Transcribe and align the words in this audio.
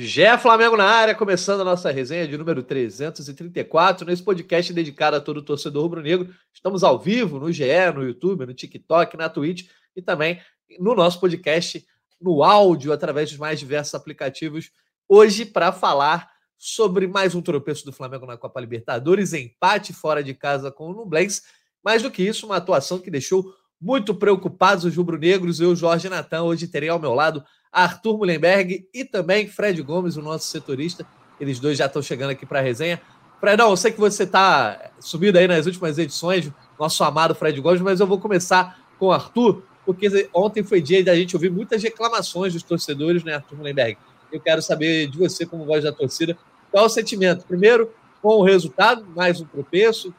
Gé 0.00 0.38
Flamengo 0.38 0.76
na 0.76 0.84
área, 0.84 1.12
começando 1.12 1.62
a 1.62 1.64
nossa 1.64 1.90
resenha 1.90 2.28
de 2.28 2.38
número 2.38 2.62
334, 2.62 4.06
nesse 4.06 4.22
podcast 4.22 4.72
dedicado 4.72 5.16
a 5.16 5.20
todo 5.20 5.42
torcedor 5.42 5.82
rubro-negro. 5.82 6.32
Estamos 6.54 6.84
ao 6.84 7.00
vivo 7.00 7.40
no 7.40 7.50
GE, 7.50 7.64
no 7.92 8.04
YouTube, 8.04 8.46
no 8.46 8.54
TikTok, 8.54 9.16
na 9.16 9.28
Twitch 9.28 9.68
e 9.96 10.00
também 10.00 10.40
no 10.78 10.94
nosso 10.94 11.18
podcast 11.18 11.84
no 12.20 12.44
áudio, 12.44 12.92
através 12.92 13.30
dos 13.30 13.40
mais 13.40 13.58
diversos 13.58 13.92
aplicativos. 13.92 14.70
Hoje, 15.08 15.44
para 15.44 15.72
falar 15.72 16.30
sobre 16.56 17.08
mais 17.08 17.34
um 17.34 17.42
tropeço 17.42 17.84
do 17.84 17.92
Flamengo 17.92 18.24
na 18.24 18.36
Copa 18.36 18.60
Libertadores, 18.60 19.32
empate 19.32 19.92
fora 19.92 20.22
de 20.22 20.32
casa 20.32 20.70
com 20.70 20.92
o 20.92 20.94
Nublense. 20.94 21.42
Mais 21.82 22.04
do 22.04 22.10
que 22.10 22.22
isso, 22.22 22.46
uma 22.46 22.58
atuação 22.58 23.00
que 23.00 23.10
deixou 23.10 23.52
muito 23.80 24.14
preocupados 24.14 24.84
os 24.84 24.94
rubro-negros. 24.94 25.58
Eu, 25.58 25.74
Jorge 25.74 26.08
Natan, 26.08 26.44
hoje 26.44 26.68
terei 26.68 26.88
ao 26.88 27.00
meu 27.00 27.14
lado 27.14 27.42
Arthur 27.72 28.18
Mullenberg 28.18 28.86
e 28.92 29.04
também 29.04 29.46
Fred 29.46 29.80
Gomes, 29.82 30.16
o 30.16 30.22
nosso 30.22 30.46
setorista. 30.46 31.06
Eles 31.40 31.60
dois 31.60 31.78
já 31.78 31.86
estão 31.86 32.02
chegando 32.02 32.30
aqui 32.30 32.44
para 32.44 32.58
a 32.58 32.62
resenha. 32.62 33.00
Fredão, 33.40 33.70
eu 33.70 33.76
sei 33.76 33.92
que 33.92 34.00
você 34.00 34.24
está 34.24 34.90
subindo 34.98 35.36
aí 35.36 35.46
nas 35.46 35.66
últimas 35.66 35.96
edições, 35.96 36.50
nosso 36.78 37.04
amado 37.04 37.34
Fred 37.34 37.60
Gomes, 37.60 37.80
mas 37.80 38.00
eu 38.00 38.06
vou 38.06 38.18
começar 38.18 38.80
com 38.98 39.06
o 39.06 39.12
Arthur, 39.12 39.62
porque 39.86 40.28
ontem 40.34 40.64
foi 40.64 40.82
dia 40.82 41.04
da 41.04 41.14
gente 41.14 41.36
ouvir 41.36 41.50
muitas 41.50 41.82
reclamações 41.82 42.52
dos 42.52 42.64
torcedores, 42.64 43.22
né, 43.22 43.34
Arthur 43.34 43.56
Mullenberg? 43.56 43.96
Eu 44.32 44.40
quero 44.40 44.60
saber 44.60 45.08
de 45.08 45.16
você, 45.16 45.46
como 45.46 45.64
voz 45.64 45.84
da 45.84 45.92
torcida, 45.92 46.36
qual 46.70 46.86
o 46.86 46.88
sentimento? 46.88 47.46
Primeiro, 47.46 47.92
com 48.20 48.40
o 48.40 48.42
resultado, 48.42 49.06
mais 49.14 49.40
um 49.40 49.46
tropeço, 49.46 50.12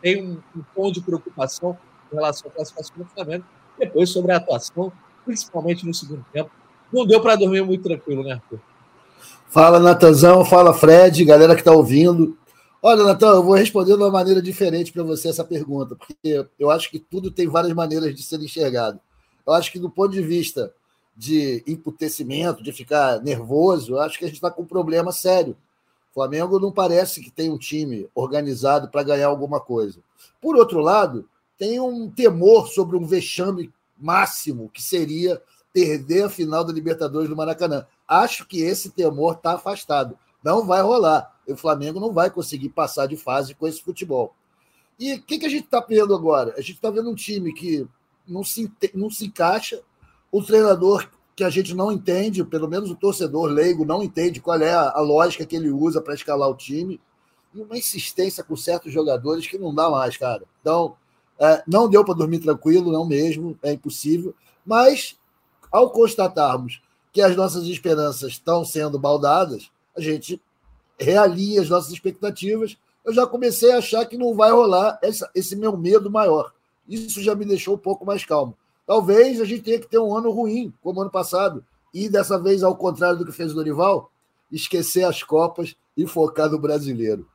tem 0.00 0.22
um, 0.22 0.38
um 0.56 0.62
tom 0.74 0.90
de 0.90 1.00
preocupação 1.00 1.78
em 2.10 2.16
relação 2.16 2.50
à 2.50 2.54
classificação 2.54 2.96
do 2.96 3.04
Flamengo, 3.04 3.44
depois 3.78 4.08
sobre 4.08 4.32
a 4.32 4.38
atuação, 4.38 4.92
principalmente 5.24 5.86
no 5.86 5.92
segundo 5.92 6.24
tempo, 6.32 6.50
não 6.92 7.06
deu 7.06 7.20
para 7.20 7.36
dormir 7.36 7.62
muito 7.64 7.82
tranquilo, 7.82 8.22
né, 8.22 8.34
Arthur? 8.34 8.60
Fala, 9.48 9.78
Natanzão. 9.78 10.44
Fala, 10.44 10.72
Fred, 10.72 11.24
galera 11.24 11.54
que 11.54 11.60
está 11.60 11.72
ouvindo. 11.72 12.36
Olha, 12.84 13.04
Natan, 13.04 13.34
eu 13.34 13.44
vou 13.44 13.54
responder 13.54 13.92
de 13.94 14.02
uma 14.02 14.10
maneira 14.10 14.42
diferente 14.42 14.90
para 14.92 15.04
você 15.04 15.28
essa 15.28 15.44
pergunta, 15.44 15.94
porque 15.94 16.44
eu 16.58 16.68
acho 16.68 16.90
que 16.90 16.98
tudo 16.98 17.30
tem 17.30 17.46
várias 17.46 17.72
maneiras 17.72 18.12
de 18.12 18.24
ser 18.24 18.42
enxergado. 18.42 18.98
Eu 19.46 19.52
acho 19.52 19.70
que, 19.70 19.78
do 19.78 19.88
ponto 19.88 20.10
de 20.10 20.20
vista 20.20 20.74
de 21.16 21.62
emputecimento, 21.64 22.60
de 22.60 22.72
ficar 22.72 23.20
nervoso, 23.22 23.92
eu 23.92 24.00
acho 24.00 24.18
que 24.18 24.24
a 24.24 24.26
gente 24.26 24.36
está 24.36 24.50
com 24.50 24.62
um 24.62 24.66
problema 24.66 25.12
sério. 25.12 25.56
O 26.10 26.14
Flamengo 26.14 26.58
não 26.58 26.72
parece 26.72 27.22
que 27.22 27.30
tem 27.30 27.50
um 27.50 27.58
time 27.58 28.08
organizado 28.16 28.88
para 28.88 29.04
ganhar 29.04 29.28
alguma 29.28 29.60
coisa. 29.60 30.00
Por 30.40 30.56
outro 30.56 30.80
lado, 30.80 31.28
tem 31.56 31.78
um 31.78 32.10
temor 32.10 32.66
sobre 32.66 32.96
um 32.96 33.06
vexame 33.06 33.72
máximo 33.96 34.68
que 34.74 34.82
seria 34.82 35.40
perder 35.72 36.24
a 36.24 36.30
final 36.30 36.64
da 36.64 36.72
Libertadores 36.72 37.28
do 37.28 37.36
Maracanã. 37.36 37.86
Acho 38.06 38.46
que 38.46 38.62
esse 38.62 38.90
temor 38.90 39.36
está 39.36 39.54
afastado. 39.54 40.18
Não 40.42 40.66
vai 40.66 40.82
rolar. 40.82 41.40
O 41.48 41.56
Flamengo 41.56 41.98
não 41.98 42.12
vai 42.12 42.30
conseguir 42.30 42.68
passar 42.68 43.06
de 43.06 43.16
fase 43.16 43.54
com 43.54 43.66
esse 43.66 43.82
futebol. 43.82 44.34
E 44.98 45.14
o 45.14 45.22
que, 45.22 45.38
que 45.38 45.46
a 45.46 45.48
gente 45.48 45.64
está 45.64 45.80
vendo 45.80 46.14
agora? 46.14 46.54
A 46.56 46.60
gente 46.60 46.74
está 46.74 46.90
vendo 46.90 47.10
um 47.10 47.14
time 47.14 47.52
que 47.52 47.86
não 48.26 48.44
se, 48.44 48.70
não 48.94 49.10
se 49.10 49.26
encaixa, 49.26 49.80
o 50.30 50.42
treinador 50.42 51.08
que 51.34 51.42
a 51.42 51.50
gente 51.50 51.74
não 51.74 51.90
entende, 51.90 52.44
pelo 52.44 52.68
menos 52.68 52.90
o 52.90 52.96
torcedor 52.96 53.50
leigo 53.50 53.84
não 53.84 54.02
entende 54.02 54.40
qual 54.40 54.60
é 54.60 54.72
a, 54.72 54.90
a 54.90 55.00
lógica 55.00 55.46
que 55.46 55.56
ele 55.56 55.70
usa 55.70 56.00
para 56.00 56.14
escalar 56.14 56.48
o 56.48 56.54
time, 56.54 57.00
e 57.54 57.60
uma 57.60 57.76
insistência 57.76 58.44
com 58.44 58.56
certos 58.56 58.92
jogadores 58.92 59.46
que 59.46 59.58
não 59.58 59.74
dá 59.74 59.90
mais, 59.90 60.16
cara. 60.16 60.44
Então, 60.60 60.96
é, 61.38 61.62
não 61.66 61.88
deu 61.88 62.04
para 62.04 62.14
dormir 62.14 62.38
tranquilo, 62.38 62.92
não 62.92 63.04
mesmo, 63.04 63.58
é 63.62 63.72
impossível. 63.72 64.34
Mas 64.64 65.18
ao 65.72 65.90
constatarmos 65.90 66.82
que 67.12 67.20
as 67.20 67.34
nossas 67.34 67.64
esperanças 67.64 68.32
estão 68.32 68.64
sendo 68.64 68.98
baldadas, 68.98 69.70
a 69.96 70.00
gente 70.00 70.40
realinha 70.98 71.60
as 71.60 71.68
nossas 71.68 71.92
expectativas. 71.92 72.76
Eu 73.04 73.12
já 73.12 73.26
comecei 73.26 73.72
a 73.72 73.78
achar 73.78 74.06
que 74.06 74.16
não 74.16 74.34
vai 74.34 74.52
rolar 74.52 74.98
essa, 75.02 75.28
esse 75.34 75.56
meu 75.56 75.76
medo 75.76 76.10
maior. 76.10 76.52
Isso 76.88 77.22
já 77.22 77.34
me 77.34 77.44
deixou 77.44 77.74
um 77.74 77.78
pouco 77.78 78.04
mais 78.04 78.24
calmo. 78.24 78.56
Talvez 78.86 79.40
a 79.40 79.44
gente 79.44 79.62
tenha 79.62 79.80
que 79.80 79.88
ter 79.88 79.98
um 79.98 80.14
ano 80.16 80.30
ruim, 80.30 80.72
como 80.82 81.00
ano 81.00 81.10
passado, 81.10 81.64
e 81.94 82.08
dessa 82.08 82.38
vez, 82.38 82.62
ao 82.62 82.76
contrário 82.76 83.18
do 83.18 83.26
que 83.26 83.32
fez 83.32 83.52
o 83.52 83.54
Dorival, 83.54 84.10
esquecer 84.50 85.04
as 85.04 85.22
Copas 85.22 85.74
e 85.96 86.06
focar 86.06 86.50
no 86.50 86.58
brasileiro. 86.58 87.26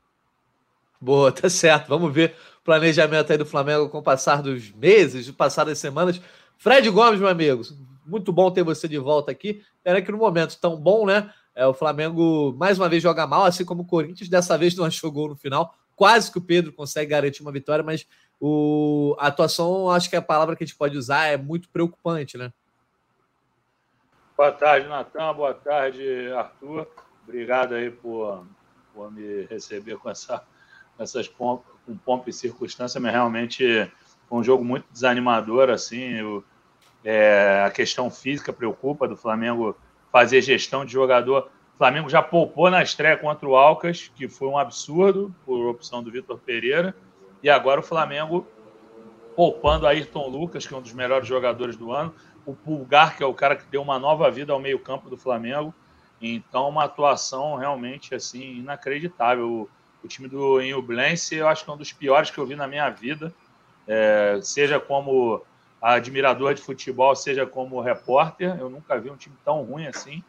Boa, 0.99 1.31
tá 1.33 1.49
certo. 1.49 1.87
Vamos 1.87 2.13
ver 2.13 2.35
o 2.61 2.65
planejamento 2.65 3.31
aí 3.31 3.37
do 3.37 3.45
Flamengo 3.45 3.89
com 3.89 3.99
o 3.99 4.03
passar 4.03 4.41
dos 4.41 4.71
meses, 4.71 5.27
com 5.27 5.33
o 5.33 5.35
passar 5.35 5.63
das 5.63 5.79
semanas. 5.79 6.19
Fred 6.57 6.89
Gomes, 6.89 7.19
meu 7.19 7.29
amigo, 7.29 7.61
muito 8.07 8.31
bom 8.31 8.49
ter 8.49 8.63
você 8.63 8.87
de 8.87 8.97
volta 8.97 9.31
aqui. 9.31 9.61
Era 9.83 10.01
que 10.01 10.11
no 10.11 10.17
momento 10.17 10.59
tão 10.59 10.75
bom, 10.75 11.05
né? 11.05 11.31
É, 11.53 11.65
o 11.65 11.73
Flamengo 11.73 12.53
mais 12.57 12.77
uma 12.79 12.87
vez 12.87 13.03
joga 13.03 13.27
mal, 13.27 13.43
assim 13.43 13.65
como 13.65 13.81
o 13.81 13.85
Corinthians. 13.85 14.29
Dessa 14.29 14.57
vez 14.57 14.75
não 14.75 14.85
achou 14.85 15.11
gol 15.11 15.29
no 15.29 15.35
final. 15.35 15.73
Quase 15.95 16.31
que 16.31 16.37
o 16.37 16.41
Pedro 16.41 16.71
consegue 16.71 17.11
garantir 17.11 17.41
uma 17.41 17.51
vitória, 17.51 17.83
mas 17.83 18.07
o, 18.39 19.15
a 19.19 19.27
atuação, 19.27 19.89
acho 19.89 20.09
que 20.09 20.15
a 20.15 20.21
palavra 20.21 20.55
que 20.55 20.63
a 20.63 20.67
gente 20.67 20.77
pode 20.77 20.95
usar 20.95 21.25
é 21.25 21.37
muito 21.37 21.69
preocupante, 21.69 22.37
né? 22.37 22.53
Boa 24.37 24.51
tarde, 24.51 24.87
Natan. 24.87 25.33
Boa 25.33 25.55
tarde, 25.55 26.31
Arthur. 26.31 26.87
Obrigado 27.27 27.73
aí 27.73 27.89
por, 27.89 28.45
por 28.93 29.11
me 29.11 29.45
receber 29.45 29.97
com 29.97 30.09
essa, 30.09 30.43
essas 30.99 31.27
pompas, 31.27 31.73
com 31.83 31.97
pompa 31.97 32.29
e 32.29 32.33
circunstância, 32.33 33.01
mas 33.01 33.11
realmente 33.11 33.91
foi 34.29 34.37
um 34.37 34.43
jogo 34.43 34.63
muito 34.63 34.85
desanimador, 34.91 35.71
assim. 35.71 36.13
Eu, 36.13 36.43
é, 37.03 37.63
a 37.65 37.71
questão 37.71 38.09
física 38.09 38.51
preocupa 38.51 39.07
do 39.07 39.15
Flamengo 39.15 39.75
fazer 40.11 40.41
gestão 40.41 40.85
de 40.85 40.91
jogador. 40.91 41.49
O 41.75 41.77
Flamengo 41.77 42.09
já 42.09 42.21
poupou 42.21 42.69
na 42.71 42.81
estreia 42.81 43.15
contra 43.17 43.47
o 43.47 43.55
Alcas, 43.55 44.11
que 44.15 44.27
foi 44.27 44.47
um 44.47 44.57
absurdo 44.57 45.33
por 45.45 45.67
opção 45.67 46.01
do 46.01 46.11
Vitor 46.11 46.39
Pereira. 46.39 46.95
E 47.43 47.49
agora 47.49 47.79
o 47.79 47.83
Flamengo 47.83 48.47
poupando 49.35 49.85
Ayrton 49.85 50.27
Lucas, 50.27 50.65
que 50.65 50.73
é 50.73 50.77
um 50.77 50.81
dos 50.81 50.93
melhores 50.93 51.27
jogadores 51.27 51.75
do 51.75 51.91
ano. 51.91 52.13
O 52.45 52.55
Pulgar, 52.55 53.15
que 53.15 53.21
é 53.21 53.25
o 53.25 53.33
cara 53.33 53.55
que 53.55 53.67
deu 53.67 53.81
uma 53.81 53.99
nova 53.99 54.31
vida 54.31 54.51
ao 54.51 54.59
meio-campo 54.59 55.09
do 55.09 55.17
Flamengo. 55.17 55.73
Então, 56.19 56.67
uma 56.67 56.85
atuação 56.85 57.55
realmente 57.55 58.15
assim 58.15 58.57
inacreditável. 58.57 59.47
O, 59.47 59.69
o 60.03 60.07
time 60.07 60.27
do 60.27 60.59
Inublense, 60.59 61.35
eu 61.35 61.47
acho 61.47 61.63
que 61.63 61.69
é 61.69 61.73
um 61.73 61.77
dos 61.77 61.93
piores 61.93 62.31
que 62.31 62.39
eu 62.39 62.45
vi 62.47 62.55
na 62.55 62.67
minha 62.67 62.89
vida. 62.89 63.31
É, 63.87 64.39
seja 64.41 64.79
como 64.79 65.43
admirador 65.81 66.53
de 66.53 66.61
futebol, 66.61 67.15
seja 67.15 67.45
como 67.45 67.81
repórter. 67.81 68.57
Eu 68.59 68.69
nunca 68.69 68.99
vi 68.99 69.09
um 69.09 69.15
time 69.15 69.35
tão 69.43 69.63
ruim 69.63 69.87
assim. 69.87 70.23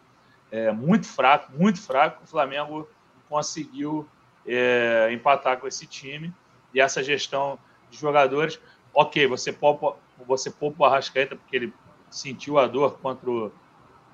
É, 0.51 0.73
muito 0.73 1.07
fraco, 1.07 1.53
muito 1.53 1.81
fraco. 1.81 2.23
O 2.25 2.27
Flamengo 2.27 2.89
conseguiu 3.29 4.09
é, 4.47 5.11
empatar 5.13 5.59
com 5.59 5.67
esse 5.67 5.87
time. 5.87 6.33
E 6.73 6.81
essa 6.81 7.03
gestão 7.03 7.59
de 7.91 7.99
jogadores, 7.99 8.61
ok, 8.93 9.27
você 9.27 9.53
poupa, 9.53 9.97
você 10.27 10.51
poupa 10.51 10.83
o 10.83 10.87
Arrascaeta 10.87 11.37
porque 11.37 11.57
ele 11.57 11.73
sentiu 12.11 12.59
a 12.59 12.67
dor 12.67 12.99
contra 12.99 13.31
o, 13.31 13.53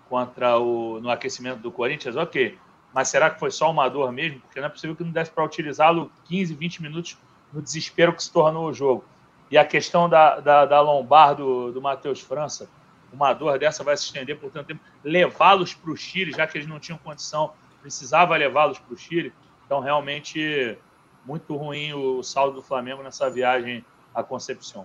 contra 0.08 0.58
o, 0.58 1.00
no 1.00 1.10
aquecimento 1.10 1.60
do 1.60 1.70
Corinthians, 1.70 2.16
ok. 2.16 2.58
Mas 2.92 3.08
será 3.08 3.28
que 3.28 3.40
foi 3.40 3.50
só 3.50 3.70
uma 3.70 3.88
dor 3.88 4.12
mesmo? 4.12 4.40
Porque 4.40 4.60
não 4.60 4.66
é 4.66 4.70
possível 4.70 4.94
que 4.94 5.02
não 5.02 5.10
desse 5.10 5.30
para 5.30 5.44
utilizá-lo 5.44 6.12
15, 6.26 6.54
20 6.54 6.82
minutos 6.82 7.18
no 7.52 7.60
desespero 7.60 8.12
que 8.12 8.22
se 8.22 8.32
tornou 8.32 8.68
o 8.68 8.72
jogo. 8.72 9.04
E 9.50 9.58
a 9.58 9.64
questão 9.64 10.08
da, 10.08 10.40
da, 10.40 10.66
da 10.66 10.80
lombar 10.80 11.34
do, 11.34 11.70
do 11.72 11.80
Matheus 11.80 12.20
França, 12.20 12.68
uma 13.12 13.32
dor 13.32 13.58
dessa 13.58 13.84
vai 13.84 13.96
se 13.96 14.04
estender 14.04 14.38
por 14.38 14.50
tanto 14.50 14.66
tempo. 14.66 14.80
Levá-los 15.02 15.74
para 15.74 15.90
o 15.90 15.96
Chile, 15.96 16.32
já 16.32 16.46
que 16.46 16.58
eles 16.58 16.68
não 16.68 16.80
tinham 16.80 16.98
condição, 16.98 17.52
precisava 17.80 18.36
levá-los 18.36 18.78
para 18.78 18.94
o 18.94 18.96
Chile. 18.96 19.32
Então, 19.66 19.80
realmente, 19.80 20.76
muito 21.24 21.56
ruim 21.56 21.92
o 21.92 22.22
saldo 22.22 22.56
do 22.56 22.62
Flamengo 22.62 23.02
nessa 23.02 23.30
viagem 23.30 23.84
à 24.14 24.22
Concepción. 24.22 24.84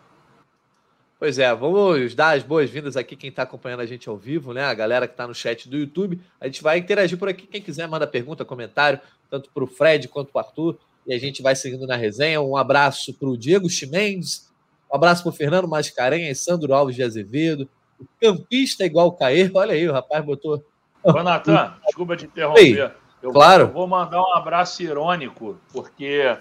Pois 1.19 1.37
é, 1.37 1.53
vamos 1.53 2.15
dar 2.15 2.37
as 2.37 2.43
boas-vindas 2.43 2.95
aqui 2.95 3.13
quem 3.13 3.29
está 3.29 3.43
acompanhando 3.43 3.81
a 3.81 3.85
gente 3.85 4.07
ao 4.07 4.15
vivo, 4.15 4.53
né? 4.53 4.63
A 4.63 4.73
galera 4.73 5.05
que 5.05 5.13
está 5.13 5.27
no 5.27 5.35
chat 5.35 5.67
do 5.67 5.77
YouTube. 5.77 6.21
A 6.39 6.45
gente 6.45 6.63
vai 6.63 6.77
interagir 6.77 7.17
por 7.17 7.27
aqui. 7.27 7.45
Quem 7.45 7.61
quiser, 7.61 7.89
manda 7.89 8.07
pergunta, 8.07 8.45
comentário, 8.45 9.01
tanto 9.29 9.51
para 9.51 9.63
o 9.63 9.67
Fred 9.67 10.07
quanto 10.07 10.31
para 10.31 10.41
o 10.41 10.45
Arthur. 10.45 10.79
E 11.05 11.13
a 11.13 11.19
gente 11.19 11.41
vai 11.41 11.57
seguindo 11.57 11.85
na 11.85 11.97
resenha. 11.97 12.41
Um 12.41 12.55
abraço 12.55 13.13
para 13.13 13.27
o 13.27 13.37
Diego 13.37 13.69
Chimendes, 13.69 14.48
um 14.91 14.95
abraço 14.95 15.23
para 15.23 15.29
o 15.29 15.35
Fernando 15.35 15.67
Mascarenhas, 15.67 16.43
Sandro 16.43 16.73
Alves 16.73 16.95
de 16.95 17.03
Azevedo, 17.03 17.69
o 17.99 18.05
campista 18.19 18.85
igual 18.85 19.07
o 19.07 19.11
Caê. 19.11 19.49
Olha 19.53 19.73
aí, 19.73 19.87
o 19.87 19.93
rapaz 19.93 20.23
botou. 20.25 20.63
Ô, 21.03 21.11
Natan, 21.23 21.75
desculpa 21.85 22.17
te 22.17 22.25
interromper. 22.25 22.93
Eu 23.21 23.31
claro. 23.31 23.67
vou 23.67 23.85
mandar 23.85 24.21
um 24.21 24.35
abraço 24.35 24.81
irônico, 24.81 25.59
porque 25.73 26.37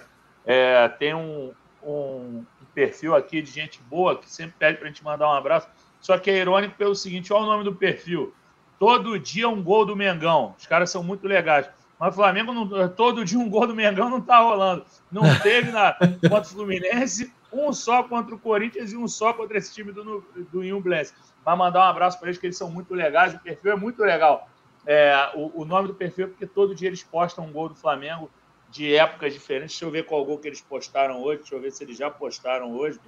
é, 0.46 0.88
tem 0.88 1.12
um, 1.14 1.52
um, 1.82 2.44
perfil 2.72 3.16
aqui 3.16 3.42
de 3.42 3.50
gente 3.50 3.80
boa 3.90 4.16
que 4.16 4.30
sempre 4.30 4.54
pede 4.56 4.78
para 4.78 4.86
a 4.86 4.90
gente 4.90 5.02
mandar 5.02 5.28
um 5.28 5.32
abraço. 5.32 5.66
Só 6.00 6.16
que 6.16 6.30
é 6.30 6.38
irônico 6.38 6.76
pelo 6.76 6.94
seguinte: 6.94 7.32
olha 7.32 7.42
o 7.42 7.46
nome 7.46 7.64
do 7.64 7.74
perfil. 7.74 8.32
Todo 8.78 9.18
dia 9.18 9.48
um 9.48 9.60
gol 9.60 9.84
do 9.84 9.96
Mengão. 9.96 10.54
Os 10.56 10.66
caras 10.66 10.90
são 10.90 11.02
muito 11.02 11.26
legais. 11.26 11.68
Mas 11.98 12.14
o 12.14 12.16
Flamengo, 12.16 12.52
não, 12.52 12.88
todo 12.88 13.24
dia 13.24 13.38
um 13.38 13.50
gol 13.50 13.66
do 13.66 13.74
Mengão 13.74 14.08
não 14.08 14.18
está 14.18 14.38
rolando. 14.38 14.84
Não 15.10 15.22
teve 15.40 15.72
na, 15.72 15.94
contra 16.22 16.42
o 16.42 16.44
Fluminense, 16.44 17.32
um 17.52 17.72
só 17.72 18.02
contra 18.02 18.34
o 18.34 18.38
Corinthians 18.38 18.92
e 18.92 18.96
um 18.96 19.08
só 19.08 19.32
contra 19.32 19.58
esse 19.58 19.74
time 19.74 19.92
do, 19.92 20.24
do 20.52 20.64
Inhublense. 20.64 21.14
Vai 21.44 21.56
mandar 21.56 21.80
um 21.80 21.90
abraço 21.90 22.18
para 22.18 22.28
eles, 22.28 22.38
que 22.38 22.46
eles 22.46 22.56
são 22.56 22.70
muito 22.70 22.94
legais, 22.94 23.34
o 23.34 23.38
perfil 23.38 23.72
é 23.72 23.76
muito 23.76 24.02
legal. 24.02 24.48
É, 24.86 25.30
o, 25.34 25.62
o, 25.62 25.64
nome 25.64 25.88
do 25.88 25.94
perfil 25.94 26.26
é 26.26 26.28
porque 26.28 26.46
todo 26.46 26.74
dia 26.74 26.88
eles 26.88 27.02
postam 27.02 27.44
um 27.44 27.52
gol 27.52 27.68
do 27.68 27.74
Flamengo 27.74 28.30
de 28.70 28.94
épocas 28.94 29.32
diferentes. 29.32 29.72
Deixa 29.72 29.84
eu 29.84 29.90
ver 29.90 30.04
qual 30.06 30.24
gol 30.24 30.38
que 30.38 30.48
eles 30.48 30.60
postaram 30.60 31.22
hoje. 31.22 31.40
Deixa 31.40 31.54
eu 31.54 31.60
ver 31.60 31.70
se 31.72 31.84
eles 31.84 31.96
já 31.96 32.10
postaram 32.10 32.72
hoje. 32.74 32.98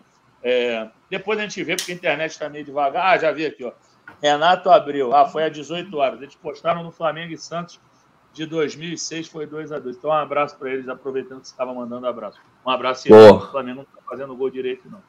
É, 0.43 0.89
depois 1.09 1.39
a 1.39 1.43
gente 1.43 1.63
vê, 1.63 1.77
porque 1.77 1.93
a 1.93 1.95
internet 1.95 2.33
está 2.33 2.49
meio 2.49 2.65
devagar. 2.65 3.07
Ah, 3.07 3.19
já 3.19 3.33
vi 3.33 3.47
aqui, 3.47 3.65
ó. 3.65 3.73
Renato 4.23 4.71
Abreu. 4.71 5.15
Ah, 5.15 5.27
foi 5.27 5.45
às 5.45 5.53
18 5.53 5.97
horas. 5.97 6.21
Eles 6.21 6.35
postaram 6.35 6.83
no 6.83 6.91
Flamengo 6.91 7.33
e 7.33 7.39
Santos 7.39 7.81
de 8.33 8.47
2006, 8.47 9.29
foi 9.29 9.47
2 9.47 9.73
a 9.73 9.79
2 9.79 9.97
Então, 9.97 10.11
um 10.11 10.15
abraço 10.15 10.57
para 10.57 10.71
eles, 10.71 10.89
aproveitando 10.89 11.41
que 11.41 11.49
você 11.49 11.53
estava 11.53 11.75
mandando 11.75 12.07
abraço. 12.07 12.41
Um 12.65 12.71
abraço. 12.71 13.09
E 13.09 13.13
o 13.13 13.41
Flamengo 13.41 13.77
não 13.77 13.83
está 13.83 14.01
fazendo 14.09 14.35
gol 14.35 14.51
direito, 14.51 14.89
não. 14.91 15.01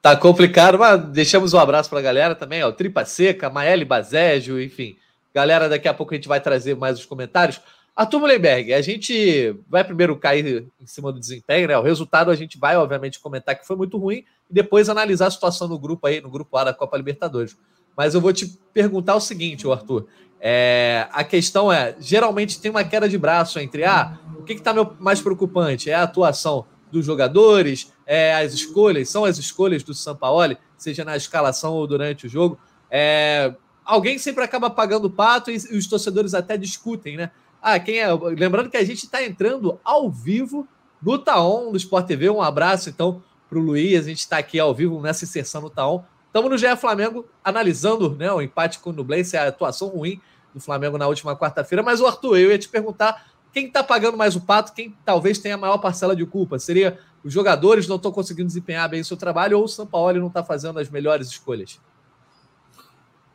Tá 0.00 0.16
complicado, 0.16 0.78
mas 0.78 1.00
deixamos 1.00 1.54
um 1.54 1.58
abraço 1.58 1.88
para 1.88 2.00
a 2.00 2.02
galera 2.02 2.34
também, 2.34 2.62
ó. 2.64 2.72
Tripa 2.72 3.04
Seca, 3.04 3.48
Maeli 3.48 3.84
Bazégio, 3.84 4.60
enfim. 4.60 4.96
Galera, 5.32 5.68
daqui 5.68 5.86
a 5.86 5.94
pouco 5.94 6.12
a 6.12 6.16
gente 6.16 6.28
vai 6.28 6.40
trazer 6.40 6.76
mais 6.76 6.98
os 6.98 7.06
comentários. 7.06 7.60
Arthur 7.94 8.20
Mullenberg, 8.20 8.72
a 8.72 8.80
gente 8.80 9.54
vai 9.68 9.84
primeiro 9.84 10.16
cair 10.16 10.66
em 10.80 10.86
cima 10.86 11.12
do 11.12 11.20
desempenho, 11.20 11.68
né? 11.68 11.76
O 11.76 11.82
resultado 11.82 12.30
a 12.30 12.34
gente 12.34 12.58
vai, 12.58 12.76
obviamente, 12.76 13.20
comentar 13.20 13.54
que 13.54 13.66
foi 13.66 13.76
muito 13.76 13.98
ruim 13.98 14.24
e 14.50 14.54
depois 14.54 14.88
analisar 14.88 15.26
a 15.26 15.30
situação 15.30 15.68
no 15.68 15.78
grupo 15.78 16.06
aí, 16.06 16.20
no 16.20 16.30
grupo 16.30 16.56
A 16.56 16.64
da 16.64 16.74
Copa 16.74 16.96
Libertadores. 16.96 17.56
Mas 17.96 18.14
eu 18.14 18.20
vou 18.20 18.32
te 18.32 18.46
perguntar 18.72 19.14
o 19.14 19.20
seguinte, 19.20 19.68
Arthur. 19.70 20.06
É, 20.40 21.06
a 21.12 21.22
questão 21.22 21.72
é: 21.72 21.94
geralmente 22.00 22.60
tem 22.60 22.70
uma 22.70 22.84
queda 22.84 23.08
de 23.08 23.16
braço 23.16 23.58
entre 23.58 23.84
ah, 23.84 24.18
o 24.36 24.42
que 24.42 24.54
está 24.54 24.72
mais 24.98 25.20
preocupante? 25.20 25.90
É 25.90 25.94
a 25.94 26.02
atuação 26.02 26.66
dos 26.90 27.06
jogadores, 27.06 27.92
é 28.06 28.34
as 28.34 28.52
escolhas, 28.52 29.08
são 29.08 29.24
as 29.24 29.38
escolhas 29.38 29.82
do 29.82 29.94
Sampaoli, 29.94 30.58
seja 30.76 31.04
na 31.04 31.16
escalação 31.16 31.74
ou 31.74 31.86
durante 31.86 32.26
o 32.26 32.28
jogo. 32.28 32.58
É, 32.90 33.54
alguém 33.84 34.18
sempre 34.18 34.44
acaba 34.44 34.68
pagando 34.68 35.06
o 35.06 35.10
pato 35.10 35.50
e, 35.50 35.56
os 35.56 35.86
torcedores 35.86 36.34
até 36.34 36.56
discutem, 36.56 37.16
né? 37.16 37.30
Ah, 37.62 37.78
quem 37.78 38.00
é? 38.00 38.12
Lembrando 38.12 38.68
que 38.68 38.76
a 38.76 38.84
gente 38.84 39.04
está 39.04 39.22
entrando 39.22 39.78
ao 39.84 40.10
vivo 40.10 40.66
no 41.00 41.16
Taon, 41.16 41.70
do 41.70 41.76
Sport 41.76 42.06
TV. 42.06 42.28
Um 42.28 42.42
abraço, 42.42 42.90
então, 42.90 43.22
para 43.48 43.58
o 43.58 43.62
Luiz. 43.62 44.04
A 44.04 44.08
gente 44.08 44.18
está 44.18 44.38
aqui 44.38 44.58
ao 44.58 44.74
vivo 44.74 45.00
nessa 45.00 45.24
inserção 45.24 45.60
no 45.60 45.70
Taon. 45.70 46.02
Estamos 46.32 46.50
no 46.50 46.56
GE 46.56 46.76
Flamengo 46.78 47.26
analisando 47.44 48.16
né, 48.16 48.32
o 48.32 48.40
empate 48.40 48.78
com 48.78 48.88
o 48.88 48.92
Nublense, 48.94 49.36
a 49.36 49.48
atuação 49.48 49.88
ruim 49.88 50.18
do 50.54 50.60
Flamengo 50.60 50.96
na 50.96 51.06
última 51.06 51.36
quarta-feira. 51.36 51.82
Mas, 51.82 52.00
o 52.00 52.06
Arthur, 52.06 52.38
eu 52.38 52.50
ia 52.50 52.58
te 52.58 52.70
perguntar 52.70 53.26
quem 53.52 53.66
está 53.66 53.84
pagando 53.84 54.16
mais 54.16 54.34
o 54.34 54.40
pato, 54.40 54.72
quem 54.72 54.96
talvez 55.04 55.38
tenha 55.38 55.56
a 55.56 55.58
maior 55.58 55.76
parcela 55.76 56.16
de 56.16 56.24
culpa. 56.24 56.58
Seria 56.58 56.98
os 57.22 57.30
jogadores 57.30 57.86
não 57.86 57.96
estão 57.96 58.10
conseguindo 58.10 58.46
desempenhar 58.46 58.88
bem 58.88 59.02
o 59.02 59.04
seu 59.04 59.14
trabalho 59.14 59.58
ou 59.58 59.64
o 59.64 59.68
São 59.68 59.86
Paulo 59.86 60.18
não 60.18 60.28
está 60.28 60.42
fazendo 60.42 60.78
as 60.78 60.88
melhores 60.88 61.28
escolhas? 61.28 61.78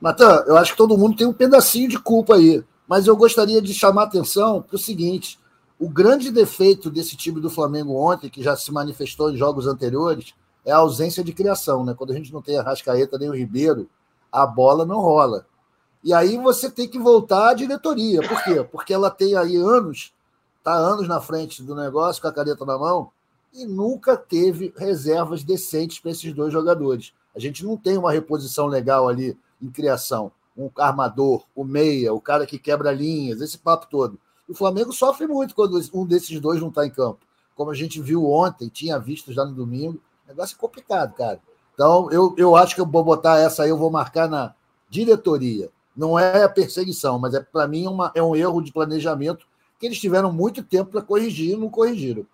Natan, 0.01 0.43
eu 0.47 0.57
acho 0.57 0.71
que 0.71 0.77
todo 0.77 0.97
mundo 0.97 1.15
tem 1.15 1.27
um 1.27 1.33
pedacinho 1.33 1.87
de 1.87 1.99
culpa 1.99 2.33
aí. 2.33 2.63
Mas 2.87 3.05
eu 3.05 3.15
gostaria 3.15 3.61
de 3.61 3.75
chamar 3.75 4.01
a 4.01 4.05
atenção 4.05 4.59
para 4.59 4.75
o 4.75 4.79
seguinte: 4.79 5.39
o 5.77 5.87
grande 5.87 6.31
defeito 6.31 6.89
desse 6.89 7.15
time 7.15 7.39
do 7.39 7.49
Flamengo 7.51 7.95
ontem, 7.95 8.27
que 8.27 8.41
já 8.41 8.55
se 8.55 8.71
manifestou 8.71 9.31
em 9.31 9.37
jogos 9.37 9.67
anteriores, 9.67 10.33
é 10.67 10.71
a 10.71 10.77
ausência 10.77 11.23
de 11.23 11.33
criação. 11.33 11.83
Né? 11.85 11.95
Quando 11.97 12.11
a 12.11 12.15
gente 12.15 12.31
não 12.31 12.41
tem 12.41 12.57
a 12.57 12.61
Rascaeta 12.61 13.17
nem 13.17 13.29
o 13.29 13.35
Ribeiro, 13.35 13.89
a 14.31 14.45
bola 14.45 14.85
não 14.85 14.99
rola. 14.99 15.45
E 16.03 16.13
aí 16.13 16.37
você 16.37 16.69
tem 16.69 16.87
que 16.87 16.99
voltar 16.99 17.49
à 17.49 17.53
diretoria. 17.53 18.21
Por 18.21 18.43
quê? 18.43 18.63
Porque 18.63 18.93
ela 18.93 19.09
tem 19.09 19.35
aí 19.35 19.55
anos, 19.55 20.13
está 20.59 20.73
anos 20.73 21.07
na 21.07 21.19
frente 21.19 21.63
do 21.63 21.73
negócio, 21.73 22.21
com 22.21 22.27
a 22.27 22.33
caneta 22.33 22.65
na 22.65 22.77
mão, 22.77 23.09
e 23.53 23.65
nunca 23.65 24.15
teve 24.15 24.73
reservas 24.77 25.43
decentes 25.43 25.99
para 25.99 26.11
esses 26.11 26.33
dois 26.33 26.53
jogadores. 26.53 27.13
A 27.35 27.39
gente 27.39 27.65
não 27.65 27.77
tem 27.77 27.97
uma 27.97 28.11
reposição 28.11 28.67
legal 28.67 29.07
ali 29.07 29.37
em 29.61 29.69
criação 29.69 30.31
um 30.57 30.71
armador, 30.77 31.45
o 31.55 31.63
meia, 31.63 32.13
o 32.13 32.19
cara 32.19 32.47
que 32.47 32.57
quebra 32.57 32.91
linhas, 32.91 33.39
esse 33.41 33.57
papo 33.57 33.87
todo. 33.89 34.19
O 34.49 34.55
Flamengo 34.55 34.91
sofre 34.91 35.27
muito 35.27 35.53
quando 35.53 35.79
um 35.93 36.05
desses 36.05 36.39
dois 36.39 36.59
não 36.59 36.69
está 36.69 36.85
em 36.85 36.89
campo. 36.89 37.19
Como 37.55 37.69
a 37.69 37.75
gente 37.75 38.01
viu 38.01 38.25
ontem, 38.25 38.67
tinha 38.69 38.97
visto 38.97 39.31
já 39.31 39.45
no 39.45 39.53
domingo. 39.53 40.01
Negócio 40.27 40.55
é 40.55 40.59
complicado, 40.59 41.15
cara. 41.15 41.39
Então, 41.73 42.11
eu, 42.11 42.33
eu 42.37 42.55
acho 42.55 42.75
que 42.75 42.81
eu 42.81 42.85
vou 42.85 43.03
botar 43.03 43.39
essa 43.39 43.63
aí, 43.63 43.69
eu 43.69 43.77
vou 43.77 43.91
marcar 43.91 44.27
na 44.27 44.53
diretoria. 44.89 45.69
Não 45.95 46.17
é 46.17 46.43
a 46.43 46.49
perseguição, 46.49 47.17
mas 47.17 47.33
é 47.33 47.39
para 47.39 47.67
mim 47.67 47.87
uma, 47.87 48.11
é 48.13 48.21
um 48.21 48.35
erro 48.35 48.61
de 48.61 48.71
planejamento 48.71 49.47
que 49.79 49.85
eles 49.85 49.99
tiveram 49.99 50.31
muito 50.31 50.63
tempo 50.63 50.91
para 50.91 51.01
corrigir 51.01 51.53
e 51.53 51.57
não 51.57 51.69
corrigiram. 51.69 52.25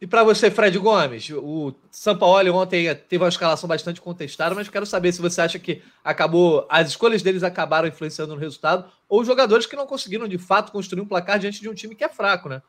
E 0.00 0.06
para 0.06 0.22
você, 0.22 0.50
Fred 0.50 0.78
Gomes, 0.78 1.30
o 1.30 1.72
Sampaoli 1.90 2.50
ontem 2.50 2.94
teve 2.94 3.22
uma 3.22 3.28
escalação 3.28 3.68
bastante 3.68 4.00
contestada, 4.00 4.54
mas 4.54 4.68
quero 4.68 4.84
saber 4.84 5.12
se 5.12 5.22
você 5.22 5.40
acha 5.40 5.58
que 5.58 5.82
acabou, 6.02 6.66
as 6.68 6.88
escolhas 6.88 7.22
deles 7.22 7.42
acabaram 7.42 7.88
influenciando 7.88 8.34
no 8.34 8.40
resultado, 8.40 8.84
ou 9.08 9.24
jogadores 9.24 9.66
que 9.66 9.76
não 9.76 9.86
conseguiram 9.86 10.28
de 10.28 10.36
fato 10.36 10.72
construir 10.72 11.00
um 11.00 11.06
placar 11.06 11.38
diante 11.38 11.60
de 11.60 11.68
um 11.68 11.74
time 11.74 11.94
que 11.94 12.04
é 12.04 12.08
fraco, 12.08 12.48
né? 12.48 12.60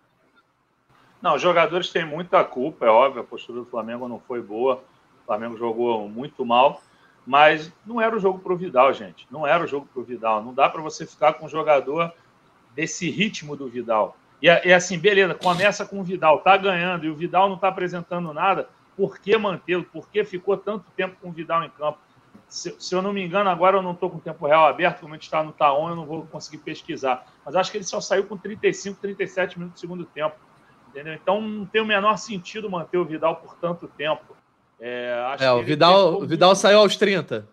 Não, 1.26 1.34
os 1.34 1.42
jogadores 1.42 1.90
têm 1.90 2.06
muita 2.06 2.44
culpa, 2.44 2.86
é 2.86 2.90
óbvio, 2.90 3.24
a 3.24 3.26
postura 3.26 3.58
do 3.58 3.66
Flamengo 3.66 4.08
não 4.08 4.20
foi 4.20 4.44
boa, 4.44 4.84
o 5.24 5.26
Flamengo 5.26 5.58
jogou 5.58 6.08
muito 6.08 6.46
mal, 6.46 6.84
mas 7.26 7.74
não 7.84 8.00
era 8.00 8.16
o 8.16 8.20
jogo 8.20 8.38
para 8.38 8.54
o 8.54 8.56
Vidal, 8.56 8.94
gente, 8.94 9.26
não 9.32 9.48
era 9.48 9.64
o 9.64 9.68
jogo 9.68 9.88
para 9.92 10.00
o 10.00 10.04
Vidal, 10.04 10.44
não 10.44 10.54
dá 10.54 10.70
para 10.70 10.84
você 10.84 11.04
ficar 11.04 11.34
com 11.34 11.48
um 11.48 11.50
jogador 11.50 12.14
desse 12.76 13.10
ritmo 13.10 13.56
do 13.56 13.68
Vidal. 13.68 14.16
E, 14.40 14.48
é, 14.48 14.70
é 14.70 14.74
assim, 14.76 15.00
beleza, 15.00 15.34
começa 15.34 15.84
com 15.84 16.00
o 16.00 16.04
Vidal, 16.04 16.42
tá 16.42 16.56
ganhando 16.58 17.06
e 17.06 17.10
o 17.10 17.16
Vidal 17.16 17.48
não 17.48 17.56
está 17.56 17.70
apresentando 17.70 18.32
nada. 18.32 18.70
Por 18.96 19.18
que 19.18 19.36
mantê-lo? 19.36 19.84
Por 19.84 20.08
que 20.08 20.24
ficou 20.24 20.56
tanto 20.56 20.86
tempo 20.96 21.16
com 21.20 21.30
o 21.30 21.32
Vidal 21.32 21.64
em 21.64 21.72
campo? 21.72 21.98
Se, 22.48 22.76
se 22.78 22.94
eu 22.94 23.02
não 23.02 23.12
me 23.12 23.26
engano, 23.26 23.50
agora 23.50 23.78
eu 23.78 23.82
não 23.82 23.94
estou 23.94 24.12
com 24.12 24.18
o 24.18 24.22
tempo 24.22 24.46
real 24.46 24.68
aberto, 24.68 25.00
como 25.00 25.16
a 25.16 25.18
gente 25.18 25.24
está 25.24 25.42
no 25.44 25.52
Taon, 25.52 25.90
eu 25.90 25.96
não 25.96 26.06
vou 26.06 26.28
conseguir 26.28 26.60
pesquisar. 26.60 27.26
Mas 27.44 27.56
acho 27.56 27.72
que 27.72 27.78
ele 27.80 27.84
só 27.84 28.00
saiu 28.00 28.28
com 28.28 28.38
35, 28.38 29.02
37 29.02 29.58
minutos 29.58 29.80
do 29.80 29.82
segundo 29.82 30.06
tempo. 30.06 30.36
Entendeu? 30.96 31.14
Então 31.14 31.42
não 31.42 31.66
tem 31.66 31.82
o 31.82 31.86
menor 31.86 32.18
sentido 32.18 32.70
manter 32.70 32.98
o 32.98 33.06
Vidal 33.06 33.36
por 33.36 33.56
tanto 33.56 33.88
tempo. 33.88 34.36
É, 34.80 35.36
é 35.40 35.52
o 35.52 35.62
Vidal, 35.62 36.22
o 36.22 36.26
Vidal 36.26 36.56
saiu 36.56 36.80
aos 36.80 36.96
30. 36.96 37.48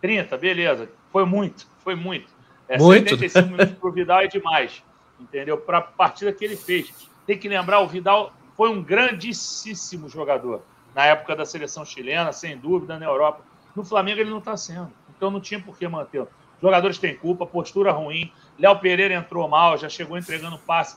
30, 0.00 0.36
beleza. 0.38 0.88
Foi 1.12 1.24
muito, 1.24 1.66
foi 1.78 1.94
muito. 1.94 2.32
É, 2.68 2.78
muito. 2.78 3.10
75 3.10 3.48
minutos 3.48 3.78
para 3.78 3.88
o 3.88 3.92
Vidal 3.92 4.20
é 4.20 4.26
demais 4.26 4.82
entendeu? 5.18 5.58
Para 5.58 5.78
a 5.78 5.82
partida 5.82 6.32
que 6.32 6.44
ele 6.44 6.56
fez. 6.56 6.92
Tem 7.26 7.38
que 7.38 7.48
lembrar, 7.48 7.80
o 7.80 7.88
Vidal 7.88 8.32
foi 8.56 8.68
um 8.68 8.82
grandíssimo 8.82 10.08
jogador 10.08 10.62
na 10.94 11.04
época 11.06 11.34
da 11.34 11.44
seleção 11.44 11.84
chilena, 11.84 12.32
sem 12.32 12.56
dúvida, 12.56 12.98
na 12.98 13.06
Europa. 13.06 13.42
No 13.74 13.84
Flamengo 13.84 14.20
ele 14.20 14.30
não 14.30 14.38
está 14.38 14.56
sendo, 14.56 14.92
então 15.16 15.30
não 15.30 15.40
tinha 15.40 15.60
por 15.60 15.76
que 15.76 15.86
mantê-lo. 15.88 16.28
Jogadores 16.62 16.98
têm 16.98 17.16
culpa, 17.16 17.44
postura 17.44 17.90
ruim. 17.90 18.32
Léo 18.58 18.78
Pereira 18.78 19.14
entrou 19.14 19.48
mal, 19.48 19.76
já 19.76 19.88
chegou 19.88 20.16
entregando 20.16 20.56
passe, 20.58 20.96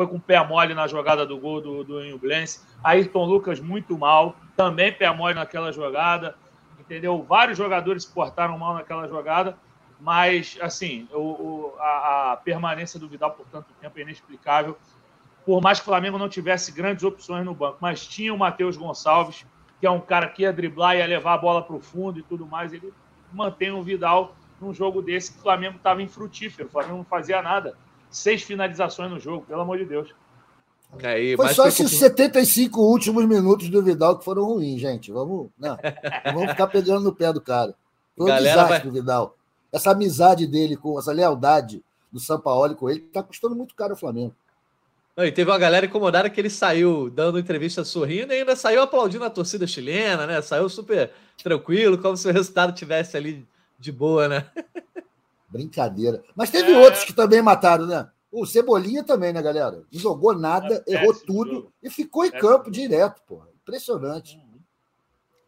foi 0.00 0.06
com 0.06 0.18
pé 0.18 0.42
mole 0.42 0.72
na 0.72 0.86
jogada 0.86 1.26
do 1.26 1.36
gol 1.36 1.60
do, 1.60 1.84
do 1.84 2.02
Inublense. 2.02 2.60
Ayrton 2.82 3.26
Lucas 3.26 3.60
muito 3.60 3.98
mal, 3.98 4.34
também 4.56 4.90
pé 4.90 5.14
mole 5.14 5.34
naquela 5.34 5.70
jogada, 5.72 6.34
entendeu? 6.78 7.22
Vários 7.22 7.58
jogadores 7.58 8.04
se 8.04 8.10
portaram 8.10 8.56
mal 8.56 8.72
naquela 8.72 9.06
jogada 9.06 9.58
mas, 10.00 10.56
assim, 10.60 11.06
o, 11.12 11.18
o 11.18 11.74
a, 11.78 12.32
a, 12.32 12.36
permanência 12.38 12.98
do 12.98 13.06
Vidal 13.08 13.32
por 13.32 13.46
tanto 13.48 13.66
tempo 13.80 13.98
é 13.98 14.02
inexplicável. 14.02 14.78
Por 15.44 15.60
mais 15.60 15.78
que 15.78 15.82
o 15.82 15.90
Flamengo 15.90 16.16
não 16.16 16.28
tivesse 16.28 16.72
grandes 16.72 17.04
opções 17.04 17.44
no 17.44 17.54
banco, 17.54 17.76
mas 17.80 18.06
tinha 18.06 18.32
o 18.32 18.38
Matheus 18.38 18.76
Gonçalves, 18.76 19.44
que 19.78 19.86
é 19.86 19.90
um 19.90 20.00
cara 20.00 20.28
que 20.28 20.42
ia 20.42 20.52
driblar, 20.52 20.96
ia 20.96 21.06
levar 21.06 21.34
a 21.34 21.38
bola 21.38 21.62
para 21.62 21.76
o 21.76 21.80
fundo 21.80 22.18
e 22.18 22.22
tudo 22.22 22.46
mais. 22.46 22.72
Ele 22.72 22.92
mantém 23.32 23.70
o 23.70 23.82
Vidal 23.82 24.34
num 24.58 24.72
jogo 24.72 25.02
desse 25.02 25.32
que 25.32 25.38
o 25.38 25.42
Flamengo 25.42 25.76
estava 25.76 26.02
infrutífero. 26.02 26.68
O 26.68 26.72
Flamengo 26.72 26.96
não 26.96 27.04
fazia 27.04 27.42
nada. 27.42 27.76
Seis 28.10 28.42
finalizações 28.42 29.10
no 29.10 29.20
jogo, 29.20 29.46
pelo 29.46 29.60
amor 29.60 29.78
de 29.78 29.84
Deus. 29.84 30.12
Aí, 31.02 31.36
foi 31.36 31.54
só 31.54 31.68
esses 31.68 31.90
75 31.98 32.80
últimos 32.80 33.24
minutos 33.24 33.68
do 33.68 33.82
Vidal 33.82 34.18
que 34.18 34.24
foram 34.24 34.44
ruins, 34.44 34.80
gente. 34.80 35.12
Vamos, 35.12 35.48
não, 35.56 35.78
não 36.26 36.34
vamos 36.34 36.50
ficar 36.50 36.66
pegando 36.66 37.04
no 37.04 37.14
pé 37.14 37.32
do 37.32 37.40
cara. 37.40 37.74
Foi 38.16 38.24
um 38.24 38.28
Galera 38.28 38.62
desastre 38.62 38.78
vai... 38.78 38.80
do 38.80 38.92
Vidal 38.92 39.36
essa 39.72 39.92
amizade 39.92 40.46
dele 40.46 40.76
com 40.76 40.98
essa 40.98 41.12
lealdade 41.12 41.82
do 42.10 42.18
Sampaoli 42.18 42.74
com 42.74 42.90
ele, 42.90 43.00
está 43.00 43.22
custando 43.22 43.54
muito 43.54 43.74
caro 43.74 43.92
ao 43.92 43.98
Flamengo. 43.98 44.34
Não, 45.16 45.24
e 45.24 45.32
teve 45.32 45.50
uma 45.50 45.58
galera 45.58 45.86
incomodada 45.86 46.30
que 46.30 46.40
ele 46.40 46.50
saiu 46.50 47.10
dando 47.10 47.38
entrevista 47.38 47.84
sorrindo 47.84 48.32
e 48.32 48.36
ainda 48.36 48.56
saiu 48.56 48.82
aplaudindo 48.82 49.24
a 49.24 49.30
torcida 49.30 49.66
chilena, 49.66 50.26
né? 50.26 50.40
Saiu 50.40 50.68
super 50.68 51.12
tranquilo, 51.42 51.98
como 51.98 52.16
se 52.16 52.28
o 52.28 52.32
resultado 52.32 52.72
tivesse 52.72 53.16
ali 53.16 53.46
de 53.78 53.92
boa, 53.92 54.28
né? 54.28 54.46
Brincadeira. 55.50 56.22
Mas 56.34 56.50
teve 56.50 56.72
é... 56.72 56.78
outros 56.78 57.04
que 57.04 57.12
também 57.12 57.42
mataram, 57.42 57.86
né? 57.86 58.08
O 58.30 58.46
Cebolinha 58.46 59.02
também, 59.02 59.32
né, 59.32 59.42
galera? 59.42 59.82
Não 59.92 60.00
jogou 60.00 60.38
nada, 60.38 60.82
é 60.86 60.94
errou 60.94 61.12
tudo 61.12 61.52
jogo. 61.52 61.72
e 61.82 61.90
ficou 61.90 62.24
em 62.24 62.28
é 62.28 62.38
campo 62.38 62.70
direto, 62.70 63.20
pô. 63.26 63.42
Impressionante. 63.62 64.40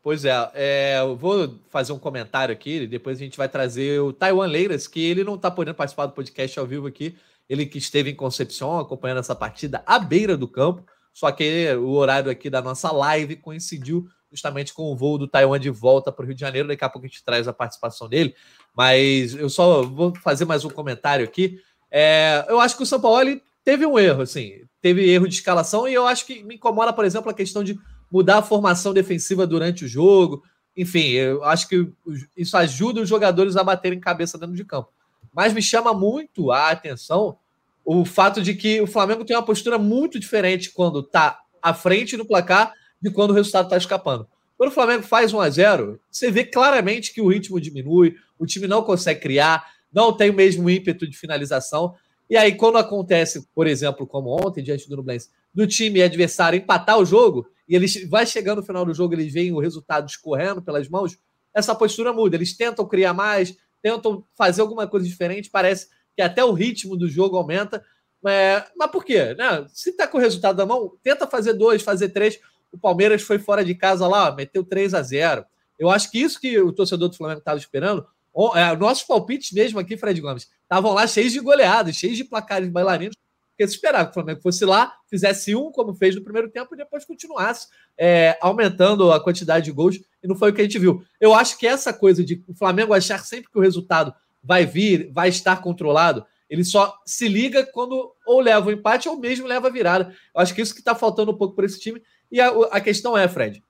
Pois 0.03 0.25
é, 0.25 0.51
é, 0.55 0.99
eu 1.01 1.17
vou 1.17 1.61
fazer 1.71 1.93
um 1.93 1.99
comentário 1.99 2.53
aqui, 2.53 2.89
depois 2.89 3.19
a 3.19 3.23
gente 3.23 3.39
vai 3.39 3.49
trazer 3.49 4.01
o 4.01 4.13
Taiwan 4.13 4.49
Leiras, 4.49 4.89
que 4.89 5.01
ele 5.01 5.23
não 5.23 5.37
está 5.37 5.49
podendo 5.49 5.77
participar 5.77 6.07
do 6.07 6.13
podcast 6.13 6.59
ao 6.59 6.67
vivo 6.67 6.89
aqui, 6.89 7.17
ele 7.49 7.65
que 7.67 7.79
esteve 7.79 8.11
em 8.11 8.17
Concepción 8.17 8.81
acompanhando 8.81 9.21
essa 9.21 9.35
partida 9.35 9.81
à 9.87 10.01
beira 10.01 10.37
do 10.37 10.49
campo, 10.49 10.85
só 11.13 11.31
que 11.31 11.73
o 11.77 11.91
horário 11.91 12.33
aqui 12.33 12.51
da 12.51 12.61
nossa 12.61 12.91
live 12.91 13.37
coincidiu 13.37 14.09
justamente 14.33 14.75
com 14.75 14.91
o 14.91 14.97
voo 14.97 15.17
do 15.17 15.29
Taiwan 15.29 15.61
de 15.61 15.71
volta 15.71 16.11
para 16.11 16.25
o 16.25 16.27
Rio 16.27 16.35
de 16.35 16.41
Janeiro. 16.41 16.67
Daqui 16.67 16.85
a 16.85 16.89
pouco 16.89 17.07
a 17.07 17.09
gente 17.09 17.23
traz 17.23 17.47
a 17.47 17.53
participação 17.53 18.09
dele. 18.09 18.35
Mas 18.75 19.35
eu 19.35 19.49
só 19.49 19.83
vou 19.83 20.12
fazer 20.17 20.45
mais 20.45 20.65
um 20.65 20.71
comentário 20.71 21.25
aqui. 21.25 21.61
É, 21.91 22.45
eu 22.49 22.59
acho 22.59 22.77
que 22.77 22.83
o 22.83 22.87
São 22.87 23.01
Paulo 23.01 23.41
teve 23.62 23.87
um 23.87 23.99
erro, 23.99 24.23
assim, 24.23 24.62
teve 24.81 25.09
erro 25.09 25.29
de 25.29 25.35
escalação, 25.35 25.87
e 25.87 25.95
eu 25.95 26.07
acho 26.07 26.27
que 26.27 26.43
me 26.43 26.57
incomoda, 26.57 26.93
por 26.93 27.05
exemplo, 27.05 27.31
a 27.31 27.35
questão 27.35 27.62
de 27.62 27.79
mudar 28.11 28.39
a 28.39 28.43
formação 28.43 28.93
defensiva 28.93 29.47
durante 29.47 29.85
o 29.85 29.89
jogo. 29.89 30.43
Enfim, 30.77 31.11
eu 31.11 31.45
acho 31.45 31.69
que 31.69 31.93
isso 32.37 32.57
ajuda 32.57 33.03
os 33.03 33.09
jogadores 33.09 33.57
a 33.57 33.62
baterem 33.62 34.01
cabeça 34.01 34.39
dentro 34.39 34.57
de 34.57 34.65
campo. 34.65 34.91
Mas 35.33 35.53
me 35.53 35.62
chama 35.62 35.95
muito 35.95 36.51
a 36.51 36.71
atenção 36.71 37.39
o 37.85 38.05
fato 38.05 38.41
de 38.43 38.55
que 38.55 38.81
o 38.81 38.87
Flamengo 38.87 39.25
tem 39.25 39.37
uma 39.37 39.45
postura 39.45 39.79
muito 39.79 40.19
diferente 40.19 40.71
quando 40.71 41.01
está 41.01 41.41
à 41.61 41.75
frente 41.75 42.17
no 42.17 42.25
placar 42.25 42.73
de 43.03 43.11
quando 43.11 43.31
o 43.33 43.35
resultado 43.35 43.65
está 43.65 43.77
escapando. 43.77 44.27
Quando 44.57 44.71
o 44.71 44.75
Flamengo 44.75 45.03
faz 45.03 45.33
1 45.33 45.41
a 45.41 45.51
0 45.51 46.01
você 46.11 46.31
vê 46.31 46.45
claramente 46.45 47.13
que 47.13 47.21
o 47.21 47.29
ritmo 47.29 47.61
diminui, 47.61 48.15
o 48.39 48.47
time 48.47 48.69
não 48.69 48.83
consegue 48.83 49.21
criar, 49.21 49.67
não 49.93 50.13
tem 50.13 50.31
o 50.31 50.35
mesmo 50.35 50.71
ímpeto 50.71 51.07
de 51.07 51.17
finalização. 51.17 51.95
E 52.31 52.37
aí, 52.37 52.55
quando 52.55 52.79
acontece, 52.79 53.47
por 53.55 53.67
exemplo, 53.67 54.07
como 54.07 54.31
ontem, 54.31 54.63
diante 54.63 54.89
do 54.89 54.97
Nublense, 54.97 55.31
do 55.53 55.67
time 55.67 56.01
adversário 56.01 56.57
empatar 56.57 56.99
o 56.99 57.05
jogo, 57.05 57.47
e 57.69 57.75
eles 57.75 58.09
vai 58.09 58.25
chegando 58.25 58.59
no 58.59 58.67
final 58.67 58.85
do 58.85 58.95
jogo, 58.95 59.15
eles 59.15 59.33
veem 59.33 59.53
o 59.53 59.59
resultado 59.59 60.09
escorrendo 60.09 60.63
pelas 60.63 60.89
mãos, 60.89 61.19
essa 61.55 61.75
postura 61.75 62.13
muda. 62.13 62.37
Eles 62.37 62.57
tentam 62.57 62.87
criar 62.87 63.13
mais, 63.13 63.57
tentam 63.83 64.25
fazer 64.35 64.63
alguma 64.63 64.87
coisa 64.87 65.07
diferente, 65.07 65.51
parece 65.51 65.89
que 66.17 66.23
até 66.23 66.45
o 66.45 66.53
ritmo 66.53 66.97
do 66.97 67.09
jogo 67.09 67.37
aumenta. 67.37 67.85
É, 68.27 68.65
mas 68.77 68.91
por 68.91 69.05
quê? 69.05 69.35
Né? 69.35 69.67
Se 69.69 69.91
está 69.91 70.07
com 70.07 70.17
o 70.17 70.21
resultado 70.21 70.57
na 70.57 70.65
mão, 70.65 70.97
tenta 71.03 71.27
fazer 71.27 71.53
dois, 71.55 71.83
fazer 71.83 72.11
três. 72.11 72.39
O 72.73 72.79
Palmeiras 72.79 73.23
foi 73.23 73.38
fora 73.38 73.64
de 73.64 73.75
casa 73.75 74.07
lá, 74.07 74.31
ó, 74.31 74.35
meteu 74.35 74.64
3 74.64 74.95
a 74.95 75.02
0 75.02 75.45
Eu 75.79 75.91
acho 75.91 76.11
que 76.11 76.19
isso 76.19 76.41
que 76.41 76.59
o 76.59 76.73
torcedor 76.73 77.09
do 77.09 77.17
Flamengo 77.17 77.41
estava 77.41 77.59
esperando, 77.59 78.07
é, 78.55 78.75
nossos 78.76 79.05
palpites 79.05 79.52
mesmo 79.52 79.79
aqui, 79.79 79.97
Fred 79.97 80.21
Gomes, 80.21 80.49
estavam 80.62 80.95
lá 80.95 81.07
cheios 81.07 81.33
de 81.33 81.41
goleadas, 81.41 81.97
cheios 81.97 82.17
de 82.17 82.25
placares 82.25 82.69
bailarinos, 82.71 83.14
porque 83.50 83.69
se 83.69 83.75
esperava 83.75 84.07
que 84.07 84.12
o 84.12 84.14
Flamengo 84.14 84.41
fosse 84.41 84.64
lá, 84.64 84.95
fizesse 85.11 85.55
um, 85.55 85.71
como 85.71 85.95
fez 85.95 86.14
no 86.14 86.23
primeiro 86.23 86.49
tempo, 86.49 86.75
e 86.75 86.79
depois 86.79 87.05
continuasse 87.05 87.69
é, 87.99 88.38
aumentando 88.41 89.12
a 89.12 89.21
quantidade 89.21 89.67
de 89.67 89.73
gols, 89.73 90.00
e 90.23 90.26
não 90.26 90.35
foi 90.35 90.50
o 90.50 90.55
que 90.55 90.62
a 90.62 90.64
gente 90.64 90.79
viu. 90.79 91.05
Eu 91.21 91.35
acho 91.35 91.59
que 91.59 91.67
essa 91.67 91.93
coisa 91.93 92.25
de 92.25 92.43
o 92.49 92.55
Flamengo 92.55 92.95
achar 92.95 93.23
sempre 93.25 93.50
que 93.50 93.59
o 93.59 93.62
resultado 93.62 94.14
vai 94.43 94.64
vir, 94.64 95.11
vai 95.12 95.29
estar 95.29 95.61
controlado, 95.61 96.25
ele 96.52 96.64
só 96.64 97.00
se 97.07 97.29
liga 97.29 97.64
quando 97.64 98.12
ou 98.26 98.38
leva 98.38 98.69
o 98.69 98.73
empate 98.73 99.09
ou 99.09 99.19
mesmo 99.19 99.47
leva 99.47 99.69
a 99.69 99.71
virada. 99.71 100.14
Eu 100.35 100.43
acho 100.43 100.55
que 100.55 100.61
isso 100.61 100.75
que 100.75 100.81
está 100.81 100.95
faltando 100.95 101.33
um 101.33 101.37
pouco 101.37 101.57
para 101.57 101.64
esse 101.64 101.81
time. 101.81 102.02
E 102.33 102.41
a, 102.41 102.49
a, 102.49 102.81
questão 102.81 103.17
é, 103.17 103.29
Fred, 103.29 103.62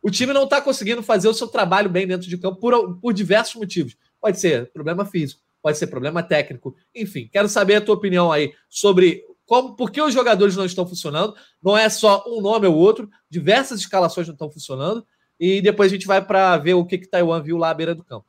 o 0.00 0.08
time 0.08 0.32
não 0.32 0.44
está 0.44 0.60
conseguindo 0.60 1.02
fazer 1.02 1.26
o 1.26 1.34
seu 1.34 1.48
trabalho 1.48 1.90
bem 1.90 2.06
dentro 2.06 2.28
de 2.28 2.38
campo 2.38 2.60
por, 2.60 2.96
por 3.00 3.12
diversos 3.12 3.56
motivos. 3.56 3.96
Pode 4.20 4.38
ser 4.38 4.70
problema 4.70 5.04
físico, 5.04 5.42
pode 5.60 5.76
ser 5.76 5.88
problema 5.88 6.22
técnico, 6.22 6.76
enfim. 6.94 7.28
Quero 7.32 7.48
saber 7.48 7.74
a 7.74 7.80
tua 7.80 7.96
opinião 7.96 8.30
aí 8.30 8.54
sobre 8.68 9.24
como, 9.44 9.74
por 9.74 9.90
que 9.90 10.00
os 10.00 10.14
jogadores 10.14 10.54
não 10.54 10.64
estão 10.64 10.86
funcionando. 10.86 11.34
Não 11.60 11.76
é 11.76 11.88
só 11.88 12.24
um 12.28 12.40
nome 12.40 12.68
ou 12.68 12.76
outro, 12.76 13.10
diversas 13.28 13.80
escalações 13.80 14.28
não 14.28 14.34
estão 14.34 14.50
funcionando. 14.50 15.04
E 15.38 15.60
depois 15.60 15.90
a 15.90 15.94
gente 15.96 16.06
vai 16.06 16.24
para 16.24 16.56
ver 16.56 16.74
o 16.74 16.86
que, 16.86 16.98
que 16.98 17.08
Taiwan 17.08 17.42
viu 17.42 17.56
lá 17.56 17.70
à 17.70 17.74
beira 17.74 17.96
do 17.96 18.04
campo. 18.04 18.26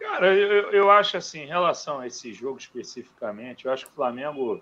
Cara, 0.00 0.34
eu, 0.34 0.72
eu 0.72 0.90
acho 0.90 1.16
assim, 1.16 1.42
em 1.42 1.46
relação 1.46 2.00
a 2.00 2.06
esse 2.08 2.32
jogo 2.32 2.58
especificamente, 2.58 3.64
eu 3.64 3.72
acho 3.72 3.86
que 3.86 3.92
o 3.92 3.94
Flamengo, 3.94 4.60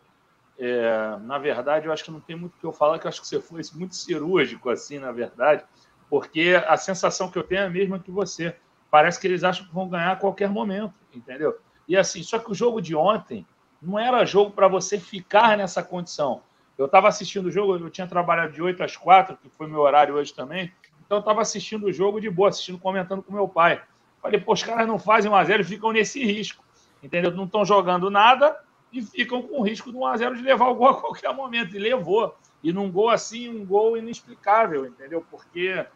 é, 0.59 1.17
na 1.23 1.39
verdade, 1.39 1.87
eu 1.87 1.93
acho 1.93 2.05
que 2.05 2.11
não 2.11 2.21
tem 2.21 2.35
muito 2.35 2.55
o 2.57 2.59
que 2.59 2.67
eu 2.67 2.73
falar, 2.73 2.99
que 2.99 3.07
eu 3.07 3.09
acho 3.09 3.21
que 3.21 3.29
você 3.29 3.41
foi 3.41 3.63
muito 3.75 3.95
cirúrgico, 3.95 4.69
assim, 4.69 4.99
na 4.99 5.13
verdade, 5.13 5.63
porque 6.11 6.61
a 6.67 6.77
sensação 6.77 7.31
que 7.31 7.39
eu 7.39 7.45
tenho 7.45 7.61
é 7.61 7.67
a 7.67 7.71
mesma 7.71 7.99
que 7.99 8.11
você. 8.11 8.57
Parece 8.91 9.21
que 9.21 9.27
eles 9.27 9.45
acham 9.45 9.67
que 9.67 9.75
vão 9.75 9.89
ganhar 9.89 10.13
a 10.13 10.17
qualquer 10.17 10.49
momento, 10.49 10.95
entendeu? 11.15 11.59
E 11.87 11.97
assim, 11.97 12.23
só 12.23 12.39
que 12.39 12.51
o 12.51 12.55
jogo 12.55 12.81
de 12.81 12.97
ontem 12.97 13.47
não 13.81 13.99
era 13.99 14.25
jogo 14.25 14.51
para 14.51 14.67
você 14.67 14.99
ficar 14.99 15.57
nessa 15.57 15.83
condição. 15.83 16.43
Eu 16.77 16.87
estava 16.87 17.07
assistindo 17.07 17.47
o 17.47 17.51
jogo, 17.51 17.77
eu 17.77 17.91
tinha 17.91 18.07
trabalhado 18.07 18.53
de 18.53 18.63
8 18.63 18.83
às 18.83 18.97
4, 18.97 19.37
que 19.37 19.49
foi 19.51 19.67
meu 19.67 19.81
horário 19.81 20.15
hoje 20.15 20.33
também, 20.33 20.73
então 21.05 21.19
eu 21.19 21.21
estava 21.21 21.43
assistindo 21.43 21.87
o 21.87 21.93
jogo 21.93 22.21
de 22.21 22.31
boa, 22.31 22.49
assistindo, 22.49 22.79
comentando 22.79 23.23
com 23.23 23.33
meu 23.33 23.49
pai. 23.49 23.83
Falei, 24.21 24.41
pô, 24.41 24.53
os 24.53 24.63
caras 24.63 24.87
não 24.87 24.99
fazem 24.99 25.31
1x0 25.31 25.61
e 25.61 25.65
ficam 25.65 25.93
nesse 25.93 26.25
risco. 26.25 26.65
Entendeu? 27.03 27.31
Não 27.31 27.45
estão 27.45 27.65
jogando 27.65 28.11
nada 28.11 28.57
e 28.93 29.03
ficam 29.03 29.43
com 29.43 29.61
o 29.61 29.63
risco 29.63 29.93
do 29.93 29.99
1x0 29.99 30.37
de 30.37 30.43
levar 30.43 30.69
o 30.69 30.75
gol 30.75 30.89
a 30.89 30.95
qualquer 31.01 31.35
momento. 31.35 31.75
E 31.77 31.79
levou. 31.79 32.37
E 32.63 32.73
num 32.73 32.91
gol 32.91 33.11
assim, 33.11 33.49
um 33.49 33.65
gol 33.65 33.97
inexplicável, 33.97 34.87
entendeu? 34.87 35.25
Porque 35.31 35.87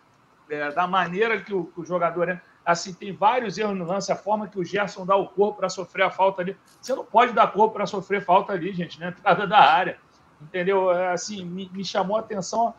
é, 0.48 0.70
da 0.70 0.86
maneira 0.86 1.40
que 1.40 1.52
o, 1.52 1.64
que 1.64 1.80
o 1.80 1.84
jogador 1.84 2.28
é. 2.28 2.40
Assim, 2.64 2.94
tem 2.94 3.12
vários 3.12 3.58
erros 3.58 3.76
no 3.76 3.84
lance, 3.84 4.12
a 4.12 4.16
forma 4.16 4.46
que 4.46 4.56
o 4.56 4.64
Gerson 4.64 5.04
dá 5.04 5.16
o 5.16 5.28
corpo 5.28 5.58
para 5.58 5.68
sofrer 5.68 6.04
a 6.04 6.10
falta 6.10 6.42
ali. 6.42 6.56
Você 6.80 6.94
não 6.94 7.04
pode 7.04 7.32
dar 7.32 7.52
corpo 7.52 7.74
para 7.74 7.86
sofrer 7.86 8.24
falta 8.24 8.52
ali, 8.52 8.72
gente, 8.72 9.00
na 9.00 9.08
entrada 9.08 9.48
da 9.48 9.58
área. 9.58 9.98
Entendeu? 10.40 10.92
É, 10.92 11.12
assim, 11.12 11.44
me, 11.44 11.68
me 11.72 11.84
chamou 11.84 12.16
a 12.16 12.20
atenção. 12.20 12.72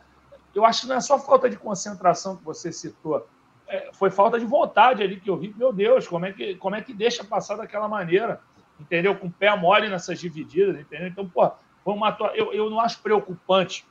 Eu 0.55 0.65
acho 0.65 0.81
que 0.81 0.87
não 0.87 0.95
é 0.95 1.01
só 1.01 1.19
falta 1.19 1.49
de 1.49 1.57
concentração 1.57 2.37
que 2.37 2.43
você 2.45 2.71
citou 2.71 3.27
é, 3.73 3.89
foi 3.93 4.11
falta 4.11 4.39
de 4.39 4.45
vontade 4.45 5.01
ali 5.01 5.19
que 5.19 5.29
eu 5.29 5.37
vi. 5.37 5.53
Meu 5.57 5.73
Deus, 5.73 6.07
como 6.07 6.25
é 6.25 6.31
que, 6.31 6.55
como 6.55 6.75
é 6.75 6.81
que 6.81 6.93
deixa 6.93 7.23
passar 7.23 7.55
daquela 7.55 7.87
maneira? 7.87 8.39
Entendeu? 8.83 9.15
Com 9.15 9.27
o 9.27 9.31
pé 9.31 9.55
mole 9.55 9.87
nessas 9.87 10.19
divididas, 10.19 10.77
entendeu? 10.79 11.07
Então, 11.07 11.27
pô, 11.27 11.49
foi 11.83 11.93
uma 11.93 12.15
eu, 12.35 12.53
eu 12.53 12.69
não 12.69 12.79
acho 12.79 13.01
preocupante 13.01 13.85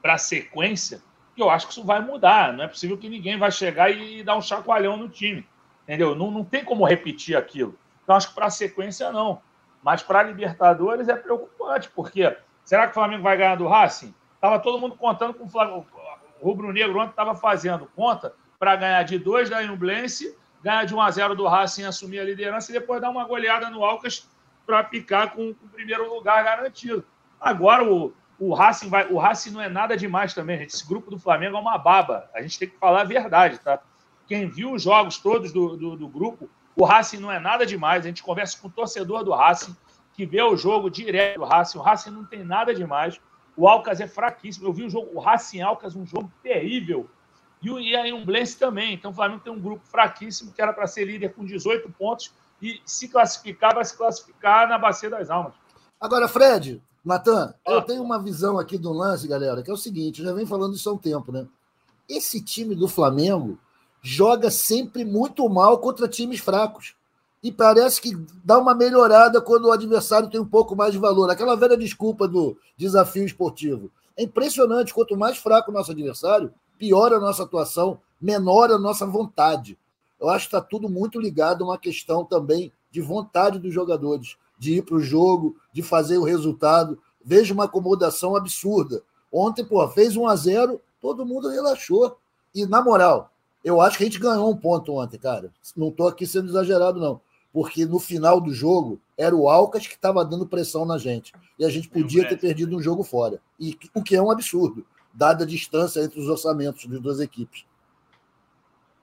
para 0.00 0.14
a 0.14 0.18
sequência, 0.18 1.02
que 1.34 1.42
eu 1.42 1.50
acho 1.50 1.66
que 1.66 1.72
isso 1.72 1.84
vai 1.84 2.00
mudar. 2.00 2.52
Não 2.52 2.64
é 2.64 2.68
possível 2.68 2.96
que 2.96 3.08
ninguém 3.08 3.36
vai 3.36 3.50
chegar 3.50 3.90
e 3.90 4.22
dar 4.22 4.36
um 4.36 4.42
chacoalhão 4.42 4.96
no 4.96 5.08
time. 5.08 5.46
Entendeu? 5.82 6.14
Não, 6.14 6.30
não 6.30 6.44
tem 6.44 6.64
como 6.64 6.84
repetir 6.84 7.36
aquilo. 7.36 7.76
Então, 8.04 8.14
acho 8.14 8.28
que 8.28 8.34
para 8.34 8.46
a 8.46 8.50
sequência, 8.50 9.10
não. 9.10 9.42
Mas 9.82 10.02
para 10.02 10.20
a 10.20 10.22
Libertadores 10.22 11.08
é 11.08 11.16
preocupante, 11.16 11.90
porque 11.90 12.36
será 12.64 12.84
que 12.84 12.92
o 12.92 12.94
Flamengo 12.94 13.22
vai 13.22 13.36
ganhar 13.36 13.56
do 13.56 13.66
Racing? 13.66 14.14
Estava 14.34 14.60
todo 14.60 14.78
mundo 14.78 14.94
contando 14.96 15.34
com 15.34 15.44
o 15.44 15.48
Flamengo. 15.48 15.86
O 16.40 16.46
Rubro 16.46 16.72
Negro 16.72 17.00
ontem 17.00 17.10
estava 17.10 17.34
fazendo 17.34 17.90
conta 17.96 18.32
para 18.58 18.76
ganhar 18.76 19.02
de 19.02 19.18
2 19.18 19.50
da 19.50 19.62
Inublense, 19.62 20.36
ganhar 20.62 20.84
de 20.84 20.94
1 20.94 21.00
a 21.00 21.10
0 21.10 21.34
do 21.34 21.46
Racing, 21.46 21.84
assumir 21.84 22.20
a 22.20 22.24
liderança 22.24 22.70
e 22.70 22.74
depois 22.74 23.00
dar 23.00 23.10
uma 23.10 23.24
goleada 23.24 23.70
no 23.70 23.84
Alcas 23.84 24.28
para 24.66 24.84
picar 24.84 25.32
com, 25.32 25.54
com, 25.54 25.66
o 25.66 25.68
primeiro 25.68 26.12
lugar 26.12 26.44
garantido. 26.44 27.04
Agora 27.40 27.84
o, 27.84 28.12
o 28.38 28.52
Racing 28.52 28.88
vai, 28.88 29.10
o 29.10 29.18
Racing 29.18 29.50
não 29.50 29.60
é 29.60 29.68
nada 29.68 29.96
demais 29.96 30.34
também, 30.34 30.58
gente. 30.58 30.74
Esse 30.74 30.86
grupo 30.86 31.10
do 31.10 31.18
Flamengo 31.18 31.56
é 31.56 31.60
uma 31.60 31.78
baba. 31.78 32.28
A 32.34 32.42
gente 32.42 32.58
tem 32.58 32.68
que 32.68 32.76
falar 32.76 33.02
a 33.02 33.04
verdade, 33.04 33.58
tá? 33.58 33.80
Quem 34.26 34.48
viu 34.48 34.72
os 34.72 34.82
jogos 34.82 35.16
todos 35.18 35.52
do, 35.52 35.76
do, 35.76 35.96
do 35.96 36.08
grupo, 36.08 36.50
o 36.76 36.84
Racing 36.84 37.18
não 37.18 37.32
é 37.32 37.38
nada 37.38 37.64
demais. 37.64 38.04
A 38.04 38.08
gente 38.08 38.22
conversa 38.22 38.58
com 38.60 38.68
o 38.68 38.70
torcedor 38.70 39.24
do 39.24 39.32
Racing, 39.32 39.74
que 40.12 40.26
vê 40.26 40.42
o 40.42 40.56
jogo 40.56 40.90
direto 40.90 41.38
do 41.38 41.44
Racing. 41.44 41.78
O 41.78 41.82
Racing 41.82 42.10
não 42.10 42.24
tem 42.24 42.44
nada 42.44 42.74
demais. 42.74 43.18
O 43.56 43.66
Alcas 43.66 44.00
é 44.00 44.06
fraquíssimo. 44.06 44.66
Eu 44.68 44.72
vi 44.72 44.84
o 44.84 44.90
jogo, 44.90 45.10
o 45.14 45.18
Racing 45.18 45.62
Alcas, 45.62 45.96
um 45.96 46.04
jogo 46.04 46.30
terrível 46.42 47.08
e, 47.62 47.70
o, 47.70 47.78
e 47.78 48.12
Umblense 48.12 48.58
também. 48.58 48.94
Então 48.94 49.10
o 49.10 49.14
Flamengo 49.14 49.42
tem 49.42 49.52
um 49.52 49.60
grupo 49.60 49.82
fraquíssimo 49.86 50.52
que 50.52 50.62
era 50.62 50.72
para 50.72 50.86
ser 50.86 51.04
líder 51.04 51.34
com 51.34 51.44
18 51.44 51.90
pontos 51.90 52.32
e 52.60 52.80
se 52.84 53.08
classificar, 53.08 53.74
vai 53.74 53.84
se 53.84 53.96
classificar 53.96 54.68
na 54.68 54.78
Bacia 54.78 55.10
das 55.10 55.30
Almas. 55.30 55.54
Agora, 56.00 56.28
Fred, 56.28 56.82
Natan, 57.04 57.54
ah. 57.66 57.72
eu 57.72 57.82
tenho 57.82 58.02
uma 58.02 58.22
visão 58.22 58.58
aqui 58.58 58.76
do 58.76 58.92
lance, 58.92 59.26
galera, 59.26 59.62
que 59.62 59.70
é 59.70 59.74
o 59.74 59.76
seguinte: 59.76 60.20
eu 60.20 60.26
já 60.26 60.32
venho 60.32 60.46
falando 60.46 60.74
isso 60.74 60.88
há 60.88 60.92
um 60.92 60.98
tempo, 60.98 61.32
né? 61.32 61.46
Esse 62.08 62.42
time 62.42 62.74
do 62.74 62.88
Flamengo 62.88 63.58
joga 64.00 64.50
sempre 64.50 65.04
muito 65.04 65.48
mal 65.48 65.78
contra 65.78 66.08
times 66.08 66.40
fracos. 66.40 66.94
E 67.40 67.52
parece 67.52 68.00
que 68.00 68.16
dá 68.44 68.58
uma 68.58 68.74
melhorada 68.74 69.40
quando 69.40 69.66
o 69.66 69.72
adversário 69.72 70.28
tem 70.28 70.40
um 70.40 70.48
pouco 70.48 70.74
mais 70.74 70.92
de 70.92 70.98
valor. 70.98 71.30
Aquela 71.30 71.54
velha 71.54 71.76
desculpa 71.76 72.26
do 72.26 72.58
desafio 72.76 73.24
esportivo. 73.24 73.92
É 74.16 74.24
impressionante, 74.24 74.92
quanto 74.92 75.16
mais 75.16 75.38
fraco 75.38 75.70
o 75.70 75.74
nosso 75.74 75.92
adversário, 75.92 76.52
piora 76.78 77.16
a 77.16 77.20
nossa 77.20 77.42
atuação, 77.42 78.00
menor 78.20 78.70
a 78.70 78.78
nossa 78.78 79.04
vontade. 79.04 79.76
Eu 80.20 80.28
acho 80.28 80.48
que 80.48 80.56
está 80.56 80.60
tudo 80.60 80.88
muito 80.88 81.20
ligado 81.20 81.62
a 81.62 81.68
uma 81.68 81.78
questão 81.78 82.24
também 82.24 82.72
de 82.90 83.00
vontade 83.00 83.58
dos 83.58 83.72
jogadores, 83.72 84.36
de 84.58 84.76
ir 84.76 84.82
para 84.82 84.96
o 84.96 85.00
jogo, 85.00 85.56
de 85.72 85.82
fazer 85.82 86.18
o 86.18 86.24
resultado. 86.24 86.98
Vejo 87.24 87.54
uma 87.54 87.64
acomodação 87.64 88.34
absurda. 88.34 89.02
Ontem, 89.32 89.64
pô, 89.64 89.86
fez 89.88 90.16
1 90.16 90.26
a 90.26 90.36
0 90.36 90.80
todo 91.00 91.26
mundo 91.26 91.48
relaxou. 91.48 92.16
E, 92.54 92.66
na 92.66 92.82
moral, 92.82 93.30
eu 93.62 93.80
acho 93.80 93.98
que 93.98 94.04
a 94.04 94.06
gente 94.06 94.18
ganhou 94.18 94.50
um 94.50 94.56
ponto 94.56 94.94
ontem, 94.94 95.18
cara. 95.18 95.52
Não 95.76 95.88
estou 95.88 96.08
aqui 96.08 96.26
sendo 96.26 96.48
exagerado, 96.48 96.98
não. 96.98 97.20
Porque 97.52 97.84
no 97.84 97.98
final 97.98 98.40
do 98.40 98.52
jogo 98.52 99.00
era 99.16 99.34
o 99.34 99.48
Alcas 99.48 99.86
que 99.86 99.94
estava 99.94 100.24
dando 100.24 100.46
pressão 100.46 100.84
na 100.84 100.98
gente. 100.98 101.32
E 101.58 101.64
a 101.64 101.68
gente 101.68 101.88
podia 101.88 102.28
ter 102.28 102.38
perdido 102.38 102.76
um 102.76 102.82
jogo 102.82 103.02
fora. 103.02 103.40
E, 103.60 103.76
o 103.94 104.02
que 104.02 104.16
é 104.16 104.22
um 104.22 104.30
absurdo 104.30 104.84
dada 105.18 105.42
a 105.42 105.46
distância 105.46 106.00
entre 106.00 106.20
os 106.20 106.28
orçamentos 106.28 106.86
das 106.86 107.00
duas 107.00 107.18
equipes. 107.18 107.64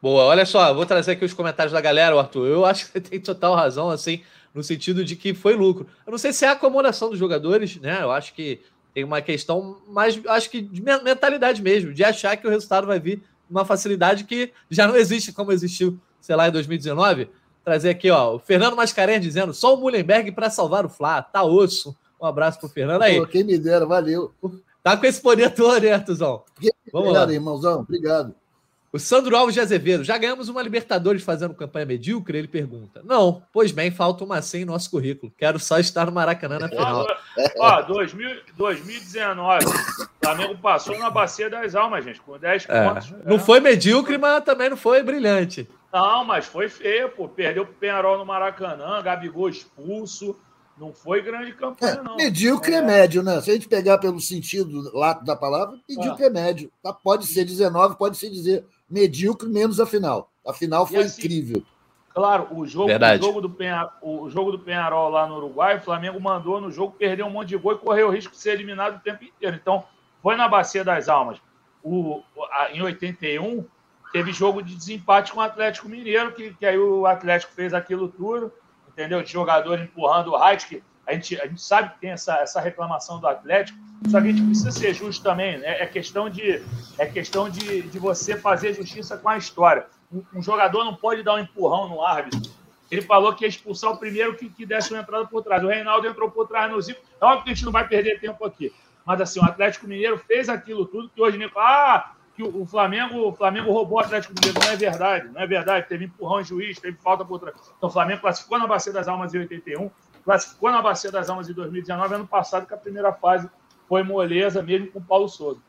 Boa, 0.02 0.24
olha 0.24 0.46
só, 0.46 0.74
vou 0.74 0.86
trazer 0.86 1.12
aqui 1.12 1.26
os 1.26 1.34
comentários 1.34 1.74
da 1.74 1.82
galera, 1.82 2.18
Arthur. 2.18 2.48
Eu 2.48 2.64
acho 2.66 2.86
que 2.86 2.92
você 2.94 3.02
tem 3.02 3.20
total 3.20 3.54
razão, 3.54 3.90
assim, 3.90 4.22
no 4.54 4.64
sentido 4.64 5.04
de 5.04 5.18
que 5.18 5.34
foi 5.34 5.56
lucro. 5.56 5.88
Eu 6.08 6.12
não 6.12 6.18
sei 6.18 6.32
se 6.32 6.46
é 6.46 6.48
a 6.48 6.54
acomodação 6.54 7.10
dos 7.10 7.20
jogadores, 7.20 7.76
né? 7.82 8.02
Eu 8.02 8.12
acho 8.12 8.34
que 8.34 8.62
Tem 8.94 9.04
uma 9.04 9.22
questão 9.22 9.82
mais, 9.90 10.18
acho 10.28 10.50
que 10.50 10.62
de 10.62 10.82
mentalidade 10.82 11.62
mesmo, 11.62 11.94
de 11.94 12.02
achar 12.02 12.38
que 12.38 12.48
o 12.48 12.50
resultado 12.50 12.88
vai 12.88 12.98
vir 12.98 13.22
uma 13.50 13.66
facilidade 13.66 14.24
que 14.24 14.54
já 14.70 14.88
não 14.88 14.96
existe 14.96 15.34
como 15.34 15.52
existiu, 15.52 16.00
sei 16.22 16.34
lá, 16.38 16.48
em 16.48 16.52
2019. 16.52 17.30
Trazer 17.62 17.90
aqui, 17.90 18.10
ó, 18.10 18.36
o 18.36 18.40
Fernando 18.40 18.78
Mascarenhas 18.78 19.22
dizendo: 19.22 19.54
só 19.54 19.76
o 19.76 19.78
Mullenberg 19.78 20.32
para 20.32 20.50
salvar 20.50 20.86
o 20.86 20.90
Fla, 20.90 21.22
tá 21.22 21.44
osso. 21.44 21.94
Um 22.22 22.26
abraço 22.26 22.58
pro 22.58 22.70
Fernando 22.70 23.02
aí. 23.02 23.20
Pô, 23.20 23.28
quem 23.28 23.44
me 23.44 23.58
dera, 23.58 23.86
valeu. 23.86 24.34
Tá 24.86 24.96
com 24.96 25.08
esse 25.08 25.20
poder 25.20 25.50
todo, 25.50 25.82
né, 25.82 25.94
Artuzão? 25.94 26.44
Vamos 26.94 27.12
lá. 27.12 27.34
irmãozão. 27.34 27.80
Obrigado. 27.80 28.36
O 28.94 29.00
Sandro 29.00 29.36
Alves 29.36 29.56
de 29.56 29.60
Azevedo, 29.60 30.04
já 30.04 30.16
ganhamos 30.16 30.48
uma 30.48 30.62
Libertadores 30.62 31.24
fazendo 31.24 31.56
campanha 31.56 31.88
medíocre? 31.88 32.38
Ele 32.38 32.48
pergunta. 32.48 33.02
Não, 33.04 33.42
pois 33.52 33.72
bem, 33.72 33.90
falta 33.90 34.24
uma 34.24 34.44
sem 34.44 34.62
em 34.62 34.66
nosso 34.66 34.92
currículo. 34.92 35.34
Quero 35.36 35.58
só 35.58 35.80
estar 35.80 36.06
no 36.06 36.12
Maracanã 36.12 36.60
na 36.60 36.70
final. 36.70 37.08
Ó, 37.58 37.82
2000, 37.82 38.42
2019, 38.56 39.66
o 39.66 39.70
Flamengo 40.24 40.58
passou 40.60 41.00
na 41.00 41.10
Bacia 41.10 41.50
das 41.50 41.74
Almas, 41.74 42.06
gente, 42.06 42.22
com 42.22 42.38
10 42.38 42.68
é, 42.70 42.88
pontos. 42.88 43.12
Não 43.26 43.38
é. 43.38 43.40
foi 43.40 43.60
medíocre, 43.60 44.20
mas 44.20 44.44
também 44.44 44.70
não 44.70 44.78
foi 44.78 45.02
brilhante. 45.02 45.68
Não, 45.92 46.24
mas 46.24 46.46
foi 46.46 46.70
feio, 46.70 47.10
pô. 47.10 47.28
Perdeu 47.28 47.66
pro 47.66 47.74
Penharol 47.74 48.20
no 48.20 48.26
Maracanã, 48.26 49.02
Gabigol 49.02 49.50
expulso. 49.50 50.38
Não 50.78 50.94
foi 50.94 51.22
grande 51.22 51.54
campanha, 51.54 51.94
é, 51.94 52.04
não. 52.04 52.18
Medíocre 52.18 52.74
é. 52.74 52.78
é. 52.78 52.82
médio, 52.82 53.24
né? 53.24 53.40
Se 53.42 53.50
a 53.50 53.54
gente 53.54 53.68
pegar 53.68 53.98
pelo 53.98 54.20
sentido 54.20 54.92
lato 54.94 55.24
da 55.24 55.36
palavra, 55.36 55.80
medíocre 55.88 56.24
é, 56.24 56.28
é 56.28 56.30
médio. 56.30 56.72
Tá? 56.84 56.92
Pode 56.92 57.26
ser 57.28 57.46
19, 57.46 57.96
pode 57.96 58.18
ser 58.18 58.30
dizer 58.30 58.66
medíocre 58.90 59.48
menos 59.48 59.80
a 59.80 59.86
final. 59.86 60.32
A 60.46 60.54
final 60.54 60.86
foi 60.86 61.04
assim, 61.04 61.22
incrível. 61.22 61.64
Claro, 62.14 62.48
o 62.52 62.66
jogo, 62.66 62.90
o 62.92 63.18
jogo, 63.18 63.42
do 63.42 63.50
Penha, 63.50 63.90
o 64.02 64.30
jogo 64.30 64.52
do 64.52 64.60
Penharol 64.60 65.10
lá 65.10 65.28
no 65.28 65.36
Uruguai, 65.36 65.78
o 65.78 65.82
Flamengo 65.82 66.20
mandou 66.20 66.62
no 66.62 66.72
jogo, 66.72 66.96
perdeu 66.98 67.26
um 67.26 67.30
monte 67.30 67.50
de 67.50 67.58
gol 67.58 67.74
e 67.74 67.78
correu 67.78 68.08
o 68.08 68.12
risco 68.12 68.34
de 68.34 68.40
ser 68.40 68.52
eliminado 68.52 68.98
o 68.98 69.00
tempo 69.00 69.24
inteiro. 69.24 69.56
Então, 69.56 69.84
foi 70.22 70.36
na 70.36 70.48
Bacia 70.48 70.84
das 70.84 71.10
Almas. 71.10 71.40
O, 71.84 72.22
a, 72.52 72.72
em 72.72 72.82
81, 72.82 73.66
teve 74.14 74.32
jogo 74.32 74.62
de 74.62 74.76
desempate 74.76 75.32
com 75.32 75.40
o 75.40 75.44
Atlético 75.44 75.90
Mineiro, 75.90 76.34
que, 76.34 76.54
que 76.54 76.66
aí 76.66 76.78
o 76.78 77.06
Atlético 77.06 77.54
fez 77.54 77.74
aquilo 77.74 78.08
tudo 78.08 78.52
entendeu? 78.96 79.22
De 79.22 79.32
jogador 79.32 79.80
empurrando 79.80 80.34
o 80.34 80.58
que 80.58 80.82
a 81.08 81.14
gente, 81.14 81.40
a 81.40 81.46
gente 81.46 81.62
sabe 81.62 81.94
que 81.94 82.00
tem 82.00 82.12
essa, 82.12 82.38
essa 82.38 82.60
reclamação 82.60 83.20
do 83.20 83.28
Atlético, 83.28 83.78
só 84.10 84.20
que 84.20 84.28
a 84.28 84.32
gente 84.32 84.44
precisa 84.44 84.72
ser 84.72 84.94
justo 84.94 85.24
também, 85.24 85.60
né? 85.60 85.82
É 85.82 85.86
questão 85.86 86.30
de, 86.30 86.64
é 86.98 87.06
questão 87.06 87.48
de, 87.48 87.84
de 87.84 88.00
você 88.00 88.36
fazer 88.36 88.74
justiça 88.74 89.16
com 89.18 89.30
a 89.30 89.38
história. 89.38 89.86
Um, 90.12 90.24
um 90.34 90.42
jogador 90.42 90.84
não 90.84 90.96
pode 90.96 91.22
dar 91.22 91.36
um 91.36 91.40
empurrão 91.40 91.88
no 91.88 92.04
árbitro. 92.04 92.52
Ele 92.90 93.02
falou 93.02 93.34
que 93.34 93.44
ia 93.46 93.48
expulsar 93.50 93.92
o 93.92 93.98
primeiro 93.98 94.36
que, 94.36 94.50
que 94.50 94.66
desse 94.66 94.94
uma 94.94 95.02
entrada 95.02 95.28
por 95.28 95.44
trás. 95.44 95.64
O 95.64 95.68
Reinaldo 95.68 96.08
entrou 96.08 96.30
por 96.30 96.48
trás 96.48 96.72
no 96.72 96.82
Zico. 96.82 97.02
É 97.22 97.26
óbvio 97.26 97.44
que 97.44 97.52
a 97.52 97.54
gente 97.54 97.66
não 97.66 97.72
vai 97.72 97.88
perder 97.88 98.20
tempo 98.20 98.44
aqui. 98.46 98.74
Mas 99.06 99.22
assim, 99.22 99.40
o 99.40 99.44
Atlético 99.44 99.88
Mineiro 99.88 100.18
fez 100.18 100.50
aquilo 100.50 100.86
tudo 100.86 101.10
que 101.10 101.22
hoje 101.22 101.38
nem. 101.38 101.50
Ah, 101.56 102.14
que 102.36 102.44
o 102.44 102.66
Flamengo, 102.66 103.30
o 103.30 103.34
Flamengo 103.34 103.72
roubou 103.72 103.98
o 103.98 104.02
Atlético 104.02 104.34
Mineiro. 104.34 104.60
Não 104.60 104.72
é 104.72 104.76
verdade, 104.76 105.30
não 105.34 105.42
é 105.42 105.48
verdade. 105.48 105.88
Teve 105.88 106.06
empurrão 106.06 106.42
em 106.42 106.44
juiz, 106.44 106.78
teve 106.80 106.98
falta 106.98 107.24
por 107.24 107.40
trás. 107.40 107.56
Então 107.78 107.90
o 107.90 107.92
Flamengo 107.92 108.22
classificou 108.22 108.60
na 108.60 108.68
Bacia 108.68 108.92
das 108.92 109.08
Almas 109.08 109.34
em 109.34 109.40
81, 109.40 109.90
classificou 110.24 110.72
na 110.72 110.82
Bacia 110.82 111.12
das 111.12 111.30
Almas 111.30 111.50
em 111.50 111.54
2019, 111.54 112.16
ano 112.16 112.28
passado, 112.28 112.68
que 112.68 112.74
a 112.74 112.78
primeira 112.78 113.14
fase 113.14 113.50
foi 113.88 114.04
moleza, 114.04 114.62
mesmo 114.62 114.92
com 114.92 115.00
o 115.00 115.02
Paulo 115.02 115.30
Souza. 115.30 115.60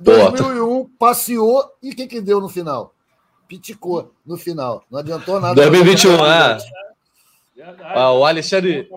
2001 0.00 0.84
passeou 0.98 1.64
e 1.82 1.90
o 1.90 1.96
que, 1.96 2.06
que 2.06 2.20
deu 2.20 2.40
no 2.40 2.48
final? 2.48 2.92
Piticou 3.48 4.12
no 4.26 4.36
final. 4.36 4.84
Não 4.90 4.98
adiantou 4.98 5.40
nada. 5.40 5.54
2021, 5.54 6.26
é. 6.26 6.58
Ah, 7.80 8.12
o 8.12 8.24
Alexandre. 8.24 8.88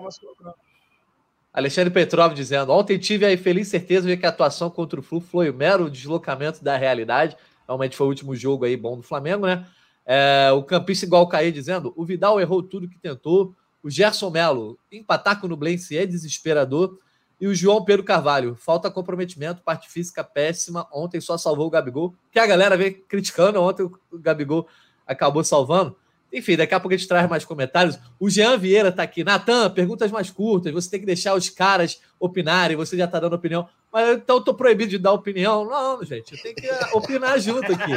Alexandre 1.54 1.92
Petrov 1.92 2.34
dizendo: 2.34 2.72
Ontem 2.72 2.98
tive 2.98 3.24
a 3.24 3.32
infeliz 3.32 3.68
certeza 3.68 4.08
de 4.08 4.16
que 4.16 4.26
a 4.26 4.30
atuação 4.30 4.68
contra 4.68 4.98
o 4.98 5.02
Flu 5.02 5.20
foi 5.20 5.48
o 5.48 5.54
mero 5.54 5.88
deslocamento 5.88 6.64
da 6.64 6.76
realidade. 6.76 7.36
Realmente 7.64 7.96
foi 7.96 8.06
o 8.08 8.10
último 8.10 8.34
jogo 8.34 8.64
aí 8.64 8.76
bom 8.76 8.96
do 8.96 9.02
Flamengo, 9.04 9.46
né? 9.46 9.64
É, 10.04 10.50
o 10.52 10.64
campista 10.64 11.06
igual 11.06 11.28
cair 11.28 11.52
dizendo: 11.52 11.92
o 11.96 12.04
Vidal 12.04 12.40
errou 12.40 12.60
tudo 12.60 12.88
que 12.88 12.98
tentou. 12.98 13.54
O 13.84 13.88
Gerson 13.88 14.30
Melo, 14.30 14.78
empatar 14.90 15.40
com 15.40 15.46
o 15.46 15.50
Nublense 15.50 15.96
é 15.96 16.04
desesperador. 16.04 16.98
E 17.40 17.46
o 17.46 17.54
João 17.54 17.84
Pedro 17.84 18.02
Carvalho, 18.02 18.56
falta 18.56 18.90
comprometimento, 18.90 19.62
parte 19.62 19.88
física 19.88 20.24
péssima. 20.24 20.88
Ontem 20.92 21.20
só 21.20 21.36
salvou 21.36 21.66
o 21.66 21.70
Gabigol, 21.70 22.14
que 22.32 22.38
a 22.38 22.46
galera 22.46 22.76
vem 22.76 22.92
criticando. 22.92 23.60
Ontem 23.60 23.82
o 23.84 23.92
Gabigol 24.14 24.66
acabou 25.06 25.44
salvando. 25.44 25.96
Enfim, 26.34 26.56
daqui 26.56 26.74
a 26.74 26.80
pouco 26.80 26.92
a 26.92 26.96
gente 26.96 27.06
traz 27.06 27.30
mais 27.30 27.44
comentários. 27.44 27.96
O 28.18 28.28
Jean 28.28 28.58
Vieira 28.58 28.88
está 28.88 29.04
aqui. 29.04 29.22
Natan, 29.22 29.70
perguntas 29.70 30.10
mais 30.10 30.30
curtas. 30.30 30.72
Você 30.72 30.90
tem 30.90 30.98
que 30.98 31.06
deixar 31.06 31.32
os 31.34 31.48
caras 31.48 32.00
opinarem. 32.18 32.76
Você 32.76 32.96
já 32.96 33.04
está 33.04 33.20
dando 33.20 33.34
opinião. 33.34 33.68
Mas 33.92 34.16
então 34.16 34.36
eu 34.36 34.42
tô 34.42 34.52
proibido 34.52 34.90
de 34.90 34.98
dar 34.98 35.12
opinião. 35.12 35.64
Não, 35.64 36.02
gente, 36.04 36.32
eu 36.32 36.42
tenho 36.42 36.56
que 36.56 36.68
opinar 36.92 37.38
junto 37.38 37.72
aqui. 37.72 37.92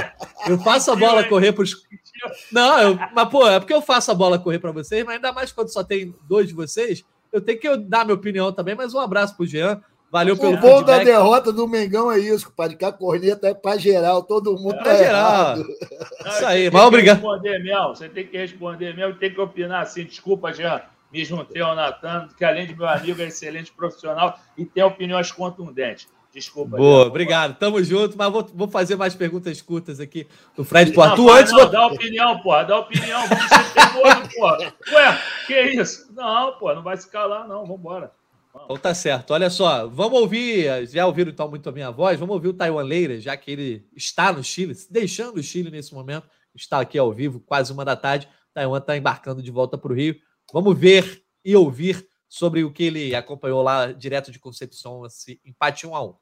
Eu 0.47 0.60
faço 0.60 0.91
a 0.91 0.95
bola 0.95 1.23
correr 1.23 1.52
para 1.52 1.63
os. 1.63 1.84
Não, 2.52 2.80
eu... 2.80 3.00
mas 3.15 3.28
pô, 3.30 3.47
é 3.47 3.60
porque 3.60 3.73
eu 3.73 3.82
faço 3.82 4.12
a 4.12 4.13
bola 4.15 4.38
correr 4.38 4.60
para 4.60 4.71
vocês, 4.71 5.04
mas 5.04 5.15
ainda 5.15 5.34
mais 5.34 5.52
quando 5.52 5.73
só 5.73 5.84
tem 5.84 6.13
dois 6.30 6.47
de 6.47 6.54
vocês. 6.54 7.04
Eu 7.34 7.41
tenho 7.41 7.60
que 7.60 7.76
dar 7.78 8.06
minha 8.06 8.15
opinião 8.15 8.54
também, 8.54 8.76
mas 8.76 8.93
um 8.93 9.00
abraço 9.00 9.36
pro 9.36 9.47
Jean. 9.47 9.82
Valeu 10.12 10.36
o 10.36 10.38
pelo 10.38 10.54
O 10.54 10.58
bom 10.58 10.82
da 10.82 11.00
derrota 11.00 11.52
do 11.52 11.67
Mengão 11.67 12.12
é 12.12 12.17
isso, 12.17 12.48
compadre, 12.48 12.78
que 12.78 12.86
a 12.86 12.91
corneta 12.91 13.48
é 13.48 13.54
para 13.54 13.78
geral, 13.78 14.24
todo 14.24 14.58
mundo 14.58 14.76
é 14.76 14.84
tá 14.84 14.96
geral. 14.96 15.32
errado. 15.32 15.65
Isso 16.28 16.46
aí, 16.46 16.72
mas 16.72 16.84
obrigado. 16.84 17.17
Responder, 17.17 17.63
Mel, 17.63 17.89
você 17.89 18.08
tem 18.08 18.26
que 18.26 18.38
responder 18.38 18.96
mesmo, 18.96 19.15
tem 19.15 19.34
que 19.34 19.41
opinar 19.41 19.82
assim. 19.82 20.06
Desculpa, 20.06 20.54
Jean, 20.54 20.82
me 21.12 21.26
juntei 21.26 21.62
ao 21.62 21.76
Natan, 21.76 22.30
que 22.38 22.46
além 22.46 22.65
de 22.65 22.76
meu 22.76 22.88
amigo, 22.88 23.22
é 23.22 23.26
excelente 23.26 23.72
profissional 23.72 24.39
e 24.58 24.65
tem 24.65 24.84
opiniões 24.84 25.32
contundentes. 25.32 26.08
Desculpa. 26.34 26.78
Boa, 26.78 27.02
Jean, 27.02 27.08
obrigado. 27.08 27.58
Tamo 27.58 27.84
junto, 27.84 28.17
mas 28.17 28.32
vou, 28.32 28.50
vou 28.54 28.70
fazer 28.70 28.96
mais 28.96 29.13
perguntas 29.13 29.62
curtas 29.62 30.00
aqui 30.00 30.26
do 30.56 30.63
Fred 30.63 30.93
Porto. 30.93 31.15
Tu 31.17 31.30
antes. 31.30 31.52
Não, 31.52 31.70
dá 31.70 31.88
opinião, 31.88 32.39
porra, 32.39 32.63
dá 32.63 32.80
opinião. 32.80 33.28
Vamos 33.28 33.43
ser 33.50 33.74
teimoso, 33.74 34.30
porra. 34.38 34.74
Ué, 34.93 35.22
que 35.48 35.62
isso? 35.62 36.13
Não, 36.13 36.54
pô, 36.54 36.74
não 36.74 36.82
vai 36.82 36.96
se 36.96 37.10
calar, 37.10 37.46
não. 37.46 37.65
Vambora. 37.65 38.12
Então 38.63 38.78
tá 38.78 38.93
certo. 38.93 39.32
Olha 39.32 39.50
só, 39.50 39.88
vamos 39.88 40.20
ouvir. 40.20 40.88
Já 40.88 41.06
ouviram 41.06 41.32
então 41.32 41.50
muito 41.50 41.67
a 41.70 41.72
minha 41.72 41.91
voz? 41.91 42.20
Vamos 42.20 42.36
ouvir 42.36 42.50
o 42.50 42.54
Taiwan 42.54 42.84
Leira, 42.84 43.20
já 43.20 43.36
que 43.38 43.52
ele 43.52 43.88
está 43.96 44.32
no 44.32 44.43
Chile, 44.43 44.76
deixando 44.89 45.38
o 45.38 45.43
Chile 45.43 45.72
nesse 45.72 45.93
momento. 45.93 46.28
Está 46.56 46.80
aqui 46.80 46.98
ao 46.98 47.13
vivo, 47.13 47.39
quase 47.39 47.72
uma 47.72 47.86
da 47.86 47.96
tarde. 47.96 48.28
Taiwan 48.54 48.80
está 48.80 48.98
embarcando 48.98 49.41
de 49.41 49.52
volta 49.52 49.78
para 49.78 49.91
o 49.91 49.96
Rio. 49.96 50.15
Vamos 50.52 50.78
ver 50.78 51.24
e 51.46 51.56
ouvir 51.56 52.08
sobre 52.28 52.63
o 52.63 52.72
que 52.72 52.84
ele 52.84 53.15
acompanhou 53.15 53.62
lá 53.62 53.91
direto 53.91 54.32
de 54.32 54.39
Concepção, 54.39 55.06
esse 55.06 55.39
empate 55.46 55.88
1 55.88 55.96
a 55.96 56.04
1 56.04 56.15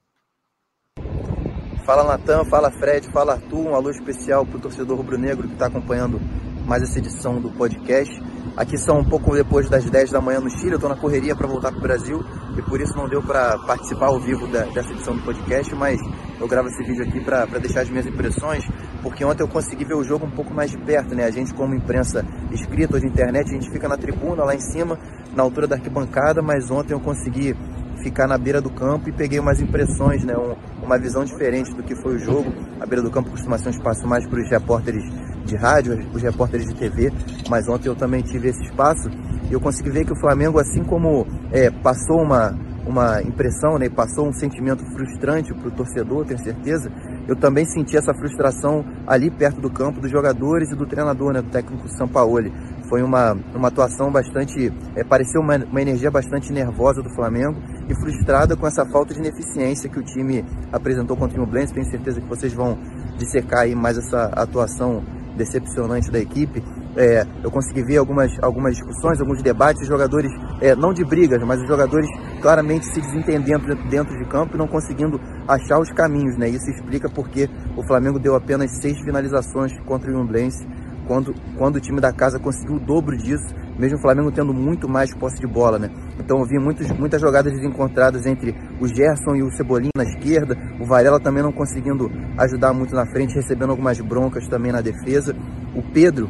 Fala 1.86 2.04
Natan, 2.04 2.44
fala 2.46 2.72
Fred, 2.72 3.12
fala 3.12 3.34
Arthur. 3.34 3.68
Um 3.68 3.76
alô 3.76 3.92
especial 3.92 4.46
para 4.46 4.58
o 4.58 4.62
torcedor 4.62 4.98
rubro-negro 4.98 5.48
que 5.48 5.54
está 5.54 5.68
acompanhando 5.68 6.20
mais 6.66 6.82
essa 6.82 6.98
edição 6.98 7.40
do 7.40 7.52
podcast. 7.52 8.12
Aqui 8.56 8.78
são 8.78 9.00
um 9.00 9.04
pouco 9.04 9.36
depois 9.36 9.70
das 9.70 9.84
10 9.90 10.12
da 10.12 10.22
manhã 10.22 10.40
no 10.40 10.50
Chile, 10.50 10.72
eu 10.72 10.76
estou 10.76 10.90
na 10.90 10.96
correria 10.96 11.36
para 11.36 11.46
voltar 11.46 11.72
para 11.72 11.78
o 11.78 11.82
Brasil 11.82 12.24
e 12.58 12.62
por 12.62 12.80
isso 12.80 12.96
não 12.96 13.08
deu 13.08 13.22
para 13.22 13.58
participar 13.60 14.08
ao 14.08 14.20
vivo 14.20 14.48
da, 14.48 14.64
dessa 14.66 14.92
edição 14.92 15.16
do 15.16 15.22
podcast, 15.24 15.76
mas 15.76 16.00
eu 16.40 16.48
gravo 16.48 16.70
esse 16.70 16.84
vídeo 16.84 17.04
aqui 17.04 17.20
para 17.20 17.46
deixar 17.60 17.82
as 17.82 17.90
minhas 17.90 18.06
impressões, 18.06 18.64
porque 19.04 19.26
ontem 19.26 19.44
eu 19.44 19.48
consegui 19.48 19.84
ver 19.84 19.96
o 19.96 20.04
jogo 20.04 20.26
um 20.26 20.32
pouco 20.32 20.54
mais 20.54 20.72
de 20.72 20.78
perto, 20.78 21.14
né? 21.14 21.26
A 21.26 21.32
gente, 21.32 21.54
como 21.54 21.76
imprensa 21.76 22.26
escrita 22.52 22.96
ou 22.96 23.00
de 23.00 23.08
internet, 23.08 23.50
a 23.50 23.54
gente 23.54 23.70
fica 23.70 23.90
na 23.90 23.98
tribuna 23.98 24.46
lá 24.46 24.56
em 24.56 24.62
cima, 24.62 24.98
na 25.36 25.44
altura 25.44 25.68
da 25.68 25.76
arquibancada, 25.76 26.42
mas 26.42 26.72
ontem 26.72 26.94
eu 26.94 27.00
consegui 27.00 27.54
ficar 28.02 28.28
na 28.28 28.38
beira 28.38 28.62
do 28.62 28.70
campo 28.70 29.10
e 29.10 29.12
peguei 29.12 29.40
umas 29.40 29.60
impressões, 29.60 30.24
né? 30.24 30.34
Um, 30.38 30.56
uma 30.86 30.98
visão 30.98 31.26
diferente 31.26 31.74
do 31.74 31.84
que 31.84 31.96
foi 31.96 32.16
o 32.16 32.20
jogo. 32.20 32.54
A 32.80 32.86
beira 32.86 33.02
do 33.02 33.10
campo 33.10 33.32
costuma 33.32 33.58
ser 33.58 33.70
um 33.70 33.72
espaço 33.72 34.08
mais 34.08 34.26
para 34.28 34.40
os 34.40 34.50
repórteres 34.50 35.04
de 35.46 35.56
rádio, 35.56 35.98
os 36.14 36.22
repórteres 36.22 36.68
de 36.68 36.76
TV, 36.76 37.12
mas 37.50 37.68
ontem 37.68 37.88
eu 37.88 37.96
também 37.96 38.22
tive 38.22 38.50
esse 38.50 38.64
espaço 38.64 39.10
e 39.50 39.54
eu 39.54 39.60
consegui 39.62 39.92
ver 39.92 40.06
que 40.06 40.14
o 40.14 40.20
Flamengo, 40.20 40.60
assim 40.60 40.84
como 40.84 41.26
é, 41.52 41.70
passou 41.70 42.22
uma, 42.22 42.58
uma 42.86 43.22
impressão, 43.22 43.78
né, 43.78 43.90
passou 43.90 44.28
um 44.28 44.34
sentimento 44.34 44.84
frustrante 44.92 45.54
para 45.54 45.68
o 45.68 45.72
torcedor, 45.72 46.26
tenho 46.26 46.40
certeza, 46.40 46.92
eu 47.28 47.36
também 47.36 47.66
senti 47.66 47.98
essa 47.98 48.14
frustração 48.14 48.86
ali 49.08 49.32
perto 49.32 49.60
do 49.60 49.70
campo 49.70 50.00
dos 50.00 50.12
jogadores 50.12 50.72
e 50.72 50.76
do 50.76 50.86
treinador, 50.86 51.34
né, 51.34 51.42
do 51.42 51.50
técnico 51.50 51.88
Sampaoli. 51.90 52.52
Foi 52.88 53.02
uma, 53.02 53.36
uma 53.56 53.68
atuação 53.70 54.12
bastante, 54.12 54.72
é, 54.96 55.04
pareceu 55.04 55.42
uma, 55.42 55.58
uma 55.58 55.82
energia 55.82 56.12
bastante 56.12 56.54
nervosa 56.54 57.02
do 57.02 57.10
Flamengo 57.16 57.60
e 57.90 57.96
frustrada 57.96 58.56
com 58.56 58.68
essa 58.68 58.86
falta 58.86 59.14
de 59.14 59.20
ineficiência 59.20 59.90
que 59.90 60.00
o 60.00 60.04
time 60.04 60.46
apresentou 60.72 61.18
contra 61.18 61.38
o 61.38 61.44
Nublense. 61.44 61.74
Tenho 61.74 61.90
certeza 61.90 62.22
que 62.22 62.28
vocês 62.28 62.54
vão 62.54 62.78
dissecar 63.18 63.62
aí 63.62 63.74
mais 63.74 63.98
essa 63.98 64.26
atuação 64.36 65.04
decepcionante 65.36 66.10
da 66.10 66.20
equipe. 66.20 66.64
É, 66.98 67.26
eu 67.44 67.52
consegui 67.52 67.84
ver 67.84 67.98
algumas, 67.98 68.32
algumas 68.42 68.76
discussões, 68.76 69.20
alguns 69.20 69.42
debates, 69.44 69.82
os 69.82 69.88
jogadores, 69.88 70.32
é, 70.62 70.76
não 70.76 70.94
de 70.94 71.04
brigas, 71.04 71.42
mas 71.44 71.62
os 71.62 71.68
jogadores 71.68 72.08
claramente 72.42 72.86
se 72.86 73.02
desentendendo 73.02 73.76
dentro 73.90 74.18
de 74.18 74.26
campo 74.26 74.56
e 74.56 74.58
não 74.58 74.68
conseguindo 74.68 75.20
achar 75.48 75.80
os 75.80 75.92
caminhos. 75.92 76.38
Né? 76.38 76.50
Isso 76.50 76.70
explica 76.72 77.10
porque 77.10 77.50
o 77.76 77.86
Flamengo 77.86 78.20
deu 78.20 78.36
apenas 78.36 78.72
seis 78.82 78.98
finalizações 79.02 79.72
contra 79.86 80.10
o 80.10 80.14
Iumblense, 80.14 80.66
quando, 81.08 81.36
quando 81.58 81.76
o 81.76 81.82
time 81.82 82.00
da 82.00 82.12
casa 82.12 82.40
conseguiu 82.40 82.78
o 82.78 82.80
dobro 82.80 83.16
disso 83.18 83.65
mesmo 83.78 83.98
o 83.98 84.02
Flamengo 84.02 84.32
tendo 84.32 84.54
muito 84.54 84.88
mais 84.88 85.14
posse 85.14 85.40
de 85.40 85.48
bola, 85.48 85.78
né? 85.78 85.90
Então 86.20 86.40
eu 86.40 86.46
vi 86.46 86.58
muitos, 86.58 86.90
muitas 86.92 87.22
jogadas 87.22 87.52
desencontradas 87.52 88.26
entre 88.26 88.56
o 88.80 88.88
Gerson 88.88 89.36
e 89.36 89.44
o 89.44 89.52
Cebolinha 89.52 89.92
na 89.96 90.04
esquerda, 90.04 90.58
o 90.80 90.86
Varela 90.86 91.20
também 91.20 91.44
não 91.44 91.52
conseguindo 91.52 92.10
ajudar 92.38 92.74
muito 92.74 92.96
na 92.96 93.06
frente, 93.06 93.36
recebendo 93.36 93.72
algumas 93.72 94.00
broncas 94.00 94.48
também 94.48 94.72
na 94.72 94.82
defesa. 94.82 95.36
O 95.76 95.82
Pedro, 95.82 96.30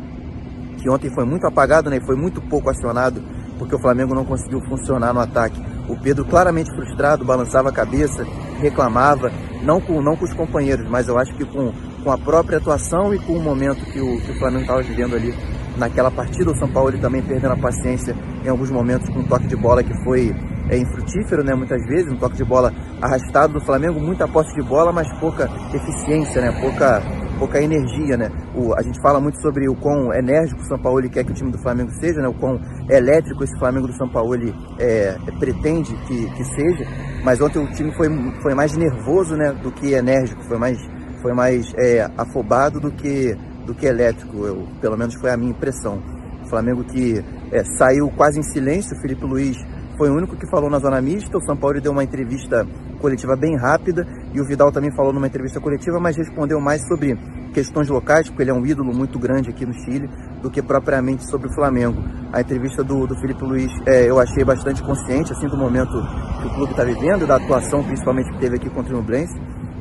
que 0.77 0.89
ontem 0.89 1.13
foi 1.13 1.25
muito 1.25 1.45
apagado, 1.45 1.89
né? 1.89 1.99
Foi 2.05 2.15
muito 2.15 2.41
pouco 2.41 2.69
acionado, 2.69 3.21
porque 3.59 3.75
o 3.75 3.79
Flamengo 3.79 4.15
não 4.15 4.25
conseguiu 4.25 4.59
funcionar 4.67 5.13
no 5.13 5.19
ataque. 5.19 5.61
O 5.87 5.95
Pedro 5.99 6.25
claramente 6.25 6.73
frustrado, 6.75 7.23
balançava 7.23 7.69
a 7.69 7.73
cabeça, 7.73 8.25
reclamava, 8.59 9.31
não 9.63 9.79
com, 9.79 10.01
não 10.01 10.15
com 10.15 10.25
os 10.25 10.33
companheiros, 10.33 10.87
mas 10.89 11.07
eu 11.07 11.17
acho 11.17 11.33
que 11.35 11.45
com, 11.45 11.71
com 12.03 12.11
a 12.11 12.17
própria 12.17 12.57
atuação 12.57 13.13
e 13.13 13.19
com 13.19 13.33
o 13.33 13.41
momento 13.41 13.85
que 13.85 13.99
o, 13.99 14.19
que 14.21 14.31
o 14.31 14.39
Flamengo 14.39 14.61
estava 14.61 14.81
vivendo 14.81 15.15
ali 15.15 15.33
naquela 15.77 16.11
partida. 16.11 16.51
O 16.51 16.55
São 16.55 16.69
Paulo 16.69 16.89
ele 16.89 16.99
também 16.99 17.21
perdendo 17.21 17.53
a 17.53 17.57
paciência 17.57 18.15
em 18.43 18.49
alguns 18.49 18.71
momentos 18.71 19.09
com 19.09 19.19
um 19.19 19.27
toque 19.27 19.47
de 19.47 19.55
bola 19.55 19.83
que 19.83 19.93
foi 20.03 20.33
é, 20.69 20.77
infrutífero, 20.77 21.43
né? 21.43 21.53
Muitas 21.53 21.83
vezes, 21.85 22.11
um 22.11 22.17
toque 22.17 22.35
de 22.35 22.43
bola 22.43 22.73
arrastado 23.01 23.53
do 23.53 23.61
Flamengo, 23.61 23.99
muita 23.99 24.27
posse 24.27 24.53
de 24.55 24.63
bola, 24.67 24.91
mas 24.91 25.11
pouca 25.19 25.49
eficiência, 25.73 26.41
né? 26.41 26.51
Pouca, 26.59 27.01
pouca 27.37 27.61
energia, 27.61 28.17
né? 28.17 28.31
O, 28.55 28.73
a 28.73 28.81
gente 28.81 28.99
fala 29.01 29.19
muito 29.19 29.39
sobre 29.41 29.69
o 29.69 29.75
quão 29.75 30.13
enérgico 30.13 30.61
o 30.61 30.65
São 30.65 30.79
Paulo 30.79 31.07
quer 31.09 31.23
que 31.23 31.31
o 31.31 31.35
time 31.35 31.51
do 31.51 31.59
Flamengo 31.59 31.91
seja, 31.99 32.21
né? 32.21 32.27
O 32.27 32.33
quão 32.33 32.59
elétrico 32.89 33.43
esse 33.43 33.57
Flamengo 33.59 33.87
do 33.87 33.93
São 33.93 34.09
Paulo 34.09 34.35
é, 34.79 35.15
pretende 35.39 35.95
que, 36.07 36.29
que 36.31 36.43
seja, 36.43 36.85
mas 37.23 37.41
ontem 37.41 37.59
o 37.59 37.71
time 37.71 37.91
foi, 37.93 38.07
foi 38.41 38.55
mais 38.55 38.75
nervoso, 38.75 39.35
né? 39.35 39.51
Do 39.61 39.71
que 39.71 39.93
enérgico, 39.93 40.43
foi 40.43 40.57
mais, 40.57 40.77
foi 41.21 41.33
mais 41.33 41.71
é, 41.77 42.09
afobado 42.17 42.79
do 42.79 42.91
que 42.91 43.37
do 43.65 43.73
que 43.73 43.85
elétrico, 43.85 44.45
eu, 44.45 44.67
pelo 44.79 44.97
menos 44.97 45.15
foi 45.15 45.31
a 45.31 45.37
minha 45.37 45.51
impressão. 45.51 46.01
O 46.43 46.49
Flamengo 46.49 46.83
que 46.83 47.23
é, 47.51 47.63
saiu 47.77 48.09
quase 48.15 48.39
em 48.39 48.43
silêncio, 48.43 48.95
o 48.95 49.01
Felipe 49.01 49.25
Luiz 49.25 49.57
foi 49.97 50.09
o 50.09 50.13
único 50.13 50.35
que 50.35 50.45
falou 50.47 50.69
na 50.69 50.79
zona 50.79 51.01
mista, 51.01 51.37
o 51.37 51.41
São 51.41 51.55
Paulo 51.55 51.79
deu 51.79 51.91
uma 51.91 52.03
entrevista 52.03 52.67
coletiva 52.99 53.35
bem 53.35 53.55
rápida 53.55 54.05
e 54.33 54.41
o 54.41 54.45
Vidal 54.45 54.71
também 54.71 54.91
falou 54.95 55.13
numa 55.13 55.27
entrevista 55.27 55.59
coletiva, 55.59 55.99
mas 55.99 56.17
respondeu 56.17 56.59
mais 56.59 56.85
sobre 56.87 57.17
questões 57.53 57.87
locais, 57.87 58.27
porque 58.27 58.43
ele 58.43 58.51
é 58.51 58.53
um 58.53 58.65
ídolo 58.65 58.93
muito 58.93 59.17
grande 59.17 59.49
aqui 59.49 59.65
no 59.65 59.73
Chile, 59.73 60.09
do 60.41 60.51
que 60.51 60.61
propriamente 60.61 61.25
sobre 61.29 61.47
o 61.47 61.53
Flamengo. 61.53 62.03
A 62.33 62.41
entrevista 62.41 62.83
do, 62.83 63.07
do 63.07 63.15
Felipe 63.21 63.43
Luiz 63.45 63.71
é, 63.85 64.09
eu 64.09 64.19
achei 64.19 64.43
bastante 64.43 64.83
consciente, 64.83 65.31
assim, 65.31 65.47
do 65.47 65.57
momento 65.57 65.93
que 66.41 66.47
o 66.47 66.53
clube 66.53 66.71
está 66.71 66.83
vivendo, 66.83 67.25
da 67.25 67.37
atuação 67.37 67.81
principalmente 67.81 68.29
que 68.33 68.39
teve 68.39 68.57
aqui 68.57 68.69
contra 68.69 68.93
o 68.93 68.97
Nublense. 68.97 69.33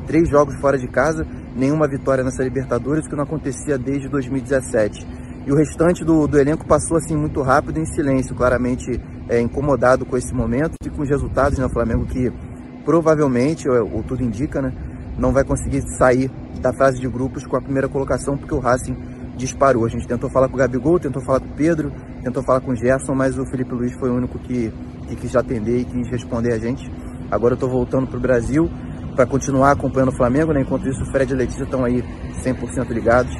Três 0.07 0.29
jogos 0.29 0.55
fora 0.61 0.77
de 0.77 0.87
casa, 0.87 1.27
nenhuma 1.55 1.87
vitória 1.87 2.23
nessa 2.23 2.43
Libertadores, 2.43 3.07
que 3.07 3.15
não 3.15 3.23
acontecia 3.23 3.77
desde 3.77 4.09
2017. 4.09 5.07
E 5.47 5.51
o 5.51 5.55
restante 5.55 6.03
do, 6.03 6.27
do 6.27 6.39
elenco 6.39 6.65
passou 6.65 6.97
assim 6.97 7.15
muito 7.15 7.41
rápido 7.41 7.79
em 7.79 7.85
silêncio, 7.85 8.35
claramente 8.35 8.99
é, 9.29 9.39
incomodado 9.39 10.05
com 10.05 10.17
esse 10.17 10.33
momento 10.33 10.75
e 10.83 10.89
com 10.89 11.03
os 11.03 11.09
resultados 11.09 11.57
no 11.57 11.65
né? 11.65 11.71
Flamengo 11.71 12.05
que 12.05 12.31
provavelmente, 12.83 13.69
ou, 13.69 13.97
ou 13.97 14.03
tudo 14.03 14.23
indica, 14.23 14.61
né, 14.61 14.73
não 15.17 15.31
vai 15.31 15.43
conseguir 15.43 15.81
sair 15.97 16.29
da 16.61 16.73
fase 16.73 16.99
de 16.99 17.07
grupos 17.07 17.45
com 17.45 17.55
a 17.55 17.61
primeira 17.61 17.87
colocação 17.87 18.37
porque 18.37 18.53
o 18.53 18.59
Racing 18.59 18.95
disparou. 19.37 19.85
A 19.85 19.89
gente 19.89 20.07
tentou 20.07 20.29
falar 20.29 20.47
com 20.47 20.55
o 20.55 20.57
Gabigol, 20.57 20.99
tentou 20.99 21.23
falar 21.23 21.39
com 21.39 21.47
o 21.47 21.55
Pedro, 21.55 21.91
tentou 22.23 22.43
falar 22.43 22.61
com 22.61 22.71
o 22.71 22.75
Gerson, 22.75 23.13
mas 23.13 23.37
o 23.37 23.45
Felipe 23.45 23.73
Luiz 23.73 23.93
foi 23.99 24.09
o 24.09 24.15
único 24.15 24.39
que, 24.39 24.73
que 25.07 25.15
quis 25.15 25.35
atender 25.35 25.79
e 25.79 25.85
quis 25.85 26.07
responder 26.09 26.53
a 26.53 26.59
gente. 26.59 26.89
Agora 27.29 27.53
eu 27.53 27.55
estou 27.55 27.69
voltando 27.69 28.07
para 28.07 28.17
o 28.17 28.21
Brasil 28.21 28.69
para 29.15 29.25
continuar 29.25 29.71
acompanhando 29.71 30.09
o 30.09 30.15
Flamengo, 30.15 30.51
né? 30.51 30.61
Enquanto 30.61 30.87
isso, 30.87 31.01
o 31.01 31.05
Fred 31.05 31.31
e 31.31 31.35
Letícia 31.35 31.63
estão 31.63 31.85
aí 31.85 32.03
100% 32.43 32.89
ligados. 32.89 33.33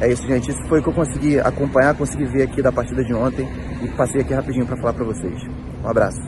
É 0.00 0.10
isso, 0.10 0.26
gente. 0.26 0.50
Isso 0.50 0.62
foi 0.68 0.80
o 0.80 0.82
que 0.82 0.88
eu 0.88 0.92
consegui 0.92 1.38
acompanhar, 1.38 1.96
consegui 1.96 2.24
ver 2.24 2.42
aqui 2.42 2.60
da 2.60 2.72
partida 2.72 3.04
de 3.04 3.14
ontem 3.14 3.46
e 3.82 3.88
passei 3.96 4.20
aqui 4.20 4.34
rapidinho 4.34 4.66
para 4.66 4.76
falar 4.76 4.92
para 4.92 5.04
vocês. 5.04 5.40
Um 5.82 5.88
abraço. 5.88 6.20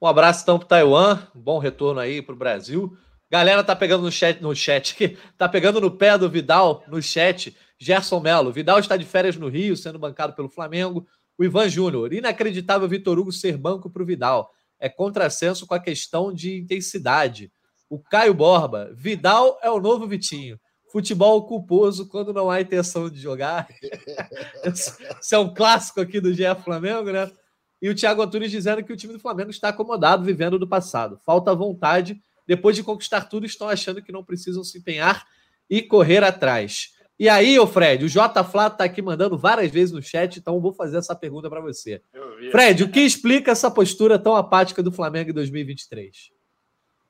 Um 0.00 0.06
abraço 0.06 0.42
então 0.42 0.58
para 0.58 0.68
Taiwan, 0.68 1.18
bom 1.34 1.58
retorno 1.58 1.98
aí 1.98 2.20
para 2.20 2.34
o 2.34 2.38
Brasil. 2.38 2.94
Galera 3.30 3.64
tá 3.64 3.74
pegando 3.74 4.04
no 4.04 4.12
chat, 4.12 4.40
no 4.42 4.54
chat 4.54 5.18
tá 5.36 5.48
pegando 5.48 5.80
no 5.80 5.90
pé 5.90 6.18
do 6.18 6.28
Vidal 6.28 6.84
no 6.86 7.00
chat. 7.00 7.56
Gerson 7.78 8.20
Melo, 8.20 8.52
Vidal 8.52 8.78
está 8.78 8.96
de 8.96 9.04
férias 9.04 9.36
no 9.36 9.48
Rio, 9.48 9.76
sendo 9.76 9.98
bancado 9.98 10.34
pelo 10.34 10.50
Flamengo. 10.50 11.06
O 11.38 11.44
Ivan 11.44 11.68
Júnior, 11.68 12.12
inacreditável 12.12 12.88
Vitor 12.88 13.18
Hugo 13.18 13.32
ser 13.32 13.56
banco 13.56 13.90
para 13.90 14.02
o 14.02 14.06
Vidal 14.06 14.50
é 14.78 14.88
contrassenso 14.88 15.66
com 15.66 15.74
a 15.74 15.80
questão 15.80 16.32
de 16.32 16.58
intensidade. 16.58 17.50
O 17.88 17.98
Caio 17.98 18.34
Borba, 18.34 18.90
Vidal 18.94 19.58
é 19.62 19.70
o 19.70 19.80
novo 19.80 20.06
Vitinho. 20.06 20.58
Futebol 20.90 21.46
culposo 21.46 22.08
quando 22.08 22.32
não 22.32 22.50
há 22.50 22.60
intenção 22.60 23.10
de 23.10 23.20
jogar. 23.20 23.68
Isso 24.64 25.34
é 25.34 25.38
um 25.38 25.52
clássico 25.52 26.00
aqui 26.00 26.20
do 26.20 26.32
GE 26.32 26.42
Flamengo, 26.64 27.10
né? 27.10 27.30
E 27.80 27.88
o 27.88 27.94
Thiago 27.94 28.22
Antunes 28.22 28.50
dizendo 28.50 28.82
que 28.82 28.92
o 28.92 28.96
time 28.96 29.12
do 29.12 29.20
Flamengo 29.20 29.50
está 29.50 29.68
acomodado, 29.68 30.24
vivendo 30.24 30.58
do 30.58 30.66
passado. 30.66 31.18
Falta 31.24 31.54
vontade. 31.54 32.20
Depois 32.46 32.76
de 32.76 32.82
conquistar 32.82 33.22
tudo, 33.22 33.44
estão 33.44 33.68
achando 33.68 34.02
que 34.02 34.12
não 34.12 34.24
precisam 34.24 34.64
se 34.64 34.78
empenhar 34.78 35.26
e 35.68 35.82
correr 35.82 36.24
atrás. 36.24 36.95
E 37.18 37.30
aí, 37.30 37.58
ô 37.58 37.66
Fred, 37.66 38.04
o 38.04 38.08
J. 38.08 38.44
Flá 38.44 38.68
tá 38.68 38.84
aqui 38.84 39.00
mandando 39.00 39.38
várias 39.38 39.70
vezes 39.70 39.92
no 39.92 40.02
chat, 40.02 40.38
então 40.38 40.60
vou 40.60 40.72
fazer 40.72 40.98
essa 40.98 41.14
pergunta 41.14 41.48
para 41.48 41.60
você. 41.60 42.02
Fred, 42.50 42.84
o 42.84 42.90
que 42.90 43.00
explica 43.00 43.52
essa 43.52 43.70
postura 43.70 44.18
tão 44.18 44.36
apática 44.36 44.82
do 44.82 44.92
Flamengo 44.92 45.30
em 45.30 45.34
2023? 45.34 46.30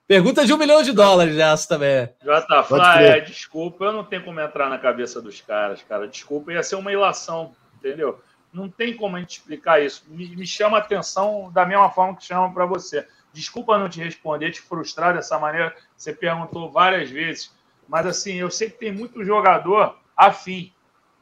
Pergunta 0.07 0.47
de 0.47 0.53
um 0.53 0.57
milhão 0.57 0.81
de 0.83 0.93
dólares 0.93 1.37
essa 1.37 1.69
também. 1.69 2.09
J. 2.23 2.63
Flá, 2.63 3.03
é, 3.03 3.21
desculpa, 3.21 3.87
eu 3.87 3.93
não 3.93 4.05
tenho 4.05 4.25
como 4.25 4.41
entrar 4.41 4.71
na 4.71 4.79
cabeça 4.79 5.21
dos 5.21 5.41
caras, 5.41 5.83
cara. 5.83 6.07
Desculpa, 6.07 6.53
ia 6.53 6.63
ser 6.63 6.77
uma 6.77 6.93
ilação, 6.93 7.57
entendeu? 7.77 8.21
Não 8.53 8.69
tem 8.69 8.97
como 8.97 9.17
a 9.17 9.19
gente 9.19 9.39
explicar 9.39 9.83
isso. 9.83 10.05
Me, 10.07 10.37
me 10.37 10.47
chama 10.47 10.77
a 10.77 10.81
atenção 10.81 11.51
da 11.53 11.67
mesma 11.67 11.91
forma 11.91 12.17
que 12.17 12.25
chama 12.25 12.55
para 12.55 12.65
você. 12.65 13.05
Desculpa 13.33 13.77
não 13.77 13.89
te 13.89 14.01
responder, 14.01 14.53
te 14.53 14.63
frustrar 14.63 15.15
dessa 15.15 15.37
maneira. 15.41 15.75
Você 15.97 16.13
perguntou 16.13 16.71
várias 16.71 17.11
vezes 17.11 17.51
mas 17.89 18.07
assim, 18.07 18.35
eu 18.35 18.51
sei 18.51 18.71
que 18.71 18.79
tem 18.79 18.93
muito 18.93 19.25
jogador 19.25 19.97
afim, 20.17 20.73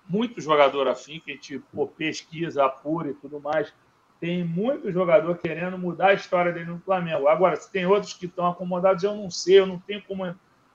muito 0.09 0.41
jogador 0.41 0.89
afim, 0.89 1.21
que 1.21 1.33
a 1.33 1.35
gente 1.35 1.59
pô, 1.73 1.87
pesquisa, 1.87 2.65
apura 2.65 3.11
e 3.11 3.15
tudo 3.15 3.41
mais. 3.41 3.73
Tem 4.21 4.45
muito 4.45 4.91
jogador 4.93 5.37
querendo 5.39 5.77
mudar 5.77 6.09
a 6.09 6.15
história 6.15 6.53
dele 6.53 6.71
no 6.71 6.81
Flamengo. 6.81 7.29
Agora, 7.29 7.57
se 7.57 7.71
tem 7.71 7.85
outros 7.85 8.15
que 8.15 8.27
estão 8.27 8.47
acomodados, 8.47 9.03
eu 9.03 9.15
não 9.15 9.31
sei, 9.31 9.59
eu 9.59 9.67
não 9.67 9.79
tenho 9.79 10.03
como 10.03 10.35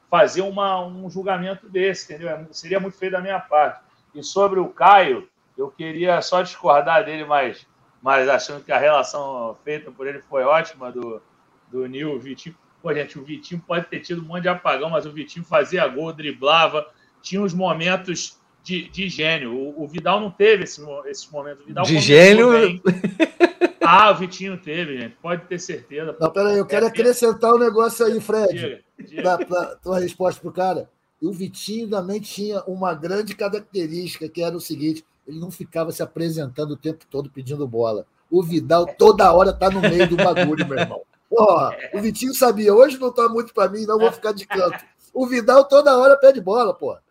fazer 0.10 0.42
uma, 0.42 0.86
um 0.86 1.10
julgamento 1.10 1.70
desse, 1.70 2.12
entendeu? 2.12 2.30
É 2.30 2.46
seria 2.52 2.80
muito 2.80 2.98
feio 2.98 3.12
da 3.12 3.22
minha 3.22 3.40
parte. 3.40 3.84
E 4.14 4.24
sobre 4.24 4.60
o 4.60 4.68
Caio, 4.68 5.30
eu 5.58 5.70
queria 5.70 6.22
só 6.22 6.42
discordar 6.42 7.06
dele, 7.06 7.26
mas, 7.26 7.68
mas 8.02 8.28
achando 8.28 8.64
que 8.64 8.72
a 8.72 8.78
relação 8.78 9.58
feita 9.64 9.92
por 9.92 10.08
ele 10.08 10.20
foi 10.22 10.44
ótima 10.44 10.92
do, 10.92 11.22
do 11.70 11.86
Nil 11.88 12.20
Vitinho. 12.20 12.56
Pô, 12.82 12.94
gente, 12.94 13.20
o 13.20 13.24
Vitinho 13.24 13.62
pode 13.66 13.88
ter 13.88 14.00
tido 14.00 14.22
um 14.22 14.26
monte 14.26 14.44
de 14.44 14.50
apagão, 14.50 14.90
mas 14.90 15.06
o 15.06 15.12
Vitinho 15.12 15.46
fazia 15.46 15.88
gol, 15.88 16.14
driblava, 16.14 16.88
tinha 17.22 17.42
uns 17.42 17.54
momentos 17.54 18.40
de, 18.64 18.90
de 18.90 19.10
gênio. 19.10 19.54
O, 19.54 19.84
o 19.84 19.88
Vidal 19.88 20.20
não 20.20 20.32
teve 20.32 20.64
esse, 20.64 20.82
esses 21.08 21.30
momentos. 21.30 21.64
O 21.64 21.68
Vidal 21.68 21.86
de 21.86 22.00
gênio? 22.00 22.50
Ah, 23.82 24.12
o 24.12 24.16
Vitinho 24.16 24.56
teve, 24.56 25.00
gente. 25.00 25.16
Pode 25.22 25.46
ter 25.46 25.58
certeza. 25.58 26.16
Não, 26.20 26.32
peraí, 26.32 26.60
eu 26.60 26.66
quero 26.66 26.86
acrescentar 26.86 27.54
um 27.54 27.58
negócio 27.58 28.06
aí, 28.06 28.22
Fred. 28.22 28.54
Diga, 28.54 28.82
diga. 29.00 29.46
Pra, 29.46 29.66
tua 29.78 30.00
resposta 30.00 30.40
pro 30.40 30.52
cara. 30.52 30.88
E 31.20 31.26
o 31.26 31.32
Vitinho 31.32 31.90
também 31.90 32.22
tinha 32.22 32.62
uma 32.68 32.94
grande 32.94 33.36
característica, 33.36 34.30
que 34.30 34.44
era 34.44 34.56
o 34.56 34.62
seguinte: 34.62 35.04
ele 35.28 35.40
não 35.40 35.50
ficava 35.50 35.92
se 35.92 36.04
apresentando 36.04 36.72
o 36.72 36.78
tempo 36.78 37.04
todo 37.10 37.32
pedindo 37.32 37.68
bola. 37.68 38.06
O 38.30 38.44
Vidal 38.44 38.86
toda 38.86 39.34
hora 39.34 39.52
tá 39.52 39.72
no 39.72 39.82
meio 39.82 40.08
do 40.08 40.16
bagulho, 40.16 40.68
meu 40.68 40.78
irmão. 40.78 41.02
Porra, 41.30 41.78
o 41.94 42.02
Vitinho 42.02 42.34
sabia, 42.34 42.74
hoje 42.74 42.98
não 42.98 43.14
tá 43.14 43.30
muito 43.30 43.54
para 43.54 43.70
mim, 43.70 43.86
não 43.86 44.00
vou 44.00 44.12
ficar 44.12 44.34
de 44.34 44.48
canto. 44.48 44.84
O 45.14 45.28
Vidal 45.28 45.66
toda 45.66 45.98
hora 45.98 46.18
pede 46.18 46.42
bola, 46.42 46.74
porra. 46.74 47.04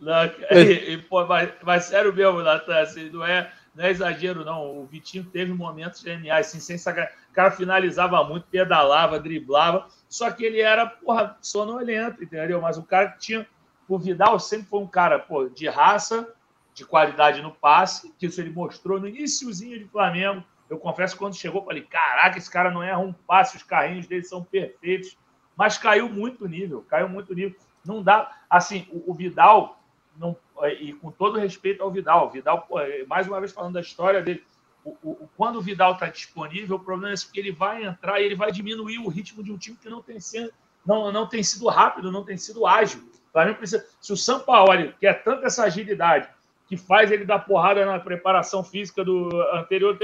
Não, 0.00 0.24
e, 0.50 0.92
e, 0.92 0.98
pô, 0.98 1.24
mas, 1.26 1.50
mas, 1.62 1.84
sério 1.86 2.14
mesmo, 2.14 2.42
Natan, 2.42 2.78
assim, 2.80 3.10
não, 3.10 3.24
é, 3.24 3.50
não 3.74 3.84
é 3.84 3.90
exagero, 3.90 4.44
não. 4.44 4.78
O 4.78 4.86
Vitinho 4.86 5.24
teve 5.24 5.52
momentos 5.52 6.00
geniais, 6.00 6.48
assim, 6.48 6.60
sem 6.60 6.78
sacar. 6.78 7.10
O 7.30 7.34
cara 7.34 7.50
finalizava 7.50 8.22
muito, 8.22 8.46
pedalava, 8.46 9.18
driblava, 9.18 9.86
só 10.08 10.30
que 10.30 10.44
ele 10.44 10.60
era, 10.60 10.86
porra, 10.86 11.36
sonolento, 11.40 12.22
entendeu? 12.22 12.60
Mas 12.60 12.76
o 12.78 12.82
cara 12.82 13.08
que 13.10 13.18
tinha. 13.18 13.46
O 13.88 13.98
Vidal 13.98 14.38
sempre 14.38 14.66
foi 14.66 14.80
um 14.80 14.86
cara, 14.86 15.18
pô, 15.18 15.48
de 15.48 15.68
raça, 15.68 16.28
de 16.74 16.84
qualidade 16.84 17.40
no 17.40 17.52
passe, 17.52 18.12
que 18.18 18.26
isso 18.26 18.40
ele 18.40 18.50
mostrou 18.50 18.98
no 19.00 19.08
iníciozinho 19.08 19.78
de 19.78 19.86
Flamengo 19.86 20.44
eu 20.68 20.78
confesso 20.78 21.14
que 21.14 21.18
quando 21.18 21.36
chegou, 21.36 21.64
falei: 21.64 21.82
caraca, 21.82 22.38
esse 22.38 22.50
cara 22.50 22.70
não 22.70 22.82
erra 22.82 22.98
um 22.98 23.12
passe, 23.12 23.56
os 23.56 23.62
carrinhos 23.62 24.06
dele 24.06 24.24
são 24.24 24.42
perfeitos. 24.42 25.16
Mas 25.56 25.78
caiu 25.78 26.08
muito 26.08 26.44
o 26.44 26.48
nível, 26.48 26.84
caiu 26.88 27.08
muito 27.08 27.32
o 27.32 27.34
nível. 27.34 27.56
Não 27.84 28.02
dá. 28.02 28.30
Assim, 28.50 28.86
o, 28.90 29.10
o 29.10 29.14
Vidal, 29.14 29.80
não, 30.18 30.36
e 30.80 30.92
com 30.94 31.10
todo 31.10 31.38
respeito 31.38 31.82
ao 31.82 31.90
Vidal, 31.90 32.30
Vidal, 32.30 32.66
é, 32.76 33.04
mais 33.06 33.26
uma 33.26 33.40
vez 33.40 33.52
falando 33.52 33.74
da 33.74 33.80
história 33.80 34.22
dele, 34.22 34.44
o, 34.84 34.90
o, 35.02 35.30
quando 35.36 35.56
o 35.56 35.62
Vidal 35.62 35.92
está 35.92 36.08
disponível, 36.08 36.76
o 36.76 36.80
problema 36.80 37.14
é 37.14 37.16
que 37.16 37.40
ele 37.40 37.52
vai 37.52 37.84
entrar 37.84 38.20
e 38.20 38.24
ele 38.24 38.36
vai 38.36 38.52
diminuir 38.52 38.98
o 38.98 39.08
ritmo 39.08 39.42
de 39.42 39.50
um 39.50 39.58
time 39.58 39.76
que 39.76 39.88
não 39.88 40.02
tem 40.02 40.20
sido, 40.20 40.52
não, 40.84 41.10
não 41.10 41.26
tem 41.26 41.42
sido 41.42 41.66
rápido, 41.68 42.12
não 42.12 42.24
tem 42.24 42.36
sido 42.36 42.66
ágil. 42.66 43.02
Precisa, 43.58 43.86
se 44.00 44.12
o 44.12 44.16
São 44.16 44.40
Paulo 44.40 44.94
quer 44.98 45.22
tanto 45.22 45.44
essa 45.44 45.64
agilidade, 45.64 46.28
que 46.68 46.76
faz 46.76 47.10
ele 47.10 47.24
dar 47.24 47.40
porrada 47.40 47.84
na 47.86 47.98
preparação 47.98 48.62
física 48.62 49.04
do 49.04 49.28
anterior. 49.52 49.98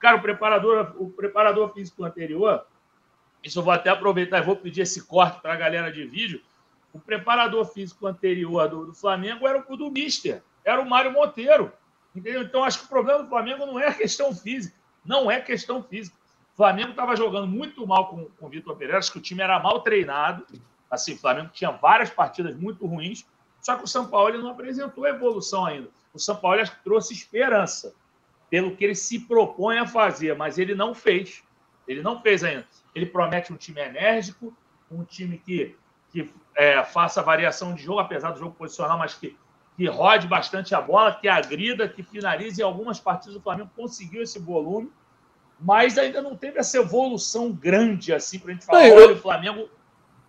Cara, 0.00 0.16
o 0.16 0.22
preparador, 0.22 0.96
o 0.98 1.10
preparador 1.10 1.72
físico 1.74 2.02
anterior, 2.04 2.66
isso 3.44 3.58
eu 3.58 3.62
vou 3.62 3.72
até 3.72 3.90
aproveitar 3.90 4.38
e 4.38 4.46
vou 4.46 4.56
pedir 4.56 4.80
esse 4.80 5.06
corte 5.06 5.40
para 5.42 5.52
a 5.52 5.56
galera 5.56 5.92
de 5.92 6.04
vídeo. 6.06 6.40
O 6.90 6.98
preparador 6.98 7.66
físico 7.66 8.06
anterior 8.06 8.66
do, 8.66 8.86
do 8.86 8.94
Flamengo 8.94 9.46
era 9.46 9.62
o 9.68 9.76
do 9.76 9.90
Mister, 9.90 10.42
era 10.64 10.80
o 10.80 10.88
Mário 10.88 11.12
Monteiro. 11.12 11.70
Entendeu? 12.16 12.42
Então, 12.42 12.64
acho 12.64 12.80
que 12.80 12.84
o 12.86 12.88
problema 12.88 13.22
do 13.22 13.28
Flamengo 13.28 13.66
não 13.66 13.78
é 13.78 13.92
questão 13.92 14.34
física. 14.34 14.74
Não 15.04 15.30
é 15.30 15.40
questão 15.40 15.82
física. 15.82 16.16
O 16.54 16.56
Flamengo 16.56 16.90
estava 16.90 17.14
jogando 17.14 17.46
muito 17.46 17.86
mal 17.86 18.08
com, 18.08 18.24
com 18.24 18.46
o 18.46 18.48
Vitor 18.48 18.76
Pereira, 18.76 18.98
acho 18.98 19.12
que 19.12 19.18
o 19.18 19.22
time 19.22 19.42
era 19.42 19.60
mal 19.60 19.80
treinado. 19.82 20.46
Assim, 20.90 21.12
o 21.14 21.18
Flamengo 21.18 21.50
tinha 21.52 21.70
várias 21.70 22.10
partidas 22.10 22.56
muito 22.56 22.84
ruins, 22.86 23.24
só 23.60 23.76
que 23.76 23.84
o 23.84 23.86
São 23.86 24.08
Paulo 24.08 24.36
não 24.38 24.50
apresentou 24.50 25.06
evolução 25.06 25.64
ainda. 25.66 25.88
O 26.12 26.18
São 26.18 26.34
Paulo 26.34 26.60
trouxe 26.82 27.14
esperança 27.14 27.94
pelo 28.50 28.76
que 28.76 28.84
ele 28.84 28.94
se 28.94 29.20
propõe 29.20 29.78
a 29.78 29.86
fazer, 29.86 30.36
mas 30.36 30.58
ele 30.58 30.74
não 30.74 30.94
fez. 30.94 31.42
Ele 31.88 32.02
não 32.02 32.20
fez 32.20 32.44
ainda. 32.44 32.66
Ele 32.94 33.06
promete 33.06 33.52
um 33.52 33.56
time 33.56 33.80
enérgico, 33.80 34.54
um 34.90 35.04
time 35.04 35.38
que, 35.38 35.76
que 36.10 36.28
é, 36.56 36.82
faça 36.84 37.22
variação 37.22 37.74
de 37.74 37.82
jogo, 37.82 38.00
apesar 38.00 38.32
do 38.32 38.38
jogo 38.38 38.54
posicional, 38.54 38.98
mas 38.98 39.14
que 39.14 39.36
que 39.80 39.86
rode 39.86 40.26
bastante 40.26 40.74
a 40.74 40.80
bola, 40.80 41.14
que 41.14 41.26
agrida, 41.26 41.88
que 41.88 42.02
finalize. 42.02 42.60
Em 42.60 42.64
algumas 42.64 43.00
partidas 43.00 43.34
o 43.34 43.40
Flamengo 43.40 43.70
conseguiu 43.74 44.22
esse 44.22 44.38
volume, 44.38 44.92
mas 45.58 45.96
ainda 45.96 46.20
não 46.20 46.36
teve 46.36 46.58
essa 46.58 46.76
evolução 46.76 47.50
grande 47.50 48.12
assim 48.12 48.38
para 48.38 48.50
a 48.50 48.52
gente 48.52 48.66
falar: 48.66 48.88
não, 48.88 48.96
olha, 48.96 49.12
o 49.14 49.18
Flamengo. 49.18 49.70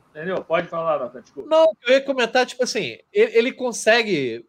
Entendeu? 0.09 0.41
Pode 0.41 0.67
falar, 0.67 0.99
Nathan, 0.99 1.21
desculpa. 1.21 1.49
Não, 1.49 1.73
eu 1.85 1.93
ia 1.93 2.01
comentar, 2.01 2.45
tipo 2.45 2.63
assim, 2.63 2.97
ele, 3.11 3.37
ele 3.37 3.51
consegue 3.51 4.45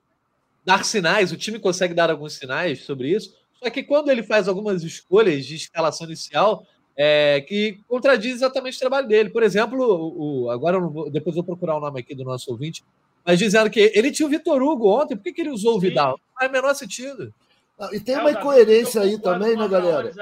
dar 0.64 0.84
sinais, 0.84 1.32
o 1.32 1.36
time 1.36 1.58
consegue 1.58 1.94
dar 1.94 2.08
alguns 2.08 2.34
sinais 2.34 2.84
sobre 2.84 3.08
isso, 3.08 3.36
só 3.62 3.70
que 3.70 3.84
quando 3.84 4.10
ele 4.10 4.24
faz 4.24 4.48
algumas 4.48 4.82
escolhas 4.82 5.46
de 5.46 5.54
escalação 5.54 6.06
inicial, 6.06 6.66
é, 6.96 7.40
que 7.42 7.78
contradiz 7.86 8.34
exatamente 8.34 8.76
o 8.76 8.80
trabalho 8.80 9.06
dele. 9.06 9.30
Por 9.30 9.42
exemplo, 9.42 9.80
o, 9.80 10.44
o 10.44 10.50
agora 10.50 10.80
vou, 10.80 11.08
depois 11.08 11.36
eu 11.36 11.42
vou 11.42 11.54
procurar 11.54 11.76
o 11.76 11.80
nome 11.80 12.00
aqui 12.00 12.12
do 12.14 12.24
nosso 12.24 12.50
ouvinte, 12.50 12.84
mas 13.24 13.38
dizendo 13.38 13.70
que 13.70 13.92
ele 13.94 14.10
tinha 14.10 14.26
o 14.26 14.30
Vitor 14.30 14.60
Hugo 14.60 14.88
ontem, 14.88 15.16
por 15.16 15.22
que, 15.22 15.32
que 15.32 15.40
ele 15.42 15.50
usou 15.50 15.76
o 15.76 15.80
Vidal? 15.80 16.18
Não 16.18 16.34
faz 16.38 16.50
o 16.50 16.52
menor 16.52 16.74
sentido. 16.74 17.32
e 17.92 18.00
tem 18.00 18.16
é, 18.16 18.18
uma 18.18 18.32
incoerência 18.32 19.00
aí 19.00 19.16
também, 19.18 19.56
né, 19.56 19.68
galera? 19.68 20.12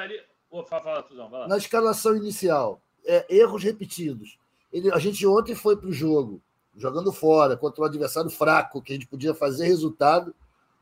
Na 1.48 1.57
escalação 1.57 2.14
inicial, 2.14 2.83
é, 3.07 3.24
erros 3.35 3.64
repetidos. 3.64 4.38
Ele, 4.70 4.92
a 4.92 4.98
gente 4.98 5.26
ontem 5.26 5.55
foi 5.55 5.76
para 5.79 5.88
o 5.88 5.92
jogo, 5.92 6.42
jogando 6.76 7.11
fora, 7.11 7.57
contra 7.57 7.83
um 7.83 7.87
adversário 7.87 8.31
fraco, 8.31 8.83
que 8.83 8.92
a 8.92 8.96
gente 8.96 9.07
podia 9.07 9.33
fazer 9.33 9.66
resultado, 9.66 10.35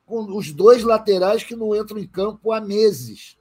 com 0.09 0.37
os 0.37 0.51
dois 0.51 0.83
laterais 0.83 1.45
que 1.45 1.55
não 1.55 1.77
entram 1.77 1.99
em 1.99 2.07
campo 2.07 2.51
há 2.51 2.61
meses. 2.61 3.37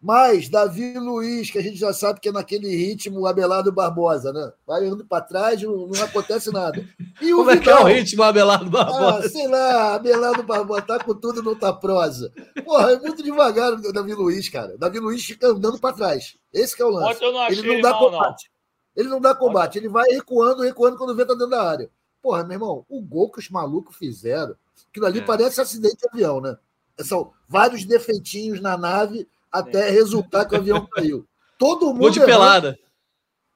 Mas 0.00 0.48
Davi 0.48 0.96
Luiz, 0.96 1.50
que 1.50 1.58
a 1.58 1.62
gente 1.62 1.76
já 1.76 1.92
sabe 1.92 2.20
que 2.20 2.28
é 2.28 2.32
naquele 2.32 2.68
ritmo 2.68 3.26
Abelardo 3.26 3.72
Barbosa, 3.72 4.32
né? 4.32 4.52
Vai 4.64 4.86
indo 4.86 5.04
para 5.04 5.24
trás, 5.24 5.60
não, 5.60 5.88
não, 5.88 6.04
acontece 6.04 6.52
nada. 6.52 6.86
E 7.20 7.34
o 7.34 7.38
Como 7.38 7.50
Vidal, 7.50 7.58
é 7.58 7.60
que 7.60 7.70
é 7.70 7.82
o 7.82 7.98
ritmo 7.98 8.22
Abelardo 8.22 8.70
Barbosa? 8.70 9.26
Ah, 9.26 9.28
sei 9.28 9.48
lá, 9.48 9.94
Abelardo 9.94 10.44
Barbosa 10.44 10.82
tá 10.82 11.02
com 11.02 11.14
tudo 11.14 11.40
e 11.40 11.44
não 11.44 11.56
tá 11.56 11.72
prosa. 11.72 12.32
Porra, 12.64 12.92
é 12.92 13.00
muito 13.00 13.24
devagar 13.24 13.72
o 13.72 13.92
Davi 13.92 14.14
Luiz, 14.14 14.48
cara. 14.48 14.78
Davi 14.78 15.00
Luiz 15.00 15.24
fica 15.24 15.48
andando 15.48 15.80
para 15.80 15.96
trás. 15.96 16.36
Esse 16.52 16.80
é 16.80 16.84
o 16.84 16.90
lance. 16.90 17.20
Não 17.20 17.48
ele 17.48 17.74
não 17.74 17.80
dá 17.80 17.90
mal, 17.90 18.10
combate. 18.10 18.50
Não. 18.50 18.58
Ele 19.02 19.08
não 19.08 19.20
dá 19.20 19.34
combate, 19.34 19.78
ele 19.78 19.88
vai 19.88 20.08
recuando, 20.10 20.62
recuando 20.62 20.96
quando 20.96 21.16
vê 21.16 21.24
tá 21.24 21.32
dentro 21.32 21.50
da 21.50 21.62
área. 21.62 21.90
Porra, 22.22 22.44
meu 22.44 22.54
irmão, 22.54 22.86
o 22.88 23.00
gol 23.00 23.30
que 23.30 23.40
os 23.40 23.50
malucos 23.50 23.96
fizeram, 23.96 24.54
aquilo 24.90 25.06
ali 25.06 25.20
é. 25.20 25.24
parece 25.24 25.60
acidente 25.60 25.96
de 25.96 26.08
avião, 26.08 26.40
né? 26.40 26.56
São 27.00 27.32
vários 27.48 27.84
defeitinhos 27.84 28.60
na 28.60 28.76
nave 28.76 29.28
até 29.50 29.88
resultar 29.90 30.44
que 30.44 30.54
o 30.54 30.58
avião 30.58 30.86
caiu. 30.92 31.26
Todo 31.58 31.86
mundo. 31.86 32.00
Gol 32.00 32.10
de 32.10 32.20
pelada. 32.20 32.78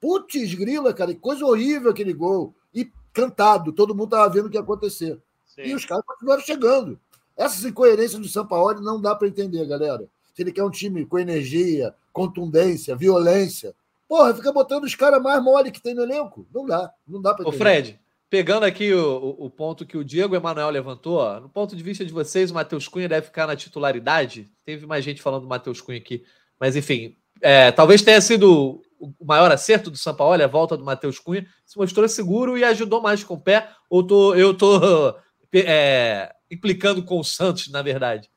Putz, 0.00 0.54
grila, 0.54 0.92
cara, 0.92 1.14
que 1.14 1.20
coisa 1.20 1.44
horrível 1.44 1.90
aquele 1.90 2.12
gol. 2.12 2.54
E 2.74 2.90
cantado, 3.12 3.72
todo 3.72 3.94
mundo 3.94 4.14
estava 4.14 4.32
vendo 4.32 4.46
o 4.46 4.50
que 4.50 4.56
ia 4.56 4.62
acontecer. 4.62 5.20
Sim. 5.46 5.62
E 5.62 5.74
os 5.74 5.84
caras 5.84 6.04
continuaram 6.04 6.42
chegando. 6.42 6.98
Essas 7.36 7.64
incoerências 7.64 8.20
do 8.20 8.28
Sampaoli 8.28 8.80
não 8.80 9.00
dá 9.00 9.14
para 9.14 9.28
entender, 9.28 9.64
galera. 9.66 10.08
Se 10.34 10.42
ele 10.42 10.52
quer 10.52 10.64
um 10.64 10.70
time 10.70 11.06
com 11.06 11.18
energia, 11.18 11.94
contundência, 12.12 12.96
violência, 12.96 13.74
porra, 14.08 14.34
fica 14.34 14.52
botando 14.52 14.84
os 14.84 14.94
caras 14.94 15.22
mais 15.22 15.42
mole 15.42 15.70
que 15.70 15.80
tem 15.80 15.94
no 15.94 16.02
elenco. 16.02 16.46
Não 16.52 16.66
dá, 16.66 16.92
não 17.06 17.20
dá 17.20 17.34
para 17.34 17.42
entender. 17.44 17.56
Ô, 17.56 17.58
Fred, 17.58 18.00
pegando 18.32 18.64
aqui 18.64 18.94
o, 18.94 19.36
o, 19.38 19.50
ponto 19.50 19.84
que 19.84 19.98
o 19.98 20.02
Diego 20.02 20.34
Emanuel 20.34 20.70
levantou, 20.70 21.38
no 21.38 21.50
ponto 21.50 21.76
de 21.76 21.82
vista 21.82 22.02
de 22.02 22.10
vocês, 22.10 22.50
o 22.50 22.54
Matheus 22.54 22.88
Cunha 22.88 23.06
deve 23.06 23.26
ficar 23.26 23.46
na 23.46 23.54
titularidade. 23.54 24.50
Teve 24.64 24.86
mais 24.86 25.04
gente 25.04 25.20
falando 25.20 25.42
do 25.42 25.48
Matheus 25.48 25.82
Cunha 25.82 25.98
aqui, 25.98 26.24
mas 26.58 26.74
enfim, 26.74 27.18
é, 27.42 27.70
talvez 27.70 28.00
tenha 28.00 28.22
sido 28.22 28.80
o 28.98 29.12
maior 29.22 29.52
acerto 29.52 29.90
do 29.90 29.98
São 29.98 30.14
Paulo, 30.14 30.42
a 30.42 30.46
volta 30.46 30.78
do 30.78 30.84
Matheus 30.84 31.18
Cunha, 31.18 31.46
se 31.66 31.76
mostrou 31.76 32.08
seguro 32.08 32.56
e 32.56 32.64
ajudou 32.64 33.02
mais 33.02 33.22
com 33.22 33.34
o 33.34 33.40
pé, 33.40 33.68
ou 33.90 34.02
tô, 34.02 34.34
eu 34.34 34.54
tô 34.54 35.14
é, 35.52 36.34
implicando 36.50 37.02
com 37.04 37.20
o 37.20 37.24
Santos, 37.24 37.70
na 37.70 37.82
verdade? 37.82 38.30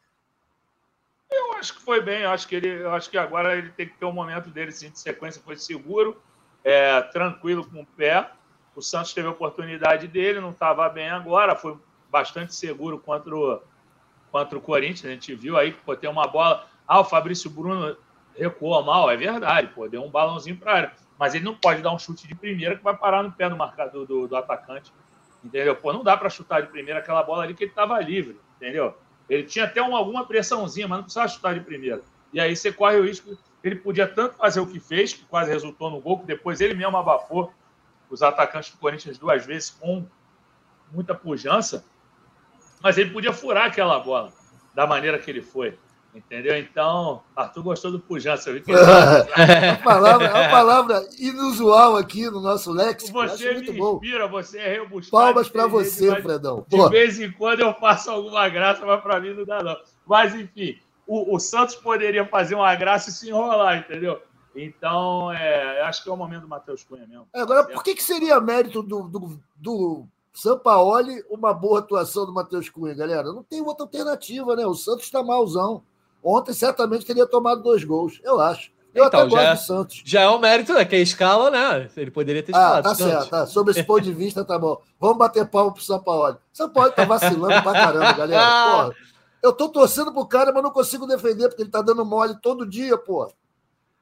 Eu 1.31 1.53
acho 1.53 1.73
que 1.73 1.81
foi 1.81 2.01
bem, 2.01 2.23
eu 2.23 2.31
acho 2.31 2.49
que 2.49 2.55
ele, 2.55 2.67
eu 2.67 2.91
acho 2.91 3.09
que 3.09 3.17
agora 3.17 3.57
ele 3.57 3.69
tem 3.69 3.87
que 3.87 3.97
ter 3.97 4.05
um 4.05 4.11
momento 4.11 4.49
dele 4.49 4.73
sim, 4.73 4.89
de 4.89 4.99
sequência, 4.99 5.41
foi 5.41 5.55
seguro, 5.55 6.21
é, 6.65 7.01
tranquilo 7.01 7.65
com 7.65 7.79
o 7.79 7.85
pé 7.85 8.29
o 8.75 8.81
Santos 8.81 9.13
teve 9.13 9.27
a 9.27 9.31
oportunidade 9.31 10.07
dele, 10.07 10.39
não 10.39 10.51
estava 10.51 10.87
bem 10.89 11.09
agora, 11.09 11.55
foi 11.55 11.77
bastante 12.11 12.53
seguro 12.53 12.99
contra 12.99 13.35
o, 13.35 13.61
contra 14.31 14.57
o 14.57 14.61
Corinthians. 14.61 15.05
A 15.05 15.09
gente 15.09 15.33
viu 15.33 15.57
aí 15.57 15.71
que 15.71 15.79
pô, 15.81 15.95
tem 15.95 16.09
uma 16.09 16.27
bola. 16.27 16.67
Ah, 16.87 16.99
o 16.99 17.05
Fabrício 17.05 17.49
Bruno 17.49 17.95
recuou 18.37 18.83
mal, 18.83 19.09
é 19.09 19.15
verdade, 19.15 19.69
pô, 19.73 19.87
deu 19.87 20.03
um 20.03 20.09
balãozinho 20.09 20.57
para 20.57 20.73
área. 20.73 20.93
Mas 21.17 21.33
ele 21.33 21.45
não 21.45 21.55
pode 21.55 21.81
dar 21.81 21.93
um 21.93 21.99
chute 21.99 22.27
de 22.27 22.35
primeira 22.35 22.75
que 22.75 22.83
vai 22.83 22.95
parar 22.95 23.23
no 23.23 23.31
pé 23.31 23.49
do 23.49 23.55
marcador 23.55 24.05
do, 24.05 24.27
do 24.27 24.35
atacante. 24.35 24.91
Entendeu? 25.43 25.75
Pô, 25.75 25.93
não 25.93 26.03
dá 26.03 26.17
para 26.17 26.29
chutar 26.29 26.61
de 26.61 26.67
primeira 26.67 26.99
aquela 26.99 27.23
bola 27.23 27.43
ali 27.43 27.53
que 27.53 27.63
ele 27.63 27.71
estava 27.71 27.99
livre, 28.01 28.37
entendeu? 28.57 28.97
Ele 29.29 29.43
tinha 29.43 29.65
até 29.65 29.81
uma, 29.81 29.97
alguma 29.97 30.25
pressãozinha, 30.25 30.87
mas 30.87 30.97
não 30.97 31.03
precisava 31.03 31.27
chutar 31.29 31.53
de 31.53 31.61
primeira. 31.61 32.01
E 32.33 32.39
aí 32.39 32.55
você 32.55 32.71
corre 32.71 32.97
o 32.97 33.05
risco. 33.05 33.37
Ele 33.63 33.75
podia 33.75 34.07
tanto 34.07 34.35
fazer 34.35 34.59
o 34.59 34.67
que 34.67 34.79
fez, 34.79 35.13
que 35.13 35.23
quase 35.25 35.49
resultou 35.49 35.89
no 35.89 35.99
gol, 35.99 36.19
que 36.19 36.25
depois 36.25 36.59
ele 36.61 36.73
mesmo 36.73 36.97
abafou 36.97 37.51
os 38.09 38.21
atacantes 38.21 38.71
do 38.71 38.77
Corinthians 38.77 39.17
duas 39.17 39.45
vezes 39.45 39.69
com 39.69 40.05
muita 40.91 41.13
pujança, 41.13 41.85
mas 42.81 42.97
ele 42.97 43.11
podia 43.11 43.33
furar 43.33 43.65
aquela 43.65 43.99
bola 43.99 44.31
da 44.73 44.85
maneira 44.85 45.17
que 45.17 45.29
ele 45.29 45.41
foi. 45.41 45.77
Entendeu? 46.15 46.57
Então, 46.57 47.21
Arthur 47.35 47.61
gostou 47.61 47.91
do 47.91 47.99
pujança. 47.99 48.53
Viu? 48.53 48.63
é, 48.71 49.71
uma 49.71 49.77
palavra, 49.83 50.27
é 50.27 50.33
uma 50.33 50.49
palavra 50.49 51.09
inusual 51.19 51.97
aqui 51.97 52.29
no 52.29 52.39
nosso 52.39 52.71
Lex. 52.71 53.09
Você 53.09 53.53
me 53.55 53.69
inspira, 53.69 54.25
bom. 54.25 54.41
você 54.41 54.59
é 54.59 54.79
rebuscado. 54.79 55.11
Palmas 55.11 55.49
para 55.49 55.67
você, 55.67 56.09
mas, 56.11 56.23
Fredão. 56.23 56.65
De 56.69 56.89
vez 56.89 57.19
em 57.19 57.29
quando 57.33 57.59
eu 57.59 57.73
faço 57.73 58.09
alguma 58.09 58.47
graça, 58.47 58.85
mas 58.85 59.01
para 59.01 59.19
mim 59.19 59.33
não 59.33 59.43
dá, 59.43 59.61
não. 59.61 59.75
Mas, 60.07 60.33
enfim, 60.33 60.79
o, 61.05 61.35
o 61.35 61.39
Santos 61.39 61.75
poderia 61.75 62.25
fazer 62.25 62.55
uma 62.55 62.73
graça 62.75 63.09
e 63.09 63.13
se 63.13 63.27
enrolar, 63.27 63.79
entendeu? 63.79 64.21
Então, 64.55 65.31
é, 65.31 65.81
acho 65.81 66.03
que 66.03 66.09
é 66.09 66.13
o 66.13 66.17
momento 66.17 66.41
do 66.41 66.47
Matheus 66.47 66.83
Cunha 66.83 67.05
mesmo. 67.05 67.27
É, 67.33 67.41
agora, 67.41 67.63
por 67.65 67.83
que, 67.83 67.93
que 67.93 68.03
seria 68.03 68.39
mérito 68.39 68.81
do, 68.81 69.03
do, 69.03 69.39
do 69.55 70.05
Sampaoli 70.33 71.23
uma 71.29 71.53
boa 71.53 71.79
atuação 71.79 72.25
do 72.25 72.33
Matheus 72.33 72.69
Cunha, 72.69 72.93
galera? 72.93 73.33
Não 73.33 73.43
tem 73.43 73.61
outra 73.61 73.83
alternativa, 73.83 74.55
né? 74.55 74.65
O 74.65 74.73
Santos 74.73 75.05
está 75.05 75.21
malzão. 75.21 75.83
Ontem 76.23 76.53
certamente 76.53 77.05
teria 77.05 77.27
tomado 77.27 77.61
dois 77.61 77.83
gols, 77.83 78.19
eu 78.23 78.39
acho. 78.39 78.73
Eu 78.95 79.05
então, 79.05 79.19
até 79.19 79.29
gosto 79.29 79.43
já, 79.43 79.53
do 79.53 79.59
Santos. 79.59 80.01
Já 80.05 80.21
é 80.21 80.29
um 80.29 80.39
mérito, 80.39 80.73
né? 80.73 80.85
Que 80.85 80.95
é 80.95 81.01
escala, 81.01 81.51
né? 81.51 81.89
Ele 81.97 82.09
poderia 82.09 82.41
ter 82.41 82.53
escalado. 82.53 82.87
Ah, 82.87 82.91
tá 82.91 82.95
certo, 82.95 83.29
tá. 83.29 83.45
Sob 83.45 83.69
esse 83.69 83.83
ponto 83.83 84.01
de 84.01 84.13
vista, 84.13 84.45
tá 84.45 84.57
bom. 84.57 84.81
Vamos 84.97 85.17
bater 85.17 85.45
palma 85.45 85.73
pro 85.73 85.83
São 85.83 86.01
Paulo. 86.01 86.37
São 86.53 86.69
Paulo 86.69 86.91
tá 86.93 87.03
vacilando 87.03 87.61
pra 87.61 87.73
caramba, 87.73 88.13
galera. 88.13 88.41
Porra, 88.71 88.95
eu 89.43 89.51
tô 89.51 89.67
torcendo 89.67 90.13
pro 90.13 90.25
cara, 90.25 90.53
mas 90.53 90.63
não 90.63 90.71
consigo 90.71 91.05
defender, 91.05 91.49
porque 91.49 91.61
ele 91.61 91.69
tá 91.69 91.81
dando 91.81 92.05
mole 92.05 92.35
todo 92.41 92.65
dia, 92.65 92.97
pô. 92.97 93.29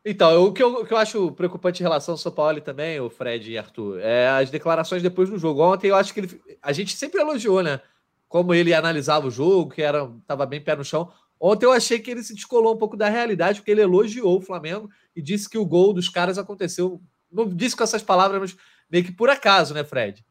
Então, 0.06 0.44
o 0.44 0.52
que, 0.52 0.62
eu, 0.62 0.74
o 0.82 0.86
que 0.86 0.94
eu 0.94 0.98
acho 0.98 1.32
preocupante 1.32 1.82
em 1.82 1.84
relação 1.84 2.14
ao 2.14 2.18
São 2.18 2.32
Paulo 2.32 2.60
também, 2.60 3.00
o 3.00 3.10
Fred 3.10 3.50
e 3.50 3.58
Arthur, 3.58 4.00
é 4.02 4.28
as 4.28 4.50
declarações 4.50 5.02
depois 5.02 5.30
do 5.30 5.38
jogo. 5.38 5.64
Ontem 5.64 5.88
eu 5.88 5.96
acho 5.96 6.14
que 6.14 6.20
ele, 6.20 6.42
a 6.62 6.74
gente 6.74 6.96
sempre 6.98 7.22
elogiou, 7.22 7.64
né? 7.64 7.80
Como 8.28 8.54
ele 8.54 8.74
analisava 8.74 9.28
o 9.28 9.32
jogo, 9.32 9.72
que 9.72 9.82
era 9.82 10.12
estava 10.22 10.46
bem 10.46 10.60
pé 10.60 10.76
no 10.76 10.84
chão. 10.84 11.10
Ontem 11.40 11.66
eu 11.66 11.72
achei 11.72 12.00
que 12.00 12.12
ele 12.12 12.22
se 12.22 12.34
descolou 12.34 12.74
um 12.74 12.78
pouco 12.78 12.98
da 12.98 13.08
realidade, 13.08 13.60
porque 13.60 13.72
ele 13.72 13.82
elogiou 13.82 14.38
o 14.38 14.42
Flamengo 14.42 14.90
e 15.16 15.22
disse 15.22 15.50
que 15.50 15.58
o 15.58 15.66
gol 15.66 15.94
dos 15.94 16.10
caras 16.10 16.38
aconteceu. 16.38 17.02
Não 17.32 17.48
disse 17.48 17.76
com 17.76 17.84
essas 17.84 18.04
palavras, 18.04 18.42
mas 18.42 18.58
meio 18.92 19.06
que 19.06 19.12
por 19.12 19.30
acaso, 19.30 19.74
né, 19.74 19.86
Fred? 19.86 20.26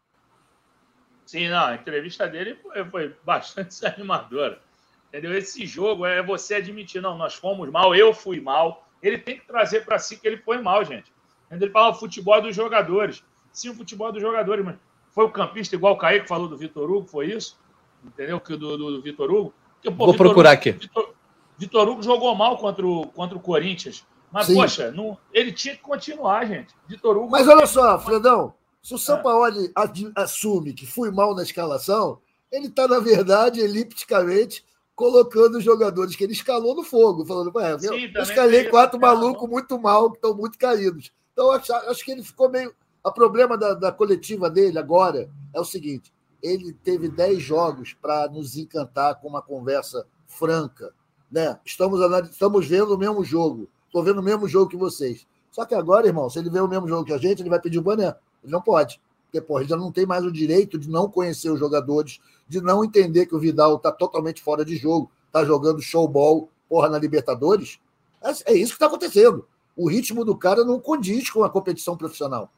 Sim, 1.25 1.49
não, 1.49 1.65
a 1.65 1.75
entrevista 1.77 2.29
dele 2.29 2.57
foi, 2.57 2.85
foi 2.85 3.17
bastante 3.25 3.75
animadora. 3.87 4.61
Entendeu? 5.09 5.37
Esse 5.37 5.65
jogo 5.67 6.05
é 6.05 6.23
você 6.23 6.57
admitir, 6.57 7.01
não, 7.01 7.17
nós 7.17 7.35
fomos 7.35 7.71
mal, 7.71 7.95
eu 7.95 8.13
fui 8.13 8.39
mal 8.39 8.87
ele 9.03 9.19
tem 9.19 9.39
que 9.39 9.47
trazer 9.47 9.85
para 9.85 9.99
si 9.99 10.17
que 10.17 10.27
ele 10.27 10.37
foi 10.39 10.61
mal, 10.61 10.85
gente. 10.85 11.13
Ele 11.51 11.69
fala 11.71 11.91
o 11.91 11.95
futebol 11.95 12.41
dos 12.41 12.55
jogadores. 12.55 13.23
Sim, 13.53 13.71
o 13.71 13.75
futebol 13.75 14.11
dos 14.11 14.23
jogadores, 14.23 14.65
mas 14.65 14.77
foi 15.11 15.25
o 15.25 15.31
campista 15.31 15.75
igual 15.75 15.95
o 15.95 15.99
Kaique 15.99 16.29
falou 16.29 16.49
do 16.49 16.57
Vitor 16.57 16.91
Hugo, 16.91 17.07
foi 17.07 17.27
isso? 17.27 17.61
entendeu? 18.05 18.41
Que 18.41 18.57
do, 18.57 18.77
do, 18.77 18.97
do 18.97 19.03
Vitor 19.03 19.31
Hugo. 19.31 19.55
Porque, 19.75 19.91
pô, 19.91 20.05
Vou 20.05 20.13
Vitor 20.13 20.27
procurar 20.27 20.51
Hugo, 20.51 20.59
aqui. 20.59 20.73
Vitor, 20.73 21.15
Vitor, 21.57 21.89
Hugo 21.89 22.03
jogou 22.03 22.35
mal 22.35 22.59
contra 22.59 22.87
o, 22.87 23.07
contra 23.09 23.37
o 23.37 23.41
Corinthians. 23.41 24.05
Mas, 24.31 24.47
Sim. 24.47 24.55
poxa, 24.55 24.91
não, 24.91 25.19
ele 25.33 25.53
tinha 25.53 25.77
que 25.77 25.83
continuar, 25.83 26.47
gente. 26.47 26.75
Vitor 26.89 27.17
Hugo. 27.17 27.31
Mas 27.31 27.47
olha 27.47 27.67
só, 27.67 27.99
Fredão, 27.99 28.55
se 28.83 28.95
o 28.95 28.99
Sampaoli 28.99 29.67
é. 29.67 29.73
assume 30.17 30.73
que 30.73 30.87
fui 30.87 31.11
mal 31.11 31.35
na 31.35 31.43
escalação, 31.43 32.19
ele 32.51 32.67
está, 32.67 32.89
na 32.89 32.99
verdade, 32.99 33.61
elipticamente 33.61 34.65
colocando 34.95 35.59
os 35.59 35.65
jogadores 35.65 36.15
que 36.15 36.25
ele 36.25 36.33
escalou 36.33 36.75
no 36.75 36.85
fogo, 36.85 37.25
falando, 37.25 37.53
Ué, 37.55 37.79
Sim, 37.79 37.87
eu, 37.87 37.95
eu 38.15 38.23
escalei 38.23 38.69
quatro 38.69 39.01
malucos 39.01 39.49
muito 39.49 39.79
mal, 39.79 40.11
que 40.11 40.19
estão 40.19 40.35
muito 40.35 40.59
caídos. 40.59 41.13
Então, 41.33 41.51
acho, 41.51 41.73
acho 41.73 42.05
que 42.05 42.13
ele 42.13 42.23
ficou 42.23 42.49
meio. 42.49 42.75
O 43.05 43.11
problema 43.11 43.59
da, 43.59 43.75
da 43.75 43.91
coletiva 43.91 44.49
dele 44.49 44.79
agora 44.79 45.29
é 45.53 45.61
o 45.61 45.65
seguinte: 45.65 46.13
ele 46.43 46.73
teve 46.73 47.09
dez 47.09 47.43
jogos 47.43 47.95
para 47.95 48.29
nos 48.29 48.57
encantar 48.57 49.21
com 49.21 49.29
uma 49.29 49.43
conversa 49.43 50.07
franca. 50.27 50.93
Né? 51.31 51.59
Estamos, 51.65 52.01
estamos 52.31 52.67
vendo 52.67 52.95
o 52.95 52.99
mesmo 52.99 53.25
jogo. 53.25 53.69
Estou 53.87 54.03
vendo 54.03 54.21
o 54.21 54.23
mesmo 54.23 54.47
jogo 54.47 54.71
que 54.71 54.77
vocês. 54.77 55.27
Só 55.51 55.65
que 55.65 55.75
agora, 55.75 56.07
irmão, 56.07 56.29
se 56.31 56.39
ele 56.39 56.51
vê 56.51 56.61
o 56.61 56.69
mesmo 56.69 56.89
jogo 56.89 57.05
que 57.05 57.13
a 57.13 57.19
gente, 57.19 57.41
ele 57.41 57.51
vai 57.51 57.61
pedir 57.61 57.79
o 57.79 57.83
boné. 57.83 58.15
Ele 58.43 58.53
não 58.53 58.61
pode. 58.61 59.01
Porque, 59.41 59.63
ele 59.63 59.69
já 59.69 59.77
não 59.77 59.91
tem 59.91 60.05
mais 60.05 60.25
o 60.25 60.31
direito 60.31 60.79
de 60.79 60.91
não 60.91 61.09
conhecer 61.09 61.51
os 61.51 61.59
jogadores, 61.59 62.21
de 62.47 62.61
não 62.61 62.85
entender 62.85 63.27
que 63.27 63.35
o 63.35 63.39
Vidal 63.39 63.77
está 63.77 63.91
totalmente 63.91 64.43
fora 64.43 64.65
de 64.65 64.77
jogo, 64.77 65.11
está 65.27 65.45
jogando 65.45 65.81
showball, 65.81 66.51
porra, 66.69 66.91
na 66.91 66.99
Libertadores. 66.99 67.79
É, 68.23 68.53
é 68.53 68.55
isso 68.55 68.73
que 68.73 68.77
está 68.77 68.87
acontecendo. 68.87 69.47
O 69.75 69.89
ritmo 69.89 70.25
do 70.25 70.37
cara 70.37 70.65
não 70.65 70.79
condiz 70.79 71.31
com 71.31 71.43
a 71.43 71.51
competição 71.51 71.97
profissional. 71.97 72.51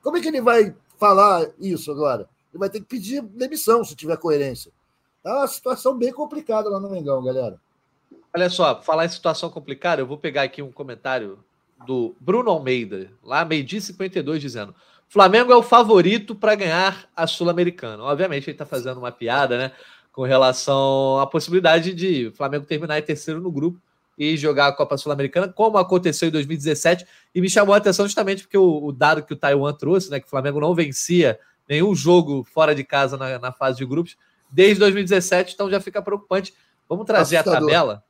Como 0.00 0.16
é 0.16 0.20
que 0.20 0.28
ele 0.28 0.40
vai 0.40 0.74
falar 0.96 1.48
isso 1.58 1.90
agora? 1.90 2.28
Ele 2.52 2.58
vai 2.58 2.70
ter 2.70 2.80
que 2.80 2.86
pedir 2.86 3.20
demissão 3.22 3.82
se 3.84 3.96
tiver 3.96 4.16
coerência. 4.16 4.70
É 5.24 5.30
uma 5.30 5.48
situação 5.48 5.96
bem 5.96 6.12
complicada 6.12 6.68
lá 6.68 6.78
no 6.78 6.90
Mengão, 6.90 7.22
galera. 7.22 7.60
Olha 8.34 8.48
só, 8.48 8.80
falar 8.80 9.06
em 9.06 9.08
situação 9.08 9.50
complicada, 9.50 10.00
eu 10.00 10.06
vou 10.06 10.18
pegar 10.18 10.42
aqui 10.42 10.62
um 10.62 10.72
comentário 10.72 11.38
do 11.86 12.14
Bruno 12.20 12.50
Almeida, 12.50 13.10
lá 13.22 13.44
meio-dia 13.44 13.80
52, 13.80 14.40
dizendo: 14.40 14.74
Flamengo 15.12 15.52
é 15.52 15.56
o 15.56 15.62
favorito 15.62 16.34
para 16.34 16.54
ganhar 16.54 17.06
a 17.14 17.26
Sul-Americana. 17.26 18.02
Obviamente, 18.02 18.44
ele 18.44 18.52
está 18.52 18.64
fazendo 18.64 18.96
uma 18.96 19.12
piada, 19.12 19.58
né? 19.58 19.72
Com 20.10 20.22
relação 20.22 21.18
à 21.20 21.26
possibilidade 21.26 21.92
de 21.92 22.28
o 22.28 22.32
Flamengo 22.32 22.64
terminar 22.64 22.98
em 22.98 23.02
terceiro 23.02 23.38
no 23.38 23.52
grupo 23.52 23.78
e 24.16 24.38
jogar 24.38 24.68
a 24.68 24.72
Copa 24.72 24.96
Sul-Americana, 24.96 25.48
como 25.48 25.76
aconteceu 25.76 26.28
em 26.28 26.30
2017. 26.30 27.06
E 27.34 27.42
me 27.42 27.50
chamou 27.50 27.74
a 27.74 27.76
atenção 27.76 28.06
justamente 28.06 28.44
porque 28.44 28.56
o, 28.56 28.86
o, 28.86 28.90
dado 28.90 29.22
que 29.22 29.34
o 29.34 29.36
Taiwan 29.36 29.74
trouxe, 29.74 30.10
né? 30.10 30.18
Que 30.18 30.24
o 30.26 30.30
Flamengo 30.30 30.58
não 30.58 30.74
vencia 30.74 31.38
nenhum 31.68 31.94
jogo 31.94 32.42
fora 32.50 32.74
de 32.74 32.82
casa 32.82 33.18
na, 33.18 33.38
na 33.38 33.52
fase 33.52 33.76
de 33.76 33.84
grupos 33.84 34.16
desde 34.50 34.78
2017, 34.80 35.52
então 35.52 35.70
já 35.70 35.78
fica 35.78 36.00
preocupante. 36.00 36.54
Vamos 36.88 37.04
trazer 37.04 37.36
Assustador. 37.36 37.58
a 37.58 37.60
tabela. 37.60 38.04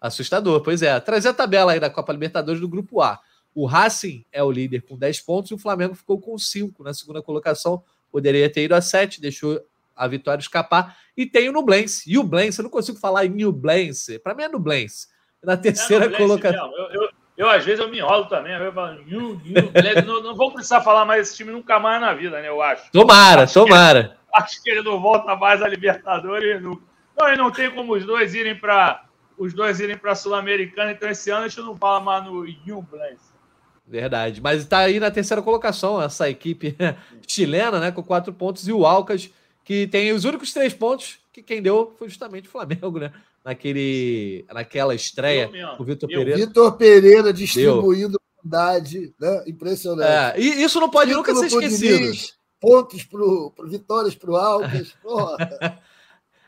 Assustador, 0.00 0.62
pois 0.62 0.80
é. 0.80 0.98
Trazer 1.00 1.28
a 1.28 1.34
tabela 1.34 1.72
aí 1.72 1.80
da 1.80 1.90
Copa 1.90 2.14
Libertadores 2.14 2.62
do 2.62 2.68
Grupo 2.68 3.02
A. 3.02 3.20
O 3.56 3.64
Racing 3.64 4.22
é 4.30 4.42
o 4.42 4.50
líder 4.50 4.82
com 4.82 4.98
10 4.98 5.22
pontos 5.22 5.50
e 5.50 5.54
o 5.54 5.58
Flamengo 5.58 5.94
ficou 5.94 6.20
com 6.20 6.36
5 6.36 6.84
na 6.84 6.92
segunda 6.92 7.22
colocação. 7.22 7.82
Poderia 8.12 8.52
ter 8.52 8.64
ido 8.64 8.74
a 8.74 8.82
7, 8.82 9.18
deixou 9.18 9.58
a 9.96 10.06
vitória 10.06 10.42
escapar. 10.42 10.94
E 11.16 11.24
tem 11.24 11.48
o 11.48 11.52
Nublense. 11.52 12.04
E 12.06 12.18
o 12.18 12.22
Blense, 12.22 12.58
eu 12.58 12.64
não 12.64 12.70
consigo 12.70 12.98
falar 12.98 13.24
em 13.24 13.30
Nublense. 13.30 14.18
Para 14.18 14.34
mim 14.34 14.42
é 14.42 14.48
Nublense. 14.50 15.08
Na 15.42 15.56
terceira 15.56 16.04
é 16.04 16.08
colocação. 16.10 16.70
Eu, 16.76 17.00
eu, 17.00 17.08
eu, 17.34 17.48
às 17.48 17.64
vezes, 17.64 17.80
eu 17.80 17.88
me 17.88 17.96
enrolo 17.96 18.26
também. 18.26 18.52
Eu 18.52 18.70
falo, 18.74 19.02
New, 19.06 19.40
New, 19.42 19.72
não, 20.04 20.22
não 20.22 20.34
vou 20.34 20.52
precisar 20.52 20.82
falar 20.82 21.06
mais 21.06 21.22
desse 21.22 21.36
time 21.38 21.50
nunca 21.50 21.80
mais 21.80 21.98
na 21.98 22.12
vida, 22.12 22.42
né? 22.42 22.48
Eu 22.48 22.60
acho. 22.60 22.92
Tomara, 22.92 23.44
acho 23.44 23.54
tomara. 23.54 24.18
Que 24.34 24.42
acho 24.42 24.62
que 24.62 24.68
ele 24.68 24.82
não 24.82 25.00
volta 25.00 25.34
mais 25.34 25.62
a 25.62 25.68
Libertadores. 25.68 26.60
Não, 26.60 26.78
não, 27.18 27.32
e 27.32 27.36
não 27.38 27.50
tem 27.50 27.70
como 27.70 27.94
os 27.94 28.04
dois 28.04 28.34
irem 28.34 28.54
para 28.54 29.02
os 29.38 29.54
dois 29.54 29.80
irem 29.80 29.96
para 29.96 30.12
a 30.12 30.14
Sul-Americana. 30.14 30.92
Então, 30.92 31.08
esse 31.08 31.30
ano 31.30 31.46
a 31.46 31.48
gente 31.48 31.62
não 31.62 31.74
fala 31.74 32.00
mais 32.00 32.22
no 32.22 32.44
New 32.44 32.82
Blense. 32.82 33.35
Verdade. 33.86 34.40
Mas 34.40 34.62
está 34.62 34.78
aí 34.78 34.98
na 34.98 35.10
terceira 35.10 35.42
colocação 35.42 36.02
essa 36.02 36.28
equipe 36.28 36.76
chilena, 37.26 37.78
né? 37.78 37.92
Com 37.92 38.02
quatro 38.02 38.32
pontos, 38.32 38.66
e 38.66 38.72
o 38.72 38.84
Alcas, 38.84 39.30
que 39.64 39.86
tem 39.86 40.12
os 40.12 40.24
únicos 40.24 40.52
três 40.52 40.74
pontos 40.74 41.18
que 41.32 41.42
quem 41.42 41.60
deu 41.60 41.94
foi 41.98 42.08
justamente 42.08 42.48
o 42.48 42.50
Flamengo, 42.50 42.98
né? 42.98 43.12
Naquele, 43.44 44.44
naquela 44.52 44.94
estreia, 44.94 45.50
o 45.78 45.84
Vitor 45.84 46.08
Pereira. 46.08 46.36
Vitor 46.36 46.76
Pereira 46.76 47.32
distribuindo 47.32 48.18
bondade, 48.42 49.12
né? 49.20 49.44
Impressionante. 49.46 50.38
É, 50.38 50.40
e 50.40 50.62
isso 50.62 50.80
não 50.80 50.88
pode 50.88 51.10
Título 51.10 51.26
nunca 51.26 51.48
ser 51.48 51.54
esquecido. 51.54 51.98
Diniz, 51.98 52.34
pontos 52.60 53.04
para 53.04 53.68
vitórias 53.68 54.14
para 54.14 54.30
o 54.30 54.36
Alcas. 54.36 54.94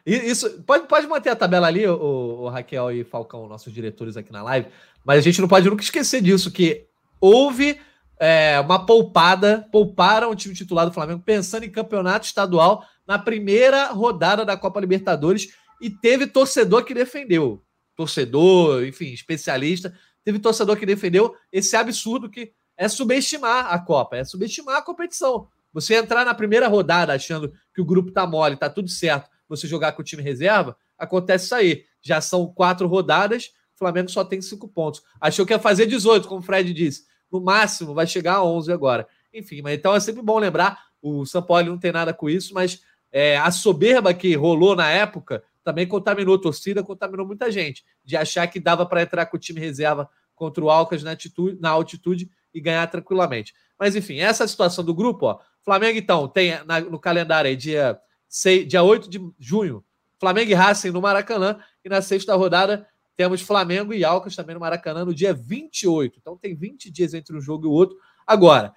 Isso, 0.07 0.63
pode, 0.63 0.87
pode 0.87 1.07
manter 1.07 1.29
a 1.29 1.37
tabela 1.37 1.67
ali, 1.67 1.87
o, 1.87 1.95
o, 1.95 2.49
Raquel 2.49 2.91
e 2.91 3.05
Falcão, 3.05 3.47
nossos 3.47 3.71
diretores 3.71 4.17
aqui 4.17 4.33
na 4.33 4.43
live, 4.43 4.69
mas 5.05 5.19
a 5.19 5.21
gente 5.21 5.39
não 5.39 5.47
pode 5.47 5.69
nunca 5.69 5.83
esquecer 5.83 6.23
disso, 6.23 6.51
que 6.51 6.88
houve 7.21 7.81
é, 8.19 8.59
uma 8.61 8.85
poupada, 8.85 9.69
pouparam 9.71 10.31
o 10.31 10.37
time 10.37 10.55
titular 10.55 10.87
do 10.87 10.93
Flamengo 10.93 11.23
pensando 11.25 11.65
em 11.65 11.71
campeonato 11.71 12.27
estadual 12.27 12.85
na 13.07 13.19
primeira 13.19 13.87
rodada 13.93 14.45
da 14.45 14.57
Copa 14.57 14.81
Libertadores 14.81 15.49
e 15.81 15.89
teve 15.89 16.27
torcedor 16.27 16.85
que 16.85 16.93
defendeu. 16.93 17.63
Torcedor, 17.97 18.85
enfim, 18.85 19.13
especialista, 19.13 19.97
teve 20.25 20.39
torcedor 20.39 20.77
que 20.77 20.87
defendeu 20.87 21.35
esse 21.53 21.77
absurdo 21.77 22.29
que 22.29 22.53
é 22.77 22.89
subestimar 22.89 23.73
a 23.73 23.79
Copa, 23.79 24.17
é 24.17 24.25
subestimar 24.25 24.77
a 24.77 24.83
competição. 24.83 25.49
Você 25.73 25.95
entrar 25.95 26.25
na 26.25 26.35
primeira 26.35 26.69
rodada 26.69 27.13
achando 27.13 27.53
que 27.75 27.81
o 27.81 27.85
grupo 27.85 28.11
tá 28.11 28.27
mole, 28.27 28.57
tá 28.57 28.71
tudo 28.71 28.89
certo, 28.89 29.29
você 29.49 29.67
jogar 29.67 29.93
com 29.93 30.03
o 30.03 30.05
time 30.05 30.23
reserva, 30.23 30.77
acontece 30.99 31.47
isso 31.47 31.55
aí. 31.55 31.85
Já 32.01 32.21
são 32.21 32.47
quatro 32.47 32.87
rodadas, 32.87 33.47
o 33.75 33.79
Flamengo 33.79 34.11
só 34.11 34.25
tem 34.25 34.41
cinco 34.41 34.69
pontos. 34.69 35.03
Achou 35.21 35.47
que 35.47 35.53
ia 35.53 35.59
fazer 35.59 35.87
18, 35.87 36.29
como 36.29 36.41
o 36.41 36.43
Fred 36.43 36.73
disse. 36.73 37.05
No 37.31 37.41
máximo, 37.41 37.95
vai 37.95 38.07
chegar 38.07 38.37
a 38.37 38.45
11 38.45 38.73
agora. 38.73 39.07
Enfim, 39.33 39.61
mas 39.63 39.75
então 39.75 39.95
é 39.95 40.01
sempre 40.01 40.23
bom 40.23 40.39
lembrar: 40.39 40.87
o 41.01 41.25
São 41.27 41.43
Paulo 41.43 41.67
não 41.67 41.79
tem 41.79 41.93
nada 41.93 42.13
com 42.15 42.29
isso, 42.29 42.55
mas 42.55 42.83
é, 43.13 43.37
a 43.37 43.51
soberba 43.51 44.13
que 44.13 44.35
rolou 44.35 44.75
na 44.75 44.89
época 44.91 45.43
também 45.65 45.87
contaminou 45.87 46.37
a 46.37 46.41
torcida, 46.41 46.83
contaminou 46.83 47.27
muita 47.27 47.51
gente, 47.51 47.85
de 48.05 48.17
achar 48.17 48.47
que 48.47 48.59
dava 48.59 48.87
para 48.87 49.03
entrar 49.03 49.27
com 49.27 49.37
o 49.37 49.41
time 49.41 49.61
reserva 49.61 50.09
contra 50.35 50.65
o 50.65 50.71
Alcas 50.71 51.03
na, 51.03 51.11
atitude, 51.11 51.61
na 51.61 51.69
altitude 51.71 52.31
e 52.55 52.61
ganhar 52.61 52.87
tranquilamente. 52.87 53.53
Mas 53.79 53.95
enfim, 53.95 54.19
essa 54.19 54.45
é 54.45 54.47
situação 54.47 54.85
do 54.85 54.95
grupo, 54.95 55.27
ó. 55.27 55.39
Flamengo, 55.63 55.99
então, 55.99 56.27
tem 56.27 56.65
na, 56.65 56.81
no 56.81 56.99
calendário 56.99 57.51
aí, 57.51 57.57
dia, 57.57 57.99
6, 58.29 58.67
dia 58.67 58.83
8 58.83 59.11
de 59.11 59.21
junho, 59.39 59.85
Flamengo 60.19 60.51
e 60.51 60.55
Racing 60.55 60.91
no 60.91 61.03
Maracanã, 61.03 61.59
e 61.85 61.89
na 61.89 62.01
sexta 62.01 62.35
rodada 62.35 62.87
temos 63.19 63.43
Flamengo 63.43 63.93
e 63.93 64.05
Alcas 64.05 64.37
também 64.37 64.55
no 64.55 64.61
Maracanã 64.61 65.05
no 65.05 65.13
dia 65.13 65.35
28. 65.35 66.21
Então 66.21 66.39
tem 66.39 66.55
20 66.55 66.89
dias 66.89 67.15
entre 67.15 67.37
um 67.37 67.41
jogo 67.41 67.67
e 67.67 67.69
o 67.69 67.73
outro. 67.73 67.97
Agora, 68.25 68.73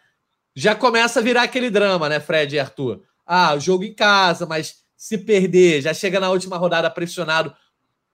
já 0.55 0.73
começa 0.73 1.19
a 1.19 1.21
virar 1.21 1.43
aquele 1.43 1.69
drama, 1.69 2.09
né, 2.09 2.19
Fred 2.19 2.55
e 2.55 2.59
Arthur? 2.59 3.03
Ah, 3.23 3.53
o 3.53 3.59
jogo 3.59 3.83
em 3.83 3.93
casa, 3.93 4.47
mas 4.47 4.77
se 4.97 5.15
perder, 5.19 5.83
já 5.83 5.93
chega 5.93 6.19
na 6.19 6.31
última 6.31 6.57
rodada 6.57 6.89
pressionado, 6.89 7.53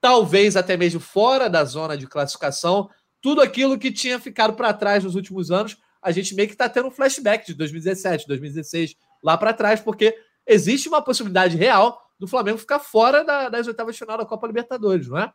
talvez 0.02 0.54
até 0.54 0.76
mesmo 0.76 1.00
fora 1.00 1.48
da 1.48 1.64
zona 1.64 1.96
de 1.96 2.06
classificação. 2.06 2.90
Tudo 3.22 3.40
aquilo 3.40 3.78
que 3.78 3.90
tinha 3.90 4.20
ficado 4.20 4.52
para 4.52 4.74
trás 4.74 5.02
nos 5.04 5.14
últimos 5.14 5.50
anos, 5.50 5.78
a 6.02 6.10
gente 6.10 6.34
meio 6.34 6.46
que 6.46 6.54
está 6.54 6.68
tendo 6.68 6.88
um 6.88 6.90
flashback 6.90 7.46
de 7.46 7.54
2017, 7.54 8.26
2016, 8.28 8.96
lá 9.24 9.38
para 9.38 9.54
trás, 9.54 9.80
porque 9.80 10.14
existe 10.46 10.90
uma 10.90 11.00
possibilidade 11.00 11.56
real 11.56 11.98
do 12.18 12.28
Flamengo 12.28 12.58
ficar 12.58 12.80
fora 12.80 13.24
da, 13.24 13.48
das 13.48 13.66
oitavas 13.66 13.94
de 13.94 14.00
final 14.00 14.18
da 14.18 14.26
Copa 14.26 14.46
Libertadores, 14.46 15.08
não 15.08 15.16
é? 15.16 15.32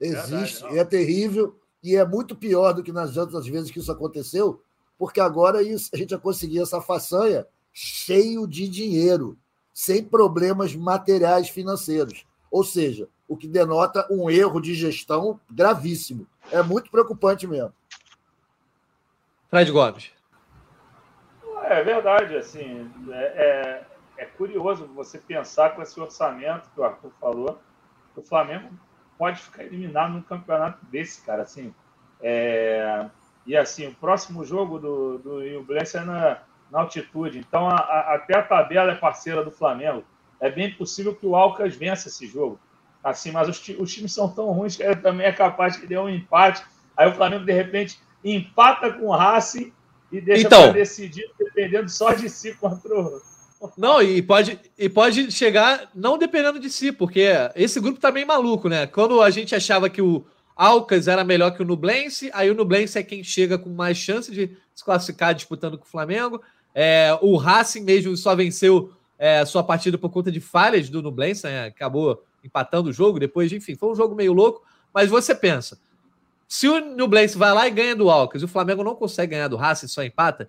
Existe, 0.00 0.60
Verdade, 0.60 0.78
é 0.78 0.84
terrível 0.84 1.58
e 1.82 1.96
é 1.96 2.04
muito 2.04 2.34
pior 2.34 2.72
do 2.72 2.82
que 2.82 2.92
nas 2.92 3.16
outras 3.16 3.46
vezes 3.46 3.70
que 3.70 3.78
isso 3.78 3.92
aconteceu, 3.92 4.62
porque 4.98 5.20
agora 5.20 5.62
isso, 5.62 5.90
a 5.92 5.96
gente 5.96 6.10
já 6.10 6.18
conseguiu 6.18 6.62
essa 6.62 6.80
façanha 6.80 7.46
cheio 7.72 8.46
de 8.46 8.68
dinheiro, 8.68 9.38
sem 9.72 10.02
problemas 10.02 10.74
materiais 10.74 11.48
financeiros. 11.48 12.26
Ou 12.50 12.64
seja, 12.64 13.08
o 13.28 13.36
que 13.36 13.46
denota 13.46 14.06
um 14.10 14.30
erro 14.30 14.60
de 14.60 14.74
gestão 14.74 15.38
gravíssimo. 15.50 16.26
É 16.50 16.62
muito 16.62 16.90
preocupante 16.90 17.46
mesmo. 17.46 17.72
Fred 19.48 19.70
Gomes. 19.70 20.10
É 21.64 21.82
verdade, 21.82 22.36
assim, 22.36 22.90
é, 23.10 23.24
é, 23.24 23.86
é 24.18 24.24
curioso 24.24 24.86
você 24.94 25.18
pensar 25.18 25.74
com 25.74 25.82
esse 25.82 25.98
orçamento 26.00 26.70
que 26.70 26.80
o 26.80 26.84
Arthur 26.84 27.12
falou, 27.20 27.60
o 28.14 28.22
Flamengo 28.22 28.70
pode 29.18 29.40
ficar 29.40 29.64
eliminado 29.64 30.12
num 30.12 30.22
campeonato 30.22 30.84
desse, 30.86 31.22
cara. 31.22 31.42
Assim, 31.42 31.74
é... 32.20 33.06
E 33.46 33.56
assim, 33.56 33.86
o 33.86 33.94
próximo 33.94 34.44
jogo 34.44 34.78
do, 34.78 35.18
do 35.18 35.42
Iublense 35.42 35.96
é 35.96 36.00
na, 36.00 36.38
na 36.70 36.80
altitude. 36.80 37.38
Então, 37.38 37.68
a, 37.68 37.76
a, 37.76 38.14
até 38.14 38.36
a 38.36 38.42
tabela 38.42 38.92
é 38.92 38.96
parceira 38.96 39.44
do 39.44 39.50
Flamengo. 39.50 40.04
É 40.40 40.50
bem 40.50 40.72
possível 40.74 41.14
que 41.14 41.26
o 41.26 41.36
Alcas 41.36 41.76
vença 41.76 42.08
esse 42.08 42.26
jogo. 42.26 42.58
Assim, 43.02 43.30
mas 43.30 43.48
os, 43.48 43.62
os 43.78 43.94
times 43.94 44.12
são 44.12 44.28
tão 44.28 44.50
ruins 44.50 44.76
que 44.76 44.82
ele 44.82 44.96
também 44.96 45.26
é 45.26 45.32
capaz 45.32 45.80
de 45.80 45.86
dar 45.86 46.02
um 46.02 46.10
empate. 46.10 46.64
Aí 46.96 47.08
o 47.08 47.14
Flamengo, 47.14 47.44
de 47.44 47.52
repente, 47.52 48.00
empata 48.24 48.92
com 48.92 49.06
o 49.06 49.16
Racing 49.16 49.72
e 50.10 50.20
deixa 50.20 50.46
então, 50.46 50.62
para 50.64 50.72
decidir, 50.72 51.30
dependendo 51.38 51.88
só 51.88 52.12
de 52.12 52.28
si 52.28 52.54
contra 52.54 52.98
o, 52.98 53.22
Não, 53.76 54.02
e 54.02 54.20
pode, 54.20 54.58
e 54.78 54.88
pode 54.88 55.30
chegar 55.32 55.90
não 55.94 56.18
dependendo 56.18 56.58
de 56.58 56.68
si, 56.68 56.92
porque 56.92 57.28
esse 57.54 57.80
grupo 57.80 57.98
tá 57.98 58.12
meio 58.12 58.26
maluco, 58.26 58.68
né? 58.68 58.86
Quando 58.86 59.22
a 59.22 59.30
gente 59.30 59.54
achava 59.54 59.88
que 59.88 60.02
o 60.02 60.24
Alcas 60.54 61.08
era 61.08 61.24
melhor 61.24 61.50
que 61.52 61.62
o 61.62 61.64
Nublense, 61.64 62.30
aí 62.34 62.50
o 62.50 62.54
Nublense 62.54 62.98
é 62.98 63.02
quem 63.02 63.24
chega 63.24 63.58
com 63.58 63.70
mais 63.70 63.96
chance 63.96 64.30
de 64.30 64.56
se 64.74 64.84
classificar 64.84 65.34
disputando 65.34 65.78
com 65.78 65.84
o 65.84 65.88
Flamengo. 65.88 66.42
É, 66.74 67.16
o 67.22 67.36
Racing 67.36 67.82
mesmo 67.82 68.16
só 68.16 68.34
venceu 68.34 68.92
é, 69.18 69.44
sua 69.44 69.62
partida 69.62 69.96
por 69.96 70.10
conta 70.10 70.30
de 70.30 70.40
falhas 70.40 70.88
do 70.88 71.02
Nublense, 71.02 71.46
né? 71.46 71.66
acabou 71.66 72.22
empatando 72.44 72.90
o 72.90 72.92
jogo 72.92 73.18
depois, 73.18 73.50
enfim, 73.52 73.74
foi 73.74 73.90
um 73.90 73.94
jogo 73.94 74.14
meio 74.14 74.32
louco, 74.32 74.62
mas 74.92 75.10
você 75.10 75.34
pensa, 75.34 75.78
se 76.46 76.68
o 76.68 76.80
Nublense 76.80 77.36
vai 77.36 77.52
lá 77.52 77.66
e 77.66 77.70
ganha 77.70 77.96
do 77.96 78.08
Alcas 78.08 78.42
o 78.42 78.48
Flamengo 78.48 78.84
não 78.84 78.94
consegue 78.94 79.32
ganhar 79.32 79.48
do 79.48 79.56
Racing, 79.56 79.88
só 79.88 80.02
empata, 80.04 80.48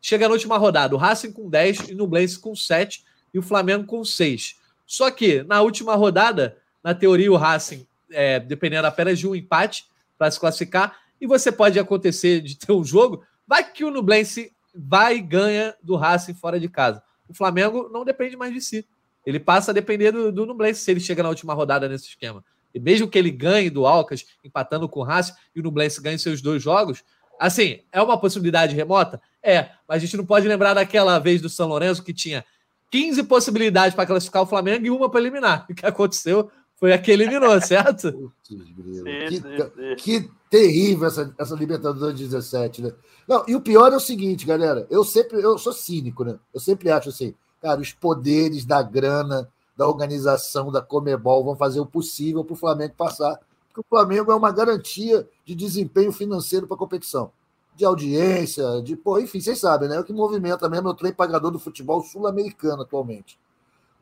chega 0.00 0.26
na 0.26 0.34
última 0.34 0.56
rodada, 0.56 0.94
o 0.94 0.98
Racing 0.98 1.32
com 1.32 1.48
10 1.48 1.90
e 1.90 1.92
o 1.92 1.96
Nublense 1.96 2.38
com 2.38 2.54
7 2.54 3.04
e 3.32 3.38
o 3.38 3.42
Flamengo 3.42 3.84
com 3.84 4.04
6. 4.04 4.56
Só 4.86 5.10
que 5.10 5.42
na 5.42 5.60
última 5.62 5.94
rodada, 5.94 6.56
na 6.82 6.94
teoria, 6.94 7.32
o 7.32 7.36
Racing, 7.36 7.86
é, 8.10 8.38
dependendo 8.38 8.86
apenas 8.86 9.18
de 9.18 9.26
um 9.26 9.34
empate 9.34 9.86
para 10.16 10.30
se 10.30 10.38
classificar, 10.38 10.96
e 11.20 11.26
você 11.26 11.50
pode 11.50 11.78
acontecer 11.78 12.40
de 12.40 12.56
ter 12.56 12.72
um 12.72 12.84
jogo, 12.84 13.24
vai 13.46 13.68
que 13.70 13.84
o 13.84 13.90
Nublense 13.90 14.52
vai 14.74 15.16
e 15.16 15.20
ganha 15.20 15.74
do 15.82 15.96
Racing 15.96 16.34
fora 16.34 16.60
de 16.60 16.68
casa. 16.68 17.02
O 17.28 17.34
Flamengo 17.34 17.88
não 17.92 18.04
depende 18.04 18.36
mais 18.36 18.52
de 18.52 18.60
si. 18.60 18.86
Ele 19.24 19.40
passa 19.40 19.72
a 19.72 19.74
depender 19.74 20.12
do, 20.12 20.30
do 20.30 20.46
Nublense 20.46 20.80
se 20.80 20.90
ele 20.90 21.00
chega 21.00 21.22
na 21.22 21.28
última 21.28 21.52
rodada 21.52 21.88
nesse 21.88 22.08
esquema. 22.08 22.44
E 22.72 22.78
mesmo 22.78 23.08
que 23.08 23.18
ele 23.18 23.30
ganhe 23.30 23.70
do 23.70 23.86
Alcas, 23.86 24.24
empatando 24.44 24.88
com 24.88 25.00
o 25.00 25.02
Racing, 25.02 25.32
e 25.54 25.60
o 25.60 25.62
Nublense 25.62 26.00
ganhe 26.00 26.18
seus 26.18 26.40
dois 26.40 26.62
jogos, 26.62 27.02
assim, 27.38 27.80
é 27.92 28.00
uma 28.02 28.18
possibilidade 28.18 28.74
remota? 28.74 29.20
É, 29.42 29.70
mas 29.88 29.96
a 29.96 29.98
gente 29.98 30.16
não 30.16 30.26
pode 30.26 30.48
lembrar 30.48 30.74
daquela 30.74 31.18
vez 31.18 31.40
do 31.40 31.48
São 31.48 31.68
Lourenço 31.68 32.02
que 32.02 32.12
tinha 32.12 32.44
15 32.90 33.22
possibilidades 33.24 33.94
para 33.94 34.06
classificar 34.06 34.42
o 34.42 34.46
Flamengo 34.46 34.86
e 34.86 34.90
uma 34.90 35.10
para 35.10 35.20
eliminar. 35.20 35.66
O 35.68 35.74
que 35.74 35.86
aconteceu 35.86 36.50
foi 36.76 36.92
a 36.92 36.98
que 36.98 37.10
eliminou, 37.10 37.58
certo? 37.62 38.32
que, 38.42 39.94
que, 39.96 40.30
terrível 40.50 41.06
essa, 41.06 41.34
essa 41.38 41.54
Libertadores 41.54 42.18
17, 42.18 42.82
né? 42.82 42.92
Não, 43.26 43.44
e 43.48 43.56
o 43.56 43.60
pior 43.60 43.92
é 43.92 43.96
o 43.96 44.00
seguinte, 44.00 44.46
galera. 44.46 44.86
Eu 44.88 45.02
sempre, 45.02 45.42
eu 45.42 45.58
sou 45.58 45.72
cínico, 45.72 46.24
né? 46.24 46.38
Eu 46.54 46.60
sempre 46.60 46.90
acho 46.90 47.08
assim, 47.08 47.34
cara, 47.60 47.80
os 47.80 47.92
poderes 47.92 48.64
da 48.64 48.82
grana, 48.82 49.48
da 49.76 49.86
organização, 49.86 50.70
da 50.70 50.80
Comebol 50.80 51.44
vão 51.44 51.56
fazer 51.56 51.80
o 51.80 51.86
possível 51.86 52.44
para 52.44 52.54
o 52.54 52.56
Flamengo 52.56 52.94
passar. 52.96 53.38
Porque 53.68 53.80
o 53.80 53.84
Flamengo 53.88 54.30
é 54.30 54.34
uma 54.34 54.52
garantia 54.52 55.28
de 55.46 55.54
desempenho 55.54 56.12
financeiro 56.12 56.66
para 56.66 56.74
a 56.74 56.78
competição 56.78 57.32
de 57.76 57.84
audiência, 57.84 58.80
de, 58.82 58.96
pô, 58.96 59.18
enfim, 59.18 59.38
vocês 59.38 59.60
sabem, 59.60 59.86
né? 59.86 60.00
O 60.00 60.04
que 60.04 60.12
movimenta 60.12 60.66
mesmo 60.66 60.88
é 60.88 60.90
o 60.90 60.94
trem 60.94 61.12
pagador 61.12 61.50
do 61.50 61.58
futebol 61.58 62.02
sul-americano 62.02 62.82
atualmente. 62.82 63.38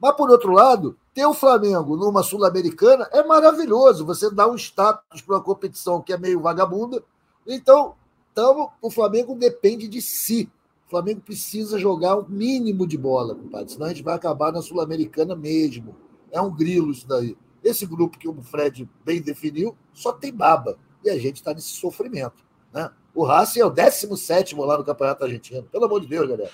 Mas, 0.00 0.14
por 0.16 0.30
outro 0.30 0.52
lado, 0.52 0.96
ter 1.12 1.26
o 1.26 1.34
Flamengo 1.34 1.96
numa 1.96 2.22
Sul-Americana 2.22 3.08
é 3.10 3.24
maravilhoso. 3.24 4.06
Você 4.06 4.30
dá 4.30 4.48
um 4.48 4.54
status 4.54 5.20
para 5.22 5.36
uma 5.36 5.42
competição 5.42 6.00
que 6.00 6.12
é 6.12 6.18
meio 6.18 6.40
vagabunda. 6.40 7.02
Então, 7.46 7.94
então, 8.32 8.70
o 8.80 8.90
Flamengo 8.90 9.34
depende 9.34 9.88
de 9.88 10.00
si. 10.00 10.50
O 10.86 10.90
Flamengo 10.90 11.20
precisa 11.20 11.78
jogar 11.78 12.16
o 12.16 12.22
um 12.22 12.28
mínimo 12.28 12.86
de 12.86 12.98
bola, 12.98 13.34
compadre. 13.34 13.72
Senão 13.72 13.86
a 13.86 13.88
gente 13.88 14.02
vai 14.02 14.14
acabar 14.14 14.52
na 14.52 14.62
Sul-Americana 14.62 15.34
mesmo. 15.34 15.96
É 16.30 16.40
um 16.40 16.54
grilo 16.54 16.92
isso 16.92 17.08
daí. 17.08 17.36
Esse 17.62 17.86
grupo 17.86 18.18
que 18.18 18.28
o 18.28 18.42
Fred 18.42 18.88
bem 19.04 19.22
definiu 19.22 19.74
só 19.92 20.12
tem 20.12 20.32
baba. 20.32 20.76
E 21.04 21.10
a 21.10 21.18
gente 21.18 21.36
está 21.36 21.52
nesse 21.52 21.68
sofrimento. 21.68 22.42
Né? 22.72 22.90
O 23.14 23.24
Racing 23.24 23.60
é 23.60 23.64
o 23.64 23.70
17 23.70 24.54
lá 24.56 24.78
no 24.78 24.84
Campeonato 24.84 25.24
Argentino. 25.24 25.62
Pelo 25.64 25.84
amor 25.84 26.00
de 26.00 26.06
Deus, 26.06 26.28
galera. 26.28 26.50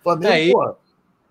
O 0.00 0.02
Flamengo, 0.02 0.32
é, 0.32 0.52
porra, 0.52 0.76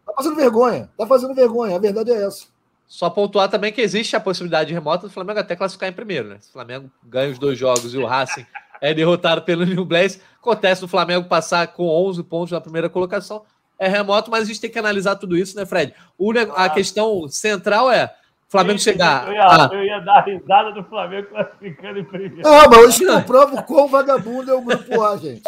tá 0.05 0.13
fazendo 0.15 0.35
vergonha. 0.35 0.89
Tá 0.97 1.07
fazendo 1.07 1.33
vergonha. 1.33 1.75
A 1.75 1.79
verdade 1.79 2.11
é 2.11 2.25
essa. 2.25 2.47
Só 2.85 3.09
pontuar 3.09 3.49
também 3.49 3.71
que 3.71 3.81
existe 3.81 4.15
a 4.15 4.19
possibilidade 4.19 4.73
remota 4.73 5.07
do 5.07 5.13
Flamengo 5.13 5.39
até 5.39 5.55
classificar 5.55 5.89
em 5.89 5.93
primeiro, 5.93 6.27
né? 6.27 6.37
Se 6.39 6.49
o 6.49 6.53
Flamengo 6.53 6.91
ganha 7.03 7.31
os 7.31 7.39
dois 7.39 7.57
jogos 7.57 7.93
e 7.93 7.97
o 7.97 8.05
Racing 8.05 8.45
é 8.81 8.93
derrotado 8.93 9.41
pelo 9.43 9.65
New 9.65 9.85
Blaze, 9.85 10.21
acontece 10.39 10.81
do 10.81 10.87
Flamengo 10.87 11.27
passar 11.27 11.67
com 11.67 11.87
11 11.87 12.21
pontos 12.23 12.51
na 12.51 12.59
primeira 12.59 12.89
colocação. 12.89 13.43
É 13.79 13.87
remoto, 13.87 14.29
mas 14.29 14.43
a 14.43 14.45
gente 14.45 14.59
tem 14.59 14.69
que 14.69 14.77
analisar 14.77 15.15
tudo 15.15 15.37
isso, 15.37 15.55
né, 15.55 15.65
Fred? 15.65 15.93
O, 16.17 16.31
a 16.55 16.69
questão 16.69 17.27
central 17.29 17.89
é 17.89 18.13
Flamengo 18.53 18.79
chegar. 18.79 19.27
Eu 19.27 19.33
ia, 19.33 19.47
ah. 19.47 19.69
eu 19.73 19.83
ia 19.83 19.99
dar 19.99 20.21
risada 20.21 20.71
do 20.73 20.83
Flamengo 20.83 21.27
classificando 21.29 21.97
em 21.97 22.03
primeiro. 22.03 22.47
Ah, 22.47 22.69
mas 22.69 22.79
hoje 22.85 23.03
eu 23.03 23.23
provo 23.23 23.63
quão 23.63 23.87
vagabundo 23.87 24.51
é 24.51 24.53
o 24.53 24.61
grupo 24.61 25.03
A, 25.03 25.17
gente. 25.17 25.41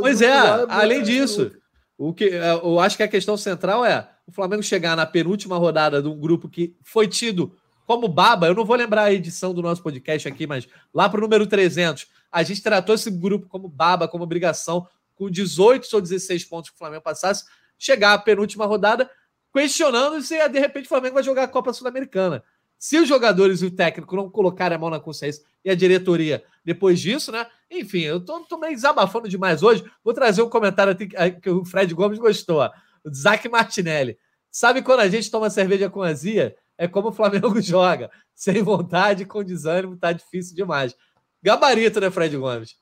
Pois 0.00 0.20
é, 0.20 0.26
é 0.26 0.66
além 0.68 1.02
disso, 1.02 1.50
o 1.96 2.12
que, 2.12 2.28
é, 2.28 2.52
eu 2.52 2.78
acho 2.78 2.98
que 2.98 3.02
a 3.02 3.08
questão 3.08 3.34
central 3.38 3.82
é 3.82 4.06
o 4.26 4.32
Flamengo 4.32 4.62
chegar 4.62 4.94
na 4.94 5.06
penúltima 5.06 5.56
rodada 5.56 6.02
de 6.02 6.08
um 6.08 6.20
grupo 6.20 6.50
que 6.50 6.76
foi 6.84 7.08
tido 7.08 7.56
como 7.86 8.06
baba. 8.06 8.46
Eu 8.46 8.54
não 8.54 8.64
vou 8.66 8.76
lembrar 8.76 9.04
a 9.04 9.12
edição 9.12 9.54
do 9.54 9.62
nosso 9.62 9.82
podcast 9.82 10.28
aqui, 10.28 10.46
mas 10.46 10.68
lá 10.92 11.08
para 11.08 11.18
o 11.18 11.22
número 11.22 11.46
300, 11.46 12.06
a 12.30 12.42
gente 12.42 12.62
tratou 12.62 12.94
esse 12.94 13.10
grupo 13.10 13.48
como 13.48 13.68
baba, 13.68 14.06
como 14.06 14.22
obrigação, 14.22 14.86
com 15.14 15.30
18 15.30 15.88
ou 15.94 16.00
16 16.02 16.44
pontos 16.44 16.68
que 16.68 16.76
o 16.76 16.78
Flamengo 16.78 17.02
passasse, 17.02 17.44
chegar 17.78 18.12
à 18.12 18.18
penúltima 18.18 18.66
rodada 18.66 19.08
questionando 19.52 20.20
se 20.22 20.48
de 20.48 20.58
repente 20.58 20.86
o 20.86 20.88
Flamengo 20.88 21.14
vai 21.14 21.22
jogar 21.22 21.44
a 21.44 21.48
Copa 21.48 21.72
Sul-Americana. 21.72 22.42
Se 22.78 22.96
os 22.96 23.08
jogadores 23.08 23.60
e 23.60 23.66
o 23.66 23.70
técnico 23.70 24.14
não 24.14 24.30
colocarem 24.30 24.76
a 24.76 24.78
mão 24.78 24.88
na 24.88 25.00
consciência 25.00 25.44
e 25.64 25.70
a 25.70 25.74
diretoria 25.74 26.44
depois 26.64 27.00
disso, 27.00 27.32
né? 27.32 27.46
Enfim, 27.70 28.02
eu 28.02 28.24
tô, 28.24 28.40
tô 28.40 28.56
meio 28.56 28.74
desabafando 28.74 29.28
demais 29.28 29.62
hoje. 29.62 29.84
Vou 30.04 30.14
trazer 30.14 30.42
um 30.42 30.48
comentário 30.48 30.92
aqui 30.92 31.08
que 31.40 31.50
o 31.50 31.64
Fred 31.64 31.92
Gomes 31.92 32.18
gostou. 32.18 32.60
Ó. 32.60 32.70
O 33.04 33.12
Zac 33.12 33.48
Martinelli. 33.48 34.16
Sabe 34.50 34.80
quando 34.80 35.00
a 35.00 35.08
gente 35.08 35.30
toma 35.30 35.50
cerveja 35.50 35.90
com 35.90 36.02
azia? 36.02 36.56
É 36.76 36.86
como 36.86 37.08
o 37.08 37.12
Flamengo 37.12 37.58
joga. 37.60 38.10
Sem 38.32 38.62
vontade, 38.62 39.24
com 39.24 39.42
desânimo, 39.42 39.96
tá 39.96 40.12
difícil 40.12 40.54
demais. 40.54 40.94
Gabarito, 41.42 42.00
né, 42.00 42.10
Fred 42.10 42.36
Gomes? 42.36 42.76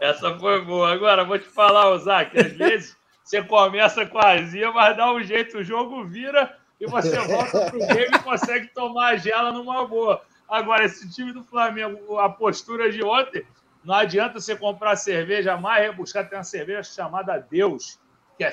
Essa 0.00 0.38
foi 0.38 0.64
boa. 0.64 0.90
Agora, 0.90 1.24
vou 1.24 1.38
te 1.38 1.48
falar, 1.48 1.96
Zac, 1.98 2.38
às 2.38 2.52
vezes 2.52 2.96
você 3.32 3.42
começa 3.42 4.04
com 4.04 4.18
a 4.18 4.32
azia, 4.32 4.70
mas 4.72 4.94
dá 4.94 5.10
um 5.10 5.22
jeito, 5.22 5.56
o 5.56 5.64
jogo 5.64 6.04
vira 6.04 6.54
e 6.78 6.86
você 6.86 7.16
volta 7.26 7.70
para 7.70 7.76
o 7.76 7.86
game 7.86 8.14
e 8.14 8.18
consegue 8.18 8.66
tomar 8.74 9.14
a 9.14 9.16
gela 9.16 9.50
numa 9.50 9.86
boa. 9.86 10.22
Agora, 10.46 10.84
esse 10.84 11.10
time 11.10 11.32
do 11.32 11.42
Flamengo, 11.42 12.18
a 12.18 12.28
postura 12.28 12.92
de 12.92 13.02
ontem, 13.02 13.42
não 13.82 13.94
adianta 13.94 14.38
você 14.38 14.54
comprar 14.54 14.96
cerveja 14.96 15.56
mais 15.56 15.82
rebuscar, 15.82 16.28
tem 16.28 16.36
uma 16.36 16.44
cerveja 16.44 16.82
chamada 16.82 17.38
Deus, 17.38 17.98
que 18.36 18.44
é 18.44 18.50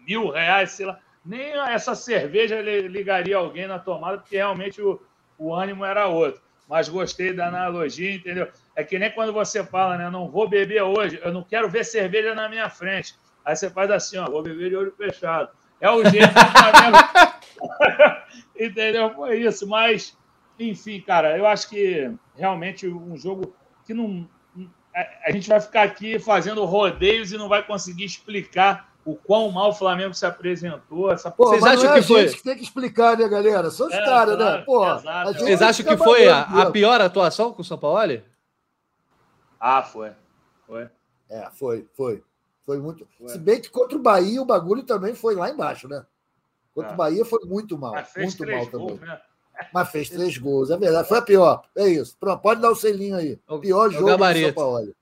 mil 0.00 0.28
reais, 0.28 0.72
sei 0.72 0.84
lá. 0.84 1.00
Nem 1.24 1.52
essa 1.52 1.94
cerveja 1.94 2.60
ligaria 2.60 3.38
alguém 3.38 3.66
na 3.66 3.78
tomada, 3.78 4.18
porque 4.18 4.36
realmente 4.36 4.82
o, 4.82 5.00
o 5.38 5.54
ânimo 5.54 5.86
era 5.86 6.06
outro. 6.06 6.42
Mas 6.68 6.86
gostei 6.86 7.32
da 7.32 7.48
analogia, 7.48 8.14
entendeu? 8.14 8.48
É 8.74 8.84
que 8.84 8.98
nem 8.98 9.10
quando 9.10 9.32
você 9.32 9.64
fala, 9.64 9.96
né? 9.96 10.10
Não 10.10 10.28
vou 10.28 10.46
beber 10.46 10.82
hoje, 10.82 11.18
eu 11.24 11.32
não 11.32 11.42
quero 11.42 11.70
ver 11.70 11.82
cerveja 11.82 12.34
na 12.34 12.46
minha 12.46 12.68
frente. 12.68 13.14
Aí 13.46 13.54
você 13.54 13.70
faz 13.70 13.88
assim, 13.92 14.18
ó, 14.18 14.28
vou 14.28 14.42
beber 14.42 14.70
de 14.70 14.76
olho 14.76 14.92
fechado. 14.96 15.50
É 15.80 15.88
o 15.88 16.04
jeito 16.04 16.26
do 16.26 16.40
Flamengo. 16.40 16.98
Entendeu? 18.58 19.14
Foi 19.14 19.38
isso. 19.38 19.68
Mas, 19.68 20.18
enfim, 20.58 21.00
cara, 21.00 21.38
eu 21.38 21.46
acho 21.46 21.68
que 21.70 22.10
realmente 22.34 22.88
um 22.88 23.16
jogo 23.16 23.54
que 23.86 23.94
não. 23.94 24.28
A 25.24 25.30
gente 25.30 25.48
vai 25.48 25.60
ficar 25.60 25.82
aqui 25.82 26.18
fazendo 26.18 26.64
rodeios 26.64 27.30
e 27.30 27.38
não 27.38 27.48
vai 27.48 27.62
conseguir 27.62 28.04
explicar 28.04 28.92
o 29.04 29.14
quão 29.14 29.52
mal 29.52 29.68
o 29.68 29.74
Flamengo 29.74 30.14
se 30.14 30.26
apresentou. 30.26 31.12
Essa... 31.12 31.30
Pô, 31.30 31.50
Vocês 31.50 31.62
acham 31.62 31.92
é 31.92 32.00
que 32.00 32.02
foi? 32.02 32.28
que 32.28 32.42
tem 32.42 32.56
que 32.56 32.64
explicar, 32.64 33.16
né, 33.16 33.28
galera? 33.28 33.70
São 33.70 33.86
os 33.86 33.92
é, 33.92 34.04
caras, 34.04 34.36
né? 34.36 34.62
Pô, 34.66 34.84
Vocês 35.26 35.62
acham 35.62 35.86
que 35.86 35.96
foi 35.96 36.26
a, 36.26 36.40
a, 36.40 36.70
pior 36.72 37.00
atuação 37.00 37.52
com 37.52 37.62
o 37.62 37.64
São 37.64 37.78
Paulo? 37.78 38.20
Ah, 39.60 39.82
foi. 39.82 40.10
Foi. 40.66 40.88
É, 41.30 41.48
foi, 41.52 41.86
foi. 41.94 42.24
Foi 42.66 42.78
muito. 42.78 43.06
Ué. 43.20 43.28
Se 43.28 43.38
bem 43.38 43.60
que 43.60 43.70
contra 43.70 43.96
o 43.96 44.02
Bahia 44.02 44.42
o 44.42 44.44
bagulho 44.44 44.82
também 44.82 45.14
foi 45.14 45.36
lá 45.36 45.48
embaixo, 45.48 45.88
né? 45.88 46.04
Contra 46.74 46.90
é. 46.90 46.94
o 46.94 46.96
Bahia 46.96 47.24
foi 47.24 47.46
muito 47.46 47.78
mal. 47.78 47.94
Muito 47.94 48.46
mal 48.46 48.66
também. 48.66 48.98
Né? 48.98 49.20
Mas 49.72 49.90
fez 49.90 50.10
três 50.10 50.36
gols, 50.36 50.70
é 50.70 50.76
verdade. 50.76 51.08
Foi 51.08 51.18
a 51.18 51.22
pior. 51.22 51.62
É 51.76 51.88
isso. 51.88 52.16
Pronto, 52.18 52.42
pode 52.42 52.60
dar 52.60 52.70
o 52.70 52.74
selinho 52.74 53.16
aí. 53.16 53.38
O 53.48 53.58
pior 53.58 53.90
jogo 53.90 54.16
do 54.16 54.40
São 54.40 54.52
Paulo. 54.52 54.94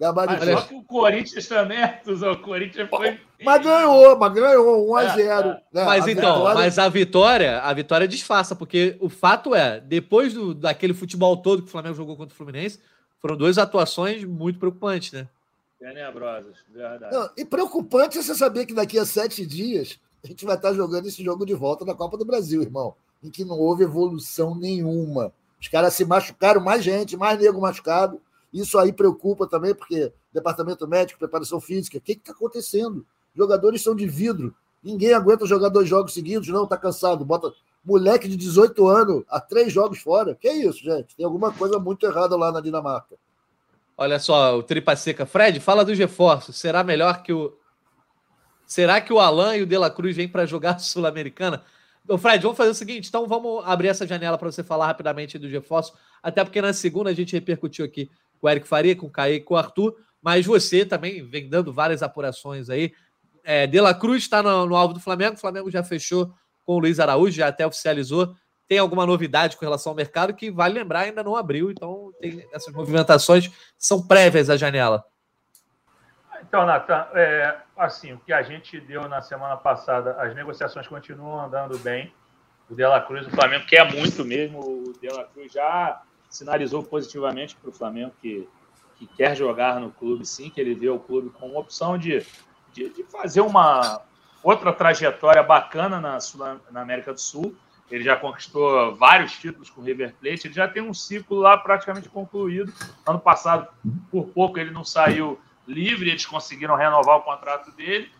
Gabarito. 0.00 0.46
Mas 0.46 0.60
só 0.60 0.66
que 0.66 0.74
o 0.74 0.82
Corinthians 0.82 1.46
também, 1.46 1.78
o 2.06 2.36
Corinthians 2.38 2.88
foi. 2.88 3.20
Mas 3.44 3.62
ganhou, 3.62 4.18
mas 4.18 4.32
ganhou 4.32 4.90
1 4.90 4.96
a 4.96 5.06
0 5.08 5.20
é, 5.20 5.24
é. 5.24 5.62
Né? 5.74 5.84
Mas 5.84 6.06
a 6.06 6.10
então, 6.10 6.36
vitória... 6.36 6.54
mas 6.54 6.78
a 6.78 6.88
vitória, 6.88 7.58
a 7.60 7.72
vitória 7.74 8.08
disfarça, 8.08 8.56
porque 8.56 8.96
o 8.98 9.10
fato 9.10 9.54
é, 9.54 9.78
depois 9.78 10.32
do, 10.32 10.54
daquele 10.54 10.94
futebol 10.94 11.36
todo 11.36 11.60
que 11.60 11.68
o 11.68 11.70
Flamengo 11.70 11.94
jogou 11.94 12.16
contra 12.16 12.32
o 12.32 12.36
Fluminense, 12.36 12.80
foram 13.20 13.36
duas 13.36 13.58
atuações 13.58 14.24
muito 14.24 14.58
preocupantes, 14.58 15.12
né? 15.12 15.28
Verdade. 16.68 17.14
Não, 17.14 17.30
e 17.36 17.44
preocupante 17.44 18.18
é 18.18 18.22
você 18.22 18.34
saber 18.34 18.66
que 18.66 18.74
daqui 18.74 18.98
a 18.98 19.06
sete 19.06 19.46
dias 19.46 19.98
a 20.22 20.26
gente 20.26 20.44
vai 20.44 20.56
estar 20.56 20.74
jogando 20.74 21.06
esse 21.06 21.24
jogo 21.24 21.46
de 21.46 21.54
volta 21.54 21.84
na 21.84 21.94
Copa 21.94 22.18
do 22.18 22.24
Brasil, 22.24 22.62
irmão, 22.62 22.94
em 23.22 23.30
que 23.30 23.44
não 23.44 23.58
houve 23.58 23.84
evolução 23.84 24.54
nenhuma. 24.54 25.32
Os 25.60 25.68
caras 25.68 25.94
se 25.94 26.04
machucaram, 26.04 26.60
mais 26.60 26.84
gente, 26.84 27.16
mais 27.16 27.38
nego 27.38 27.60
machucado. 27.60 28.20
Isso 28.52 28.78
aí 28.78 28.92
preocupa 28.92 29.46
também, 29.46 29.74
porque 29.74 30.12
departamento 30.32 30.86
médico, 30.86 31.18
preparação 31.18 31.60
física, 31.60 31.98
o 31.98 32.00
que 32.00 32.12
está 32.12 32.32
acontecendo? 32.32 33.06
Jogadores 33.34 33.82
são 33.82 33.94
de 33.94 34.06
vidro. 34.06 34.54
Ninguém 34.82 35.12
aguenta 35.12 35.46
jogar 35.46 35.68
dois 35.68 35.88
jogos 35.88 36.12
seguidos, 36.12 36.48
não, 36.48 36.66
tá 36.66 36.76
cansado. 36.76 37.24
Bota 37.24 37.52
moleque 37.84 38.28
de 38.28 38.36
18 38.36 38.88
anos 38.88 39.24
a 39.28 39.40
três 39.40 39.72
jogos 39.72 39.98
fora. 40.00 40.34
Que 40.34 40.50
isso, 40.50 40.82
gente? 40.82 41.14
Tem 41.16 41.24
alguma 41.24 41.52
coisa 41.52 41.78
muito 41.78 42.04
errada 42.06 42.36
lá 42.36 42.50
na 42.50 42.60
Dinamarca. 42.60 43.16
Olha 44.02 44.18
só, 44.18 44.56
o 44.56 44.62
Tripa 44.62 44.96
Seca. 44.96 45.26
Fred, 45.26 45.60
fala 45.60 45.84
dos 45.84 45.98
reforços. 45.98 46.56
Será 46.56 46.82
melhor 46.82 47.22
que 47.22 47.34
o. 47.34 47.54
Será 48.66 48.98
que 48.98 49.12
o 49.12 49.20
Alan 49.20 49.54
e 49.58 49.62
o 49.62 49.66
De 49.66 49.76
La 49.76 49.90
Cruz 49.90 50.16
vêm 50.16 50.26
para 50.26 50.46
jogar 50.46 50.78
Sul-Americana? 50.78 51.62
Ô, 52.08 52.16
Fred, 52.16 52.42
vamos 52.42 52.56
fazer 52.56 52.70
o 52.70 52.74
seguinte: 52.74 53.10
então 53.10 53.28
vamos 53.28 53.62
abrir 53.66 53.88
essa 53.88 54.06
janela 54.06 54.38
para 54.38 54.50
você 54.50 54.64
falar 54.64 54.86
rapidamente 54.86 55.38
do 55.38 55.46
reforço. 55.46 55.92
Até 56.22 56.42
porque 56.42 56.62
na 56.62 56.72
segunda 56.72 57.10
a 57.10 57.12
gente 57.12 57.34
repercutiu 57.34 57.84
aqui 57.84 58.10
com 58.40 58.46
o 58.46 58.50
Eric 58.50 58.66
Faria, 58.66 58.96
com 58.96 59.06
o 59.06 59.10
Caí 59.10 59.38
com 59.38 59.52
o 59.52 59.58
Arthur. 59.58 59.94
Mas 60.22 60.46
você 60.46 60.86
também 60.86 61.22
vem 61.22 61.46
dando 61.46 61.70
várias 61.70 62.02
apurações 62.02 62.70
aí. 62.70 62.94
É, 63.44 63.66
De 63.66 63.82
La 63.82 63.92
Cruz 63.92 64.22
está 64.22 64.42
no, 64.42 64.64
no, 64.64 64.76
alvo 64.76 64.94
do 64.94 65.00
Flamengo. 65.00 65.34
O 65.34 65.38
Flamengo 65.38 65.70
já 65.70 65.84
fechou 65.84 66.32
com 66.64 66.76
o 66.76 66.78
Luiz 66.78 66.98
Araújo, 66.98 67.36
já 67.36 67.48
até 67.48 67.66
oficializou. 67.66 68.34
Tem 68.66 68.78
alguma 68.78 69.04
novidade 69.04 69.58
com 69.58 69.64
relação 69.66 69.90
ao 69.90 69.96
mercado 69.96 70.32
que, 70.32 70.50
vale 70.50 70.72
lembrar, 70.72 71.00
ainda 71.00 71.22
não 71.22 71.36
abriu. 71.36 71.70
Então, 71.70 72.09
tem 72.20 72.46
essas 72.52 72.72
movimentações 72.72 73.50
são 73.78 74.06
prévias 74.06 74.50
à 74.50 74.56
janela. 74.56 75.04
Então, 76.42 76.66
Natan, 76.66 77.06
é, 77.14 77.56
assim, 77.76 78.12
o 78.12 78.18
que 78.18 78.32
a 78.32 78.42
gente 78.42 78.80
deu 78.80 79.08
na 79.08 79.20
semana 79.22 79.56
passada, 79.56 80.12
as 80.20 80.34
negociações 80.34 80.88
continuam 80.88 81.40
andando 81.44 81.78
bem. 81.78 82.12
O 82.68 82.74
De 82.74 82.86
La 82.86 83.00
Cruz, 83.00 83.26
o 83.26 83.30
Flamengo 83.30 83.66
quer 83.66 83.92
muito 83.92 84.24
mesmo. 84.24 84.60
O 84.60 84.92
De 85.00 85.08
La 85.08 85.24
Cruz 85.24 85.52
já 85.52 86.02
sinalizou 86.28 86.82
positivamente 86.82 87.56
para 87.56 87.70
o 87.70 87.72
Flamengo 87.72 88.12
que 88.20 88.48
que 89.00 89.06
quer 89.06 89.34
jogar 89.34 89.80
no 89.80 89.90
clube, 89.90 90.26
sim, 90.26 90.50
que 90.50 90.60
ele 90.60 90.74
vê 90.74 90.90
o 90.90 90.98
clube 90.98 91.30
como 91.30 91.58
opção 91.58 91.96
de, 91.96 92.22
de, 92.70 92.90
de 92.90 93.02
fazer 93.04 93.40
uma 93.40 94.02
outra 94.42 94.74
trajetória 94.74 95.42
bacana 95.42 95.98
na, 95.98 96.20
Sul, 96.20 96.44
na 96.70 96.82
América 96.82 97.14
do 97.14 97.18
Sul. 97.18 97.56
Ele 97.90 98.04
já 98.04 98.16
conquistou 98.16 98.94
vários 98.94 99.32
títulos 99.32 99.68
com 99.68 99.80
o 99.80 99.84
River 99.84 100.14
Plate, 100.14 100.46
ele 100.46 100.54
já 100.54 100.68
tem 100.68 100.82
um 100.82 100.94
ciclo 100.94 101.38
lá 101.38 101.58
praticamente 101.58 102.08
concluído. 102.08 102.72
Ano 103.04 103.18
passado, 103.18 103.68
por 104.10 104.28
pouco, 104.28 104.58
ele 104.58 104.70
não 104.70 104.84
saiu 104.84 105.40
livre, 105.66 106.10
eles 106.10 106.24
conseguiram 106.24 106.76
renovar 106.76 107.16
o 107.16 107.22
contrato 107.22 107.72
dele. 107.72 108.10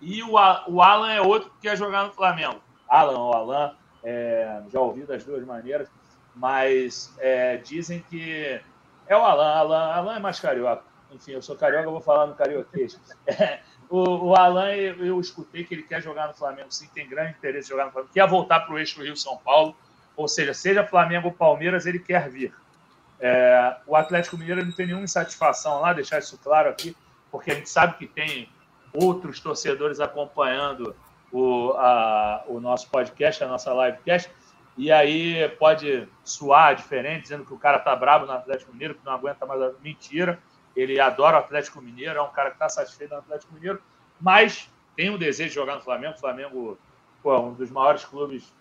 E 0.00 0.22
o, 0.22 0.32
o 0.32 0.82
Alan 0.82 1.10
é 1.10 1.20
outro 1.20 1.50
que 1.50 1.62
quer 1.62 1.76
jogar 1.76 2.04
no 2.04 2.12
Flamengo. 2.12 2.60
Alan 2.88 3.18
ou 3.18 3.32
Alan, 3.34 3.74
é, 4.04 4.62
já 4.72 4.80
ouvi 4.80 5.02
das 5.02 5.24
duas 5.24 5.44
maneiras, 5.44 5.88
mas 6.34 7.14
é, 7.18 7.56
dizem 7.56 8.04
que 8.08 8.60
é 9.08 9.16
o 9.16 9.20
Alan. 9.20 9.52
Alan, 9.52 9.92
Alan 9.92 10.16
é 10.16 10.20
mais 10.20 10.38
carioca. 10.38 10.84
Enfim, 11.10 11.32
eu 11.32 11.42
sou 11.42 11.56
carioca, 11.56 11.86
eu 11.86 11.92
vou 11.92 12.00
falar 12.00 12.26
no 12.26 12.34
carioquês. 12.34 13.00
É, 13.26 13.60
o, 13.88 14.28
o 14.28 14.34
Alan, 14.34 14.72
eu, 14.74 15.04
eu, 15.04 15.20
escutei 15.20 15.64
que 15.64 15.74
ele 15.74 15.82
quer 15.82 16.02
jogar 16.02 16.28
no 16.28 16.34
Flamengo, 16.34 16.68
sim, 16.70 16.88
tem 16.94 17.08
grande 17.08 17.36
interesse 17.38 17.68
em 17.68 17.70
jogar 17.70 17.86
no 17.86 17.92
Flamengo, 17.92 18.12
quer 18.12 18.28
voltar 18.28 18.60
para 18.60 18.74
o 18.74 18.78
eixo 18.78 19.02
Rio-São 19.02 19.36
Paulo, 19.38 19.76
ou 20.16 20.26
seja, 20.26 20.54
seja 20.54 20.86
Flamengo 20.86 21.28
ou 21.28 21.34
Palmeiras, 21.34 21.86
ele 21.86 21.98
quer 21.98 22.28
vir. 22.28 22.54
É, 23.18 23.76
o 23.86 23.96
Atlético 23.96 24.36
Mineiro 24.36 24.64
não 24.64 24.72
tem 24.72 24.86
nenhuma 24.86 25.04
insatisfação 25.04 25.80
lá, 25.80 25.92
deixar 25.92 26.18
isso 26.18 26.38
claro 26.38 26.68
aqui, 26.68 26.96
porque 27.30 27.50
a 27.50 27.54
gente 27.54 27.68
sabe 27.68 27.96
que 27.96 28.06
tem 28.06 28.48
outros 28.92 29.40
torcedores 29.40 30.00
acompanhando 30.00 30.94
o, 31.32 31.72
a, 31.76 32.44
o 32.46 32.60
nosso 32.60 32.90
podcast, 32.90 33.42
a 33.42 33.48
nossa 33.48 33.72
livecast, 33.72 34.30
e 34.76 34.92
aí 34.92 35.48
pode 35.58 36.06
suar 36.22 36.74
diferente, 36.74 37.22
dizendo 37.22 37.44
que 37.44 37.54
o 37.54 37.58
cara 37.58 37.78
tá 37.78 37.96
brabo 37.96 38.26
no 38.26 38.32
Atlético 38.32 38.72
Mineiro, 38.72 38.94
que 38.94 39.04
não 39.04 39.12
aguenta 39.12 39.46
mais 39.46 39.60
a 39.62 39.72
mentira. 39.82 40.38
Ele 40.76 41.00
adora 41.00 41.36
o 41.36 41.40
Atlético 41.40 41.80
Mineiro, 41.80 42.18
é 42.18 42.22
um 42.22 42.30
cara 42.30 42.50
que 42.50 42.56
está 42.56 42.68
satisfeito 42.68 43.12
no 43.12 43.18
Atlético 43.18 43.54
Mineiro, 43.54 43.82
mas 44.20 44.70
tem 44.94 45.10
o 45.10 45.18
desejo 45.18 45.48
de 45.48 45.54
jogar 45.54 45.76
no 45.76 45.80
Flamengo. 45.80 46.14
O 46.14 46.20
Flamengo 46.20 46.78
pô, 47.22 47.34
é 47.34 47.40
um 47.40 47.54
dos 47.54 47.70
maiores 47.70 48.04
clubes 48.04 48.52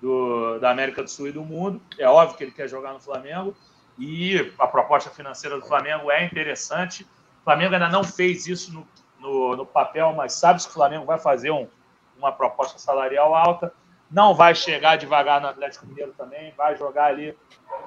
do, 0.00 0.58
da 0.58 0.70
América 0.70 1.02
do 1.02 1.10
Sul 1.10 1.28
e 1.28 1.32
do 1.32 1.44
mundo. 1.44 1.80
É 1.98 2.08
óbvio 2.08 2.36
que 2.36 2.44
ele 2.44 2.52
quer 2.52 2.68
jogar 2.68 2.92
no 2.92 3.00
Flamengo 3.00 3.54
e 3.98 4.52
a 4.58 4.66
proposta 4.66 5.10
financeira 5.10 5.58
do 5.58 5.66
Flamengo 5.66 6.10
é 6.10 6.24
interessante. 6.24 7.04
O 7.40 7.44
Flamengo 7.44 7.74
ainda 7.74 7.88
não 7.88 8.02
fez 8.02 8.46
isso 8.46 8.72
no, 8.72 8.88
no, 9.20 9.56
no 9.56 9.66
papel, 9.66 10.12
mas 10.14 10.32
sabe 10.32 10.62
que 10.62 10.68
o 10.68 10.72
Flamengo 10.72 11.04
vai 11.04 11.18
fazer 11.18 11.50
um, 11.50 11.68
uma 12.16 12.32
proposta 12.32 12.78
salarial 12.78 13.34
alta 13.34 13.72
não 14.10 14.34
vai 14.34 14.54
chegar 14.54 14.96
devagar 14.96 15.40
no 15.40 15.48
Atlético 15.48 15.86
Mineiro 15.86 16.12
também, 16.16 16.52
vai 16.56 16.76
jogar 16.76 17.06
ali 17.06 17.36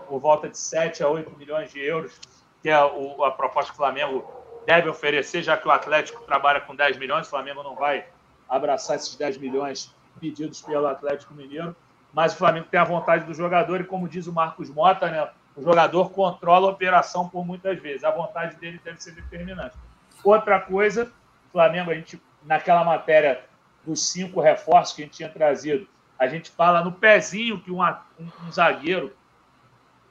por 0.08 0.20
volta 0.20 0.48
de 0.48 0.58
7 0.58 1.04
a 1.04 1.10
8 1.10 1.36
milhões 1.38 1.72
de 1.72 1.80
euros, 1.80 2.20
que 2.62 2.70
é 2.70 2.84
o, 2.84 3.24
a 3.24 3.32
proposta 3.32 3.72
que 3.72 3.76
o 3.76 3.78
Flamengo 3.78 4.26
deve 4.66 4.88
oferecer, 4.90 5.42
já 5.42 5.58
que 5.58 5.68
o 5.68 5.72
Atlético 5.72 6.24
trabalha 6.24 6.62
com 6.62 6.76
10 6.76 6.98
milhões, 6.98 7.28
o 7.28 7.30
Flamengo 7.30 7.64
não 7.64 7.76
vai 7.76 8.06
abraçar 8.48 8.96
esses 8.96 9.16
10 9.16 9.38
milhões 9.38 9.94
pedidos 10.20 10.62
pelo 10.62 10.88
Atlético 10.88 11.34
Mineiro, 11.34 11.76
mas 12.14 12.34
o 12.34 12.38
Flamengo 12.38 12.68
tem 12.70 12.80
a 12.80 12.84
vontade 12.84 13.26
do 13.26 13.34
jogador 13.34 13.82
e, 13.82 13.84
como 13.84 14.08
diz 14.08 14.28
o 14.28 14.34
Marcos 14.34 14.70
Mota, 14.70 15.10
né, 15.10 15.30
o 15.56 15.62
jogador 15.62 16.12
controla 16.12 16.68
a 16.68 16.72
operação 16.72 17.28
por 17.28 17.46
muitas 17.46 17.80
vezes, 17.80 18.04
a 18.04 18.12
vontade 18.12 18.56
dele 18.58 18.80
deve 18.84 19.02
ser 19.02 19.12
determinante. 19.12 19.76
Outra 20.24 20.60
coisa, 20.60 21.12
o 21.48 21.52
Flamengo, 21.52 21.92
a 21.92 21.96
gente, 21.96 22.22
naquela 22.44 22.84
matéria 22.84 23.44
dos 23.86 24.10
cinco 24.10 24.40
reforços 24.40 24.96
que 24.96 25.02
a 25.02 25.06
gente 25.06 25.18
tinha 25.18 25.30
trazido, 25.30 25.88
a 26.20 26.28
gente 26.28 26.52
fala 26.52 26.84
no 26.84 26.92
pezinho 26.92 27.60
que 27.60 27.72
um, 27.72 27.82
um, 27.82 28.30
um 28.46 28.52
zagueiro 28.52 29.12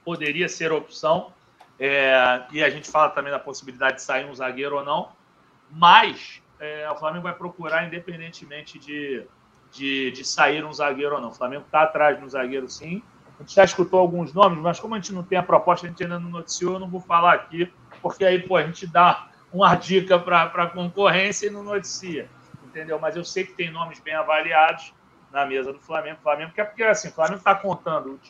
poderia 0.05 0.48
ser 0.48 0.72
opção, 0.72 1.32
é, 1.81 2.43
e 2.53 2.62
a 2.62 2.68
gente 2.68 2.91
fala 2.91 3.09
também 3.09 3.33
da 3.33 3.39
possibilidade 3.39 3.97
de 3.97 4.03
sair 4.03 4.26
um 4.26 4.35
zagueiro 4.35 4.76
ou 4.76 4.85
não, 4.85 5.12
mas 5.70 6.43
é, 6.59 6.87
o 6.91 6.97
Flamengo 6.97 7.22
vai 7.22 7.35
procurar, 7.35 7.87
independentemente 7.87 8.78
de, 8.78 9.26
de, 9.72 10.11
de 10.11 10.22
sair 10.22 10.62
um 10.62 10.72
zagueiro 10.72 11.14
ou 11.14 11.20
não. 11.22 11.31
O 11.31 11.35
Flamengo 11.35 11.64
está 11.64 11.83
atrás 11.83 12.18
de 12.18 12.24
um 12.24 12.28
zagueiro, 12.28 12.68
sim. 12.68 13.03
A 13.39 13.43
gente 13.43 13.55
já 13.55 13.64
escutou 13.64 13.99
alguns 13.99 14.35
nomes, 14.35 14.59
mas 14.59 14.78
como 14.78 14.95
a 14.95 14.99
gente 14.99 15.14
não 15.14 15.22
tem 15.22 15.39
a 15.39 15.43
proposta, 15.43 15.87
a 15.87 15.89
gente 15.89 16.03
ainda 16.03 16.18
não 16.18 16.28
noticiou, 16.28 16.74
eu 16.74 16.78
não 16.78 16.91
vou 16.91 17.01
falar 17.01 17.33
aqui, 17.33 17.72
porque 18.03 18.26
aí 18.26 18.39
pô, 18.39 18.57
a 18.57 18.62
gente 18.62 18.87
dá 18.87 19.31
uma 19.51 19.74
dica 19.74 20.18
para 20.18 20.43
a 20.43 20.66
concorrência 20.66 21.47
e 21.47 21.51
não 21.51 21.62
noticia, 21.62 22.28
entendeu? 22.62 22.99
Mas 22.99 23.16
eu 23.16 23.24
sei 23.24 23.45
que 23.47 23.55
tem 23.55 23.70
nomes 23.70 23.99
bem 24.01 24.14
avaliados 24.14 24.93
na 25.33 25.47
mesa 25.47 25.72
do 25.72 25.81
Flamengo. 25.81 26.18
Flamengo, 26.22 26.53
que 26.53 26.61
é 26.61 26.64
porque 26.64 26.83
assim, 26.83 27.09
o 27.09 27.12
Flamengo 27.12 27.39
está 27.39 27.55
contando. 27.55 28.20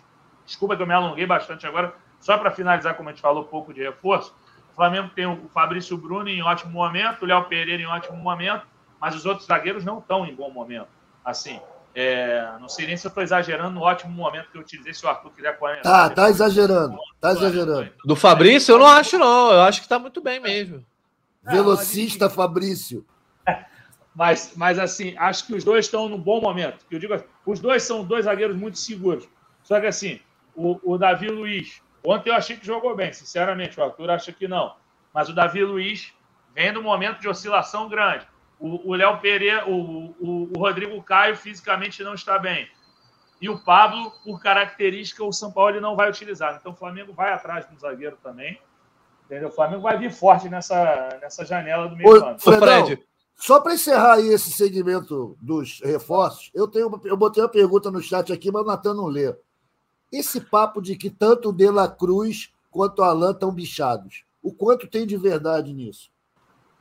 Desculpa 0.46 0.76
que 0.76 0.82
eu 0.82 0.86
me 0.86 0.94
alonguei 0.94 1.26
bastante 1.26 1.66
agora, 1.66 1.92
só 2.20 2.38
para 2.38 2.50
finalizar, 2.50 2.94
como 2.94 3.08
a 3.08 3.12
gente 3.12 3.22
falou, 3.22 3.42
um 3.42 3.46
pouco 3.46 3.72
de 3.72 3.82
reforço. 3.82 4.34
O 4.72 4.76
Flamengo 4.76 5.10
tem 5.14 5.26
o 5.26 5.48
Fabrício 5.52 5.96
Bruno 5.96 6.28
em 6.28 6.42
ótimo 6.42 6.72
momento, 6.72 7.22
o 7.22 7.26
Léo 7.26 7.44
Pereira 7.44 7.82
em 7.82 7.86
ótimo 7.86 8.18
momento, 8.18 8.66
mas 9.00 9.14
os 9.14 9.26
outros 9.26 9.46
zagueiros 9.46 9.84
não 9.84 9.98
estão 9.98 10.24
em 10.26 10.34
bom 10.34 10.50
momento. 10.50 10.88
Assim, 11.24 11.60
é, 11.94 12.48
não 12.60 12.68
sei 12.68 12.86
nem 12.86 12.96
se 12.96 13.06
eu 13.06 13.08
estou 13.08 13.22
exagerando 13.22 13.70
no 13.70 13.82
ótimo 13.82 14.12
momento 14.12 14.50
que 14.50 14.56
eu 14.56 14.60
utilizei, 14.60 14.94
se 14.94 15.04
o 15.04 15.08
Arthur 15.08 15.30
quiser 15.32 15.58
comentar. 15.58 15.82
Tá, 15.82 16.10
tá 16.10 16.30
exagerando. 16.30 16.96
Tá 17.20 17.32
exagerando. 17.32 17.92
Do 18.04 18.14
Fabrício, 18.14 18.72
eu 18.72 18.78
não 18.78 18.86
acho, 18.86 19.18
não. 19.18 19.52
Eu 19.52 19.62
acho 19.62 19.80
que 19.80 19.86
está 19.86 19.98
muito 19.98 20.20
bem 20.20 20.38
mesmo. 20.38 20.84
Velocista 21.42 22.28
Fabrício. 22.28 23.04
Mas, 24.14 24.52
mas 24.56 24.78
assim, 24.78 25.16
acho 25.16 25.46
que 25.46 25.54
os 25.54 25.64
dois 25.64 25.86
estão 25.86 26.08
num 26.08 26.18
bom 26.18 26.40
momento. 26.40 26.84
Eu 26.90 26.98
digo, 26.98 27.22
os 27.46 27.58
dois 27.58 27.82
são 27.82 28.04
dois 28.04 28.26
zagueiros 28.26 28.56
muito 28.56 28.78
seguros. 28.78 29.26
Só 29.62 29.80
que 29.80 29.86
assim, 29.86 30.20
o, 30.54 30.78
o 30.82 30.98
Davi 30.98 31.28
Luiz, 31.28 31.80
ontem 32.04 32.30
eu 32.30 32.34
achei 32.34 32.56
que 32.56 32.66
jogou 32.66 32.94
bem, 32.94 33.12
sinceramente. 33.12 33.78
O 33.78 33.84
Arthur 33.84 34.10
acha 34.10 34.32
que 34.32 34.48
não. 34.48 34.74
Mas 35.12 35.28
o 35.28 35.34
Davi 35.34 35.64
Luiz 35.64 36.12
vem 36.54 36.72
num 36.72 36.82
momento 36.82 37.20
de 37.20 37.28
oscilação 37.28 37.88
grande. 37.88 38.26
O 38.58 38.94
Léo 38.94 39.18
Pereira, 39.18 39.66
o, 39.66 40.14
o, 40.20 40.50
o 40.54 40.58
Rodrigo 40.58 41.02
Caio 41.02 41.34
fisicamente 41.34 42.04
não 42.04 42.12
está 42.12 42.38
bem. 42.38 42.68
E 43.40 43.48
o 43.48 43.58
Pablo, 43.58 44.12
por 44.22 44.38
característica, 44.38 45.24
o 45.24 45.32
São 45.32 45.50
Paulo 45.50 45.80
não 45.80 45.96
vai 45.96 46.10
utilizar. 46.10 46.58
Então 46.60 46.72
o 46.72 46.76
Flamengo 46.76 47.14
vai 47.14 47.32
atrás 47.32 47.64
do 47.66 47.78
zagueiro 47.78 48.18
também. 48.22 48.60
Entendeu? 49.24 49.48
O 49.48 49.52
Flamengo 49.52 49.82
vai 49.82 49.96
vir 49.96 50.12
forte 50.12 50.48
nessa, 50.50 51.18
nessa 51.22 51.44
janela 51.46 51.88
do 51.88 51.96
meio 51.96 52.22
ano. 52.22 52.38
Fred, 52.38 53.02
só 53.36 53.58
para 53.58 53.72
encerrar 53.72 54.16
aí 54.16 54.28
esse 54.28 54.52
segmento 54.52 55.38
dos 55.40 55.80
reforços, 55.82 56.50
eu, 56.54 56.68
tenho, 56.68 56.90
eu 57.04 57.16
botei 57.16 57.42
uma 57.42 57.48
pergunta 57.48 57.90
no 57.90 58.02
chat 58.02 58.30
aqui, 58.30 58.52
mas 58.52 58.62
o 58.62 58.66
Natan 58.66 58.92
não 58.92 59.06
lê. 59.06 59.34
Esse 60.12 60.40
papo 60.40 60.82
de 60.82 60.96
que 60.96 61.08
tanto 61.08 61.50
o 61.50 61.52
De 61.52 61.70
La 61.70 61.88
Cruz 61.88 62.52
quanto 62.70 63.00
o 63.00 63.04
Alain 63.04 63.32
estão 63.32 63.52
bichados, 63.52 64.24
o 64.42 64.52
quanto 64.52 64.86
tem 64.86 65.06
de 65.06 65.16
verdade 65.16 65.72
nisso? 65.72 66.10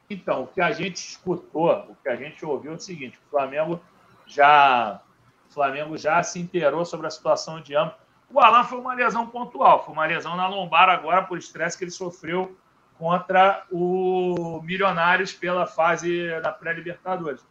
Então, 0.10 0.44
o 0.44 0.48
que 0.48 0.62
a 0.62 0.72
gente 0.72 0.96
escutou, 0.96 1.72
o 1.90 1.96
que 2.02 2.10
a 2.10 2.16
gente 2.16 2.44
ouviu 2.44 2.72
é 2.72 2.76
o 2.76 2.80
seguinte: 2.80 3.18
o 3.18 3.30
Flamengo 3.30 3.80
já, 4.26 5.02
o 5.50 5.54
Flamengo 5.54 5.98
já 5.98 6.24
se 6.24 6.40
inteirou 6.40 6.84
sobre 6.86 7.06
a 7.06 7.12
situação 7.12 7.62
de 7.62 7.76
ambos. 7.76 7.96
O 8.32 8.40
Alain 8.40 8.64
foi 8.64 8.80
uma 8.80 8.94
lesão 8.94 9.28
pontual, 9.28 9.84
foi 9.84 9.94
uma 9.94 10.06
lesão 10.06 10.36
na 10.36 10.48
lombar 10.48 10.90
agora 10.90 11.24
por 11.24 11.38
estresse 11.38 11.78
que 11.78 11.84
ele 11.84 11.92
sofreu 11.92 12.56
contra 12.98 13.66
o 13.72 14.62
Milionários 14.64 15.34
pela 15.34 15.66
fase 15.66 16.28
da 16.42 16.52
pré-Libertadores. 16.52 17.44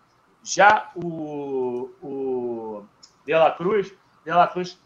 Já 0.43 0.91
o, 0.95 1.91
o 2.03 2.85
De 3.25 3.35
La 3.35 3.51
Cruz, 3.53 3.93
De 4.25 4.31
La 4.31 4.47
Cruz, 4.47 4.79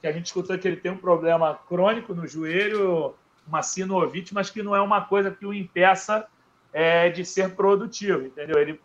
que 0.00 0.06
a 0.06 0.12
gente 0.12 0.26
escutou 0.26 0.58
que 0.58 0.66
ele 0.66 0.76
tem 0.76 0.90
um 0.90 0.96
problema 0.96 1.58
crônico 1.68 2.14
no 2.14 2.26
joelho, 2.26 3.14
uma 3.46 3.62
sinovite, 3.62 4.32
mas 4.32 4.50
que 4.50 4.62
não 4.62 4.74
é 4.74 4.80
uma 4.80 5.02
coisa 5.02 5.30
que 5.30 5.44
o 5.44 5.52
impeça 5.52 6.26
é, 6.72 7.10
de 7.10 7.24
ser 7.24 7.54
produtivo, 7.54 8.26
entendeu? 8.26 8.58
Ele 8.58 8.80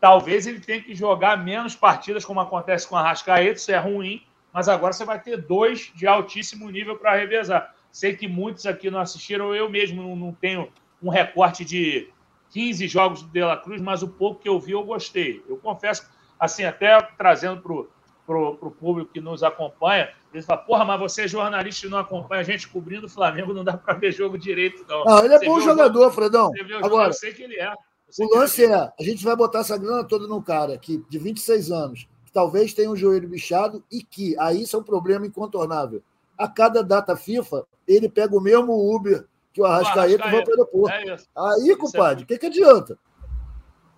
talvez 0.00 0.46
ele 0.46 0.60
tenha 0.60 0.80
que 0.80 0.94
jogar 0.94 1.42
menos 1.42 1.74
partidas, 1.74 2.24
como 2.24 2.40
acontece 2.40 2.86
com 2.86 2.96
a 2.96 3.02
Rascaeta, 3.02 3.58
isso 3.58 3.72
é 3.72 3.78
ruim, 3.78 4.22
mas 4.52 4.68
agora 4.68 4.92
você 4.92 5.04
vai 5.04 5.20
ter 5.20 5.36
dois 5.36 5.92
de 5.94 6.06
altíssimo 6.06 6.70
nível 6.70 6.96
para 6.96 7.16
revezar. 7.16 7.74
Sei 7.90 8.14
que 8.14 8.28
muitos 8.28 8.66
aqui 8.66 8.90
não 8.90 9.00
assistiram, 9.00 9.54
eu 9.54 9.68
mesmo 9.68 10.14
não 10.14 10.32
tenho 10.32 10.70
um 11.02 11.10
recorte 11.10 11.64
de 11.64 12.08
15 12.50 12.86
jogos 12.88 13.22
do 13.22 13.28
De 13.28 13.42
La 13.42 13.56
Cruz, 13.56 13.80
mas 13.80 14.02
o 14.02 14.08
pouco 14.08 14.40
que 14.40 14.48
eu 14.48 14.58
vi 14.58 14.72
eu 14.72 14.82
gostei. 14.84 15.42
Eu 15.48 15.56
confesso, 15.56 16.08
assim, 16.38 16.64
até 16.64 17.00
trazendo 17.16 17.60
para 17.60 17.72
o 17.72 17.88
público 18.70 19.12
que 19.12 19.20
nos 19.20 19.42
acompanha, 19.42 20.10
eles 20.32 20.44
falam, 20.44 20.64
porra, 20.64 20.84
mas 20.84 21.00
você 21.00 21.22
é 21.22 21.28
jornalista 21.28 21.86
e 21.86 21.90
não 21.90 21.98
acompanha 21.98 22.42
a 22.42 22.44
gente 22.44 22.68
cobrindo 22.68 23.06
o 23.06 23.10
Flamengo, 23.10 23.54
não 23.54 23.64
dá 23.64 23.76
para 23.76 23.94
ver 23.94 24.12
jogo 24.12 24.36
direito, 24.36 24.84
não. 24.88 25.04
Não, 25.04 25.24
ele 25.24 25.34
é 25.34 25.38
você 25.38 25.46
bom 25.46 25.60
jogador, 25.60 26.02
jogo, 26.02 26.14
Fredão. 26.14 26.50
Agora, 26.82 27.08
eu 27.08 27.14
sei 27.14 27.32
que 27.32 27.42
ele 27.42 27.58
é. 27.58 27.72
O 28.18 28.38
lance 28.38 28.64
é, 28.64 28.74
a 28.74 29.02
gente 29.02 29.24
vai 29.24 29.36
botar 29.36 29.60
essa 29.60 29.76
grana 29.76 30.04
toda 30.04 30.26
num 30.26 30.40
cara 30.40 30.78
que, 30.78 31.04
de 31.08 31.18
26 31.18 31.70
anos, 31.70 32.08
que 32.24 32.32
talvez 32.32 32.72
tenha 32.72 32.90
um 32.90 32.96
joelho 32.96 33.28
bichado 33.28 33.82
e 33.90 34.02
que, 34.02 34.38
aí 34.38 34.62
isso 34.62 34.76
é 34.76 34.78
um 34.78 34.84
problema 34.84 35.26
incontornável. 35.26 36.02
A 36.36 36.48
cada 36.48 36.82
data 36.82 37.16
FIFA, 37.16 37.66
ele 37.86 38.08
pega 38.08 38.36
o 38.36 38.40
mesmo 38.40 38.72
Uber 38.94 39.26
que 39.52 39.60
o 39.60 39.64
Arrascaeta 39.64 40.28
e 40.28 40.30
vai 40.30 40.42
para 40.42 40.50
o 40.50 40.52
aeroporto. 40.52 40.94
É 40.94 41.16
aí, 41.36 41.76
compadre, 41.76 42.22
o 42.22 42.24
é... 42.24 42.26
que, 42.26 42.38
que 42.38 42.46
adianta? 42.46 42.98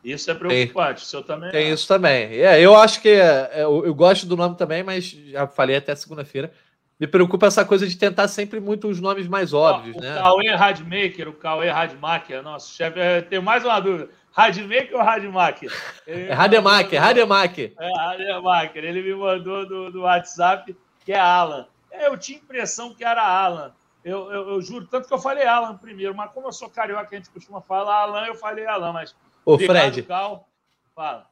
Isso 0.03 0.31
é 0.31 0.35
preocupante. 0.35 1.11
Tem, 1.11 1.23
também 1.23 1.51
tem 1.51 1.67
é. 1.67 1.71
isso 1.71 1.87
também. 1.87 2.41
É, 2.41 2.61
eu 2.61 2.75
acho 2.75 3.01
que 3.01 3.09
é, 3.09 3.63
eu, 3.63 3.85
eu, 3.85 3.95
gosto 3.95 4.27
do 4.27 4.37
nome 4.37 4.57
também, 4.57 4.83
mas 4.83 5.05
já 5.05 5.47
falei 5.47 5.77
até 5.77 5.95
segunda-feira. 5.95 6.53
Me 6.99 7.07
preocupa 7.07 7.47
essa 7.47 7.65
coisa 7.65 7.87
de 7.87 7.97
tentar 7.97 8.29
sempre 8.29 8.61
muito 8.61 8.87
os 8.89 9.01
nomes 9.01 9.27
mais 9.27 9.55
óbvios, 9.55 9.97
o 9.97 10.01
né? 10.01 10.21
O 10.21 10.23
Cauê 10.23 10.51
Radmaker, 10.55 11.29
o 11.29 11.33
Cauê 11.33 11.71
Radmacher, 11.71 12.43
nosso 12.43 12.75
chefe. 12.75 13.01
É, 13.01 13.23
tem 13.23 13.41
mais 13.41 13.65
uma 13.65 13.81
dúvida. 13.81 14.11
Radmaker 14.33 14.95
ou 14.95 15.03
Radmacher? 15.03 15.73
É 16.07 16.33
Rademacher, 16.33 17.01
Rademacher. 17.01 17.73
É, 17.79 17.97
Rademacher. 17.97 18.85
Ele 18.85 19.03
me 19.03 19.15
mandou 19.15 19.67
do, 19.67 19.91
do 19.91 20.01
WhatsApp 20.03 20.77
que 21.05 21.13
é 21.13 21.19
Alan. 21.19 21.67
É, 21.91 22.07
eu 22.07 22.17
tinha 22.17 22.39
impressão 22.39 22.95
que 22.95 23.05
era 23.05 23.23
Alan. 23.23 23.73
Eu, 24.05 24.31
eu, 24.33 24.49
eu, 24.51 24.63
juro, 24.63 24.87
tanto 24.87 25.09
que 25.09 25.13
eu 25.13 25.19
falei 25.19 25.45
Alan 25.45 25.77
primeiro, 25.77 26.15
mas 26.15 26.31
como 26.33 26.49
eu 26.49 26.53
sou 26.53 26.71
carioca, 26.71 27.09
a 27.11 27.17
gente 27.17 27.31
costuma 27.31 27.61
falar 27.61 28.03
Alan, 28.03 28.27
eu 28.27 28.35
falei 28.35 28.67
Alan, 28.67 28.93
mas. 28.93 29.15
Ô, 29.45 29.59
Fred. 29.59 30.03
Cal, 30.03 30.49
fala. 30.95 31.27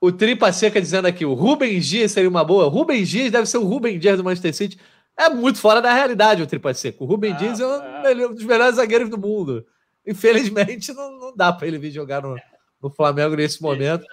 O 0.00 0.10
Tripa 0.10 0.50
Seca 0.50 0.80
dizendo 0.80 1.06
aqui, 1.06 1.26
o 1.26 1.34
Rubem 1.34 1.78
Dias 1.78 2.12
seria 2.12 2.28
uma 2.28 2.42
boa. 2.42 2.68
Rubem 2.68 3.04
Dias 3.04 3.30
deve 3.30 3.46
ser 3.46 3.58
o 3.58 3.64
Rubem 3.64 3.98
Dias 3.98 4.16
do 4.16 4.24
Manchester 4.24 4.54
City. 4.54 4.78
É 5.16 5.28
muito 5.28 5.58
fora 5.58 5.82
da 5.82 5.92
realidade 5.92 6.42
o 6.42 6.46
Tripa 6.46 6.72
Seca. 6.72 7.04
O 7.04 7.06
Rubem 7.06 7.32
ah, 7.32 7.36
Dias 7.36 7.60
é 7.60 7.66
um, 7.66 7.82
é 8.06 8.26
um, 8.28 8.34
dos 8.34 8.44
melhores 8.44 8.76
zagueiros 8.76 9.10
do 9.10 9.18
mundo. 9.18 9.66
Infelizmente, 10.06 10.92
não, 10.94 11.18
não 11.18 11.36
dá 11.36 11.52
para 11.52 11.66
ele 11.66 11.78
vir 11.78 11.90
jogar 11.90 12.22
no, 12.22 12.34
no 12.82 12.88
Flamengo 12.88 13.36
nesse 13.36 13.60
momento. 13.60 14.06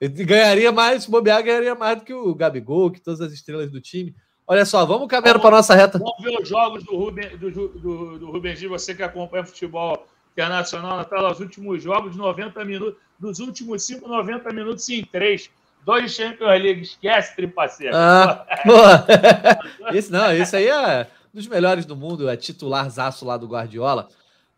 Ele 0.00 0.24
ganharia 0.24 0.70
mais, 0.70 1.02
se 1.02 1.10
bobear, 1.10 1.42
ganharia 1.42 1.74
mais 1.74 1.98
do 1.98 2.04
que 2.04 2.14
o 2.14 2.32
Gabigol, 2.34 2.92
que 2.92 3.00
todas 3.00 3.20
as 3.20 3.32
estrelas 3.32 3.70
do 3.70 3.80
time. 3.80 4.14
Olha 4.46 4.64
só, 4.64 4.86
vamos 4.86 5.08
caminhando 5.08 5.40
para 5.40 5.56
nossa 5.56 5.74
reta. 5.74 5.98
Vamos 5.98 6.22
ver 6.22 6.40
os 6.40 6.48
jogos 6.48 6.84
do 6.84 6.96
Rubem, 6.96 7.36
do, 7.36 7.50
do, 7.50 8.18
do 8.18 8.54
Gil, 8.54 8.70
você 8.70 8.94
que 8.94 9.02
acompanha 9.02 9.44
futebol 9.44 10.06
internacional 10.40 10.96
na 10.96 11.04
tela, 11.04 11.32
os 11.32 11.40
últimos 11.40 11.82
jogos 11.82 12.12
de 12.12 12.18
90 12.18 12.64
minutos, 12.64 13.00
dos 13.18 13.38
últimos 13.38 13.84
5, 13.84 14.08
90 14.08 14.52
minutos 14.52 14.88
em 14.88 15.04
3. 15.04 15.50
Dois 15.84 16.12
Champions 16.12 16.62
League, 16.62 16.82
esquece, 16.82 17.36
tripaceiro. 17.36 17.96
Ah, 17.96 18.46
esse 19.92 20.10
não, 20.10 20.32
esse 20.32 20.56
aí 20.56 20.68
é 20.68 21.06
dos 21.32 21.46
melhores 21.46 21.86
do 21.86 21.96
mundo, 21.96 22.28
é 22.28 22.36
titularzaço 22.36 23.24
lá 23.24 23.36
do 23.36 23.46
Guardiola. 23.46 24.08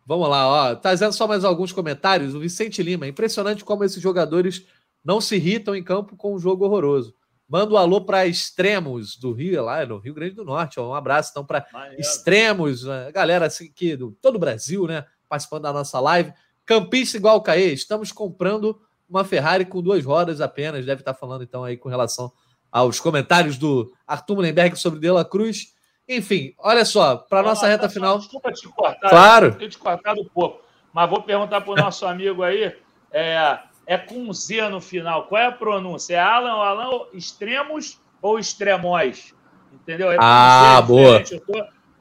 Vamos 0.05 0.29
lá, 0.29 0.49
ó. 0.49 0.75
Tá 0.75 0.93
dizendo 0.93 1.13
só 1.13 1.29
mais 1.29 1.45
alguns 1.45 1.71
comentários. 1.71 2.35
O 2.35 2.41
Vicente 2.41 2.83
Lima, 2.83 3.07
impressionante 3.07 3.65
como 3.65 3.85
esses 3.85 4.03
jogadores 4.03 4.67
não 5.05 5.21
se 5.21 5.37
irritam 5.37 5.77
em 5.77 5.83
campo 5.83 6.17
com 6.17 6.35
um 6.35 6.39
jogo 6.39 6.65
horroroso. 6.65 7.15
Manda 7.49 7.75
um 7.75 7.77
alô 7.77 8.01
para 8.01 8.27
extremos 8.27 9.17
do 9.17 9.33
Rio, 9.33 9.63
lá 9.63 9.85
no 9.85 9.99
Rio 9.99 10.15
Grande 10.15 10.35
do 10.35 10.45
Norte. 10.45 10.81
Ó, 10.81 10.91
um 10.91 10.95
abraço 10.95 11.31
então 11.31 11.45
para 11.45 11.65
extremos, 11.99 12.85
né? 12.85 13.13
galera 13.13 13.47
assim, 13.47 13.71
que 13.71 13.95
do 13.95 14.11
todo 14.21 14.37
o 14.37 14.39
Brasil, 14.41 14.87
né? 14.87 15.05
Participando 15.33 15.63
da 15.63 15.73
nossa 15.73 15.99
live. 15.99 16.31
Campista 16.67 17.17
igual 17.17 17.39
o 17.39 17.41
Caê, 17.41 17.73
estamos 17.73 18.13
comprando 18.13 18.79
uma 19.09 19.25
Ferrari 19.25 19.65
com 19.65 19.81
duas 19.81 20.05
rodas 20.05 20.43
apenas. 20.43 20.85
Deve 20.85 21.01
estar 21.01 21.15
falando 21.15 21.43
então 21.43 21.65
aí 21.65 21.75
com 21.75 21.89
relação 21.89 22.31
aos 22.71 23.01
comentários 23.01 23.57
do 23.57 23.91
Arthur 24.07 24.35
Mullenberg 24.37 24.77
sobre 24.77 25.01
De 25.01 25.11
La 25.11 25.25
Cruz. 25.25 25.75
Enfim, 26.07 26.53
olha 26.59 26.85
só, 26.85 27.17
para 27.17 27.43
nossa 27.43 27.67
reta 27.67 27.89
final. 27.89 28.19
Desculpa 28.19 28.53
te 28.53 28.69
cortar, 28.69 29.09
claro. 29.09 29.57
eu 29.59 29.71
te 29.71 29.79
cortado 29.79 30.21
um 30.21 30.29
pouco, 30.29 30.61
mas 30.93 31.09
vou 31.09 31.23
perguntar 31.23 31.63
para 31.63 31.73
o 31.73 31.77
nosso 31.77 32.05
amigo 32.05 32.43
aí. 32.43 32.77
É, 33.11 33.59
é 33.87 33.97
com 33.97 34.31
Z 34.35 34.69
no 34.69 34.83
final. 34.83 35.29
Qual 35.29 35.41
é 35.41 35.47
a 35.47 35.53
pronúncia? 35.53 36.17
É 36.17 36.21
Alan 36.21 36.57
ou 36.57 36.63
Alan 36.63 37.07
extremos 37.15 37.99
ou 38.21 38.39
extremóis? 38.39 39.35
Entendeu? 39.73 40.13
É 40.13 40.19
ah, 40.21 40.83
boa. 40.87 41.23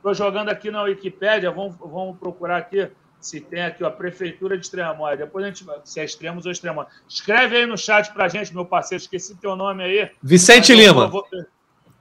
Tô, 0.04 0.14
jogando 0.14 0.50
aqui 0.50 0.70
na 0.70 0.82
Wikipédia, 0.82 1.50
vamos, 1.50 1.78
vamos 1.78 2.18
procurar 2.18 2.58
aqui 2.58 2.92
se 3.22 3.40
tem 3.40 3.64
aqui 3.64 3.84
ó, 3.84 3.88
a 3.88 3.92
Prefeitura 3.92 4.58
de 4.58 4.66
Extremóis. 4.66 5.18
Depois 5.18 5.46
a 5.46 5.48
gente 5.48 5.66
se 5.86 6.00
é 6.00 6.04
extremos 6.04 6.46
ou 6.46 6.52
extremóis. 6.52 6.88
Escreve 7.08 7.58
aí 7.58 7.66
no 7.66 7.78
chat 7.78 8.12
pra 8.12 8.28
gente, 8.28 8.54
meu 8.54 8.66
parceiro. 8.66 9.02
Esqueci 9.02 9.36
teu 9.36 9.56
nome 9.56 9.84
aí. 9.84 10.10
Vicente 10.22 10.74
Lima. 10.74 11.08
Vou... 11.08 11.26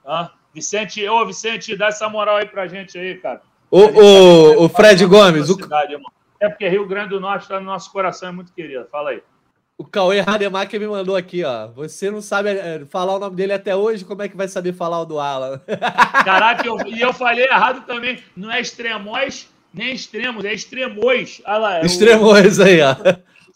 Ah, 0.04 0.32
Vicente, 0.52 1.06
ô 1.08 1.24
Vicente, 1.24 1.76
dá 1.76 1.88
essa 1.88 2.08
moral 2.08 2.36
aí 2.36 2.46
pra 2.46 2.66
gente 2.66 2.98
aí, 2.98 3.16
cara. 3.18 3.42
O, 3.70 3.80
o, 3.80 4.64
o 4.64 4.68
Fred 4.68 5.04
Gomes. 5.06 5.48
O... 5.48 5.54
Cidade, 5.54 5.96
é 6.40 6.48
porque 6.48 6.68
Rio 6.68 6.86
Grande 6.86 7.10
do 7.10 7.20
Norte 7.20 7.42
está 7.42 7.60
no 7.60 7.66
nosso 7.66 7.92
coração, 7.92 8.30
é 8.30 8.32
muito 8.32 8.52
querido. 8.52 8.86
Fala 8.90 9.10
aí. 9.10 9.22
O 9.78 9.84
Cauê 9.84 10.20
Rademacher 10.20 10.78
me 10.80 10.86
mandou 10.86 11.16
aqui, 11.16 11.44
ó. 11.44 11.68
Você 11.68 12.10
não 12.10 12.20
sabe 12.20 12.50
é, 12.50 12.84
falar 12.90 13.14
o 13.14 13.18
nome 13.18 13.36
dele 13.36 13.52
até 13.52 13.74
hoje, 13.74 14.04
como 14.04 14.22
é 14.22 14.28
que 14.28 14.36
vai 14.36 14.48
saber 14.48 14.74
falar 14.74 15.00
o 15.00 15.06
do 15.06 15.18
Alan? 15.18 15.58
Caraca, 16.24 16.66
eu, 16.66 16.76
e 16.86 17.00
eu 17.00 17.14
falei 17.14 17.44
errado 17.44 17.86
também. 17.86 18.22
Não 18.36 18.50
é 18.50 18.60
extremóis, 18.60 19.48
nem 19.72 19.92
extremos, 19.92 20.44
é 20.44 20.52
extremões. 20.52 21.40
Olha 21.44 21.58
lá, 21.58 21.78
é 21.80 21.86
extremões 21.86 22.58
o... 22.58 22.62
aí, 22.62 22.80
ó. 22.80 22.96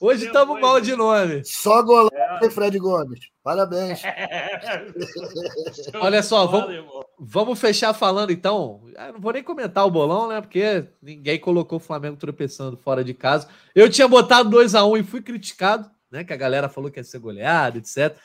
Hoje 0.01 0.27
estamos 0.27 0.61
mal 0.61 0.81
de 0.81 0.95
nome. 0.95 1.45
Só 1.45 1.83
golaço, 1.83 2.15
é. 2.43 2.51
Fred 2.51 2.79
Gomes. 2.79 3.21
Parabéns. 3.43 4.03
Olha 6.01 6.23
só, 6.23 6.47
vamos, 6.47 6.85
vamos 7.19 7.59
fechar 7.59 7.95
falando 7.95 8.31
então. 8.31 8.83
Eu 9.07 9.15
não 9.15 9.21
vou 9.21 9.33
nem 9.33 9.43
comentar 9.43 9.87
o 9.87 9.91
bolão, 9.91 10.29
né? 10.29 10.41
Porque 10.41 10.85
ninguém 11.01 11.39
colocou 11.39 11.79
o 11.79 11.81
Flamengo 11.83 12.17
tropeçando 12.17 12.77
fora 12.77 13.03
de 13.03 13.15
casa. 13.15 13.49
Eu 13.75 13.89
tinha 13.89 14.09
botado 14.09 14.51
2 14.51 14.75
a 14.75 14.85
1 14.85 14.91
um 14.91 14.97
e 14.97 15.03
fui 15.03 15.23
criticado 15.23 15.91
né? 16.15 16.23
Que 16.23 16.33
a 16.33 16.37
galera 16.37 16.69
falou 16.69 16.93
que 16.93 17.01
ia 17.01 17.05
ser 17.05 17.19
goleado, 17.19 17.79
etc. 17.79 18.17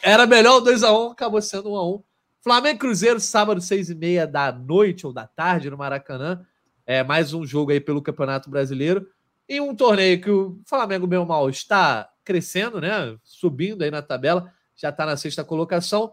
Era 0.00 0.26
melhor 0.26 0.62
o 0.62 0.64
2x1, 0.64 1.12
acabou 1.12 1.42
sendo 1.42 1.70
1x1. 1.70 2.04
Flamengo 2.40 2.78
Cruzeiro, 2.78 3.18
sábado, 3.18 3.60
6h30 3.60 4.26
da 4.26 4.52
noite 4.52 5.04
ou 5.04 5.12
da 5.12 5.26
tarde 5.26 5.68
no 5.68 5.76
Maracanã. 5.76 6.46
É 6.86 7.02
mais 7.02 7.34
um 7.34 7.44
jogo 7.44 7.72
aí 7.72 7.80
pelo 7.80 8.00
Campeonato 8.00 8.48
Brasileiro. 8.48 9.08
E 9.48 9.60
um 9.60 9.74
torneio 9.74 10.20
que 10.20 10.30
o 10.30 10.60
Flamengo, 10.64 11.08
ou 11.18 11.26
mal, 11.26 11.50
está 11.50 12.08
crescendo, 12.24 12.80
né? 12.80 13.16
Subindo 13.24 13.82
aí 13.82 13.90
na 13.90 14.02
tabela. 14.02 14.52
Já 14.76 14.90
está 14.90 15.04
na 15.04 15.16
sexta 15.16 15.42
colocação. 15.42 16.12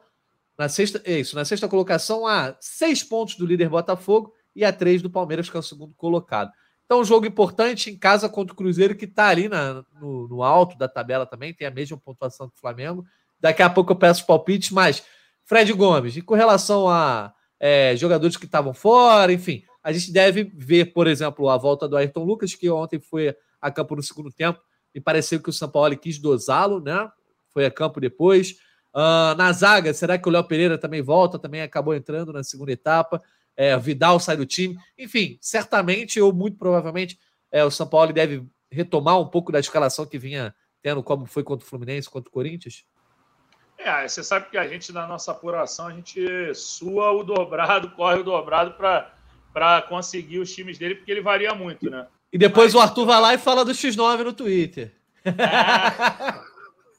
Na 0.57 0.67
sexta, 0.69 1.01
é 1.05 1.19
isso, 1.19 1.35
na 1.35 1.45
sexta 1.45 1.67
colocação, 1.67 2.27
há 2.27 2.55
seis 2.59 3.03
pontos 3.03 3.35
do 3.35 3.45
líder 3.45 3.69
Botafogo 3.69 4.33
e 4.55 4.63
a 4.63 4.71
três 4.71 5.01
do 5.01 5.09
Palmeiras, 5.09 5.49
que 5.49 5.57
é 5.57 5.59
o 5.59 5.63
segundo 5.63 5.93
colocado. 5.95 6.51
Então, 6.85 7.01
um 7.01 7.05
jogo 7.05 7.25
importante 7.25 7.89
em 7.89 7.97
casa 7.97 8.29
contra 8.29 8.53
o 8.53 8.55
Cruzeiro, 8.55 8.95
que 8.95 9.05
está 9.05 9.29
ali 9.29 9.49
na, 9.49 9.83
no, 9.99 10.27
no, 10.27 10.43
alto 10.43 10.77
da 10.77 10.87
tabela 10.87 11.25
também, 11.25 11.53
tem 11.53 11.65
a 11.65 11.71
mesma 11.71 11.97
pontuação 11.97 12.47
que 12.47 12.55
o 12.55 12.59
Flamengo. 12.59 13.03
Daqui 13.39 13.63
a 13.63 13.69
pouco 13.69 13.93
eu 13.93 13.95
peço 13.95 14.27
palpites, 14.27 14.69
mas 14.69 15.03
Fred 15.43 15.73
Gomes, 15.73 16.17
e 16.17 16.21
com 16.21 16.35
relação 16.35 16.87
a 16.87 17.33
é, 17.59 17.95
jogadores 17.95 18.37
que 18.37 18.45
estavam 18.45 18.73
fora, 18.73 19.33
enfim, 19.33 19.63
a 19.83 19.91
gente 19.91 20.11
deve 20.11 20.43
ver, 20.55 20.93
por 20.93 21.07
exemplo, 21.07 21.49
a 21.49 21.57
volta 21.57 21.87
do 21.87 21.97
Ayrton 21.97 22.23
Lucas, 22.23 22.55
que 22.55 22.69
ontem 22.69 22.99
foi 22.99 23.35
a 23.61 23.69
campo 23.69 23.95
no 23.95 24.03
segundo 24.03 24.31
tempo, 24.31 24.59
e 24.95 25.01
pareceu 25.01 25.41
que 25.41 25.49
o 25.49 25.53
São 25.53 25.69
Paulo 25.69 25.97
quis 25.97 26.19
dosá-lo, 26.19 26.79
né? 26.79 27.09
Foi 27.49 27.65
a 27.65 27.71
campo 27.71 27.99
depois. 27.99 28.51
Uh, 28.93 29.35
na 29.37 29.51
zaga, 29.51 29.93
será 29.93 30.17
que 30.17 30.27
o 30.27 30.31
Léo 30.31 30.43
Pereira 30.43 30.77
também 30.77 31.01
volta? 31.01 31.39
Também 31.39 31.61
acabou 31.61 31.95
entrando 31.95 32.31
na 32.31 32.43
segunda 32.43 32.71
etapa 32.71 33.21
é, 33.55 33.77
Vidal 33.77 34.19
sai 34.19 34.37
do 34.37 34.45
time. 34.45 34.77
Enfim, 34.97 35.37
certamente 35.41 36.19
ou 36.19 36.33
muito 36.33 36.57
provavelmente 36.57 37.19
é, 37.51 37.63
o 37.63 37.71
São 37.71 37.87
Paulo 37.87 38.11
deve 38.13 38.45
retomar 38.71 39.19
um 39.19 39.27
pouco 39.27 39.51
da 39.51 39.59
escalação 39.59 40.05
que 40.05 40.17
vinha 40.17 40.53
tendo, 40.81 41.03
como 41.03 41.25
foi 41.25 41.43
contra 41.43 41.65
o 41.65 41.69
Fluminense, 41.69 42.09
contra 42.09 42.29
o 42.29 42.33
Corinthians? 42.33 42.83
É, 43.77 44.07
você 44.07 44.23
sabe 44.23 44.49
que 44.49 44.57
a 44.57 44.67
gente, 44.67 44.91
na 44.91 45.07
nossa 45.07 45.31
apuração, 45.31 45.87
a 45.87 45.91
gente 45.91 46.53
sua 46.53 47.11
o 47.11 47.23
dobrado, 47.23 47.91
corre 47.95 48.19
o 48.19 48.23
dobrado 48.23 48.73
para 48.73 49.13
conseguir 49.87 50.39
os 50.39 50.53
times 50.53 50.77
dele, 50.77 50.95
porque 50.95 51.11
ele 51.11 51.21
varia 51.21 51.53
muito, 51.53 51.89
né? 51.89 52.07
E 52.31 52.37
depois 52.37 52.73
Mas... 52.73 52.75
o 52.75 52.79
Arthur 52.79 53.05
vai 53.05 53.21
lá 53.21 53.33
e 53.33 53.37
fala 53.37 53.63
do 53.63 53.71
X9 53.71 54.23
no 54.23 54.33
Twitter. 54.33 54.91
É... 55.25 55.33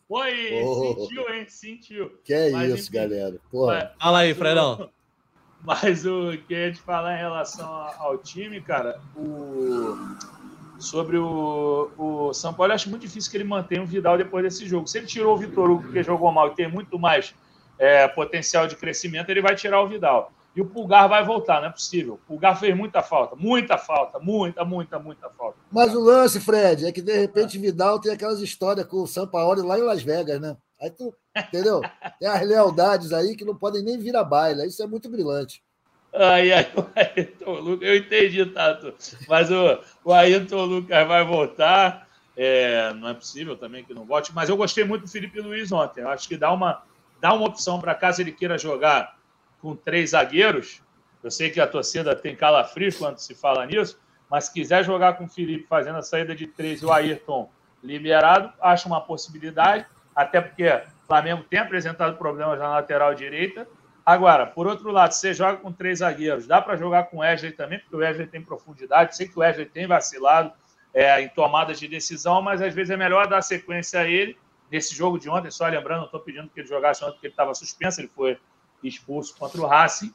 Foi, 0.06 0.62
oh. 0.62 0.96
sentiu, 0.96 1.34
hein? 1.34 1.46
Sentiu. 1.48 2.18
Que 2.24 2.32
é 2.32 2.50
Mas, 2.50 2.72
isso, 2.72 2.88
enfim, 2.88 2.92
galera. 2.92 3.36
Porra. 3.50 3.92
Fala 4.00 4.18
aí, 4.20 4.34
Fredão. 4.34 4.90
Mas 5.64 6.04
o 6.04 6.36
que 6.46 6.52
eu 6.52 6.58
ia 6.58 6.72
te 6.72 6.80
falar 6.80 7.14
em 7.14 7.20
relação 7.20 7.66
ao 7.98 8.18
time, 8.18 8.60
cara, 8.60 9.00
o, 9.16 9.96
sobre 10.78 11.16
o, 11.16 11.90
o 11.96 12.34
São 12.34 12.52
Paulo. 12.52 12.70
Eu 12.70 12.74
acho 12.74 12.90
muito 12.90 13.00
difícil 13.00 13.30
que 13.30 13.36
ele 13.38 13.44
mantenha 13.44 13.82
o 13.82 13.86
Vidal 13.86 14.18
depois 14.18 14.44
desse 14.44 14.66
jogo. 14.66 14.86
Se 14.86 14.98
ele 14.98 15.06
tirou 15.06 15.34
o 15.34 15.38
Vitor 15.38 15.70
Hugo 15.70 15.84
porque 15.84 16.02
jogou 16.02 16.30
mal 16.30 16.48
e 16.48 16.54
tem 16.54 16.68
muito 16.68 16.98
mais 16.98 17.34
é, 17.78 18.06
potencial 18.08 18.66
de 18.66 18.76
crescimento, 18.76 19.30
ele 19.30 19.40
vai 19.40 19.56
tirar 19.56 19.80
o 19.80 19.88
Vidal. 19.88 20.30
E 20.56 20.60
o 20.60 20.66
Pulgar 20.66 21.08
vai 21.08 21.24
voltar, 21.24 21.60
não 21.60 21.68
é 21.68 21.72
possível. 21.72 22.14
O 22.14 22.18
Pulgar 22.18 22.58
fez 22.58 22.76
muita 22.76 23.02
falta, 23.02 23.34
muita 23.34 23.76
falta, 23.76 24.20
muita, 24.20 24.64
muita, 24.64 24.98
muita 25.00 25.28
falta. 25.30 25.58
Mas 25.70 25.92
o 25.94 26.00
lance, 26.00 26.38
Fred, 26.38 26.86
é 26.86 26.92
que 26.92 27.02
de 27.02 27.16
repente 27.16 27.58
Vidal 27.58 28.00
tem 28.00 28.12
aquelas 28.12 28.40
histórias 28.40 28.86
com 28.86 29.02
o 29.02 29.06
São 29.06 29.26
Paulo 29.26 29.66
lá 29.66 29.78
em 29.78 29.82
Las 29.82 30.02
Vegas, 30.02 30.40
né? 30.40 30.56
Aí 30.80 30.90
tu, 30.90 31.12
entendeu? 31.36 31.80
Tem 32.20 32.28
as 32.28 32.46
lealdades 32.46 33.12
aí 33.12 33.34
que 33.36 33.44
não 33.44 33.56
podem 33.56 33.82
nem 33.82 33.98
vir 33.98 34.14
a 34.16 34.22
baila. 34.22 34.66
Isso 34.66 34.82
é 34.82 34.86
muito 34.86 35.08
brilhante. 35.08 35.62
Ai, 36.12 36.52
ai, 36.52 36.70
o 36.76 36.86
Ayrton 36.94 37.60
Lucas, 37.60 37.88
eu 37.88 37.96
entendi, 37.96 38.46
Tato. 38.46 38.94
Mas 39.28 39.50
o, 39.50 39.80
o 40.04 40.12
Ayrton 40.12 40.64
Lucas 40.64 41.08
vai 41.08 41.24
voltar. 41.24 42.06
É, 42.36 42.92
não 42.94 43.08
é 43.08 43.14
possível 43.14 43.56
também 43.56 43.84
que 43.84 43.94
não 43.94 44.04
volte, 44.04 44.34
mas 44.34 44.48
eu 44.48 44.56
gostei 44.56 44.84
muito 44.84 45.02
do 45.02 45.10
Felipe 45.10 45.40
Luiz 45.40 45.72
ontem. 45.72 46.02
Eu 46.02 46.08
acho 46.08 46.28
que 46.28 46.36
dá 46.36 46.52
uma, 46.52 46.82
dá 47.20 47.32
uma 47.32 47.46
opção 47.46 47.80
para 47.80 47.94
caso 47.94 48.20
ele 48.20 48.32
queira 48.32 48.58
jogar 48.58 49.16
com 49.64 49.74
três 49.74 50.10
zagueiros. 50.10 50.82
Eu 51.22 51.30
sei 51.30 51.48
que 51.48 51.58
a 51.58 51.66
torcida 51.66 52.14
tem 52.14 52.36
calafrios 52.36 52.98
quando 52.98 53.16
se 53.16 53.34
fala 53.34 53.64
nisso, 53.64 53.98
mas 54.30 54.44
se 54.44 54.52
quiser 54.52 54.84
jogar 54.84 55.14
com 55.14 55.24
o 55.24 55.28
Felipe 55.28 55.66
fazendo 55.66 55.96
a 55.96 56.02
saída 56.02 56.34
de 56.34 56.46
três 56.46 56.82
e 56.82 56.84
o 56.84 56.92
Ayrton 56.92 57.50
liberado, 57.82 58.52
acho 58.60 58.86
uma 58.86 59.00
possibilidade, 59.00 59.86
até 60.14 60.38
porque 60.38 60.68
o 60.68 61.06
Flamengo 61.06 61.42
tem 61.44 61.60
apresentado 61.60 62.18
problemas 62.18 62.58
na 62.58 62.68
lateral 62.68 63.14
direita. 63.14 63.66
Agora, 64.04 64.44
por 64.44 64.66
outro 64.66 64.90
lado, 64.90 65.12
você 65.12 65.32
joga 65.32 65.56
com 65.56 65.72
três 65.72 66.00
zagueiros, 66.00 66.46
dá 66.46 66.60
para 66.60 66.76
jogar 66.76 67.04
com 67.04 67.16
o 67.16 67.20
Wesley 67.20 67.52
também, 67.52 67.78
porque 67.78 67.96
o 67.96 68.00
Wesley 68.00 68.26
tem 68.26 68.42
profundidade. 68.42 69.16
Sei 69.16 69.26
que 69.26 69.38
o 69.38 69.40
Wesley 69.40 69.64
tem 69.64 69.86
vacilado 69.86 70.52
é, 70.92 71.22
em 71.22 71.28
tomadas 71.30 71.80
de 71.80 71.88
decisão, 71.88 72.42
mas 72.42 72.60
às 72.60 72.74
vezes 72.74 72.90
é 72.90 72.98
melhor 72.98 73.26
dar 73.28 73.40
sequência 73.40 74.00
a 74.00 74.06
ele. 74.06 74.36
Nesse 74.70 74.94
jogo 74.94 75.18
de 75.18 75.30
ontem, 75.30 75.50
só 75.50 75.66
lembrando, 75.66 76.00
não 76.00 76.06
estou 76.06 76.20
pedindo 76.20 76.50
que 76.50 76.60
ele 76.60 76.68
jogasse 76.68 77.02
ontem, 77.02 77.14
porque 77.14 77.28
ele 77.28 77.32
estava 77.32 77.54
suspenso, 77.54 78.02
ele 78.02 78.08
foi 78.08 78.38
expulso 78.88 79.36
contra 79.36 79.60
o 79.60 79.66
Racing, 79.66 80.12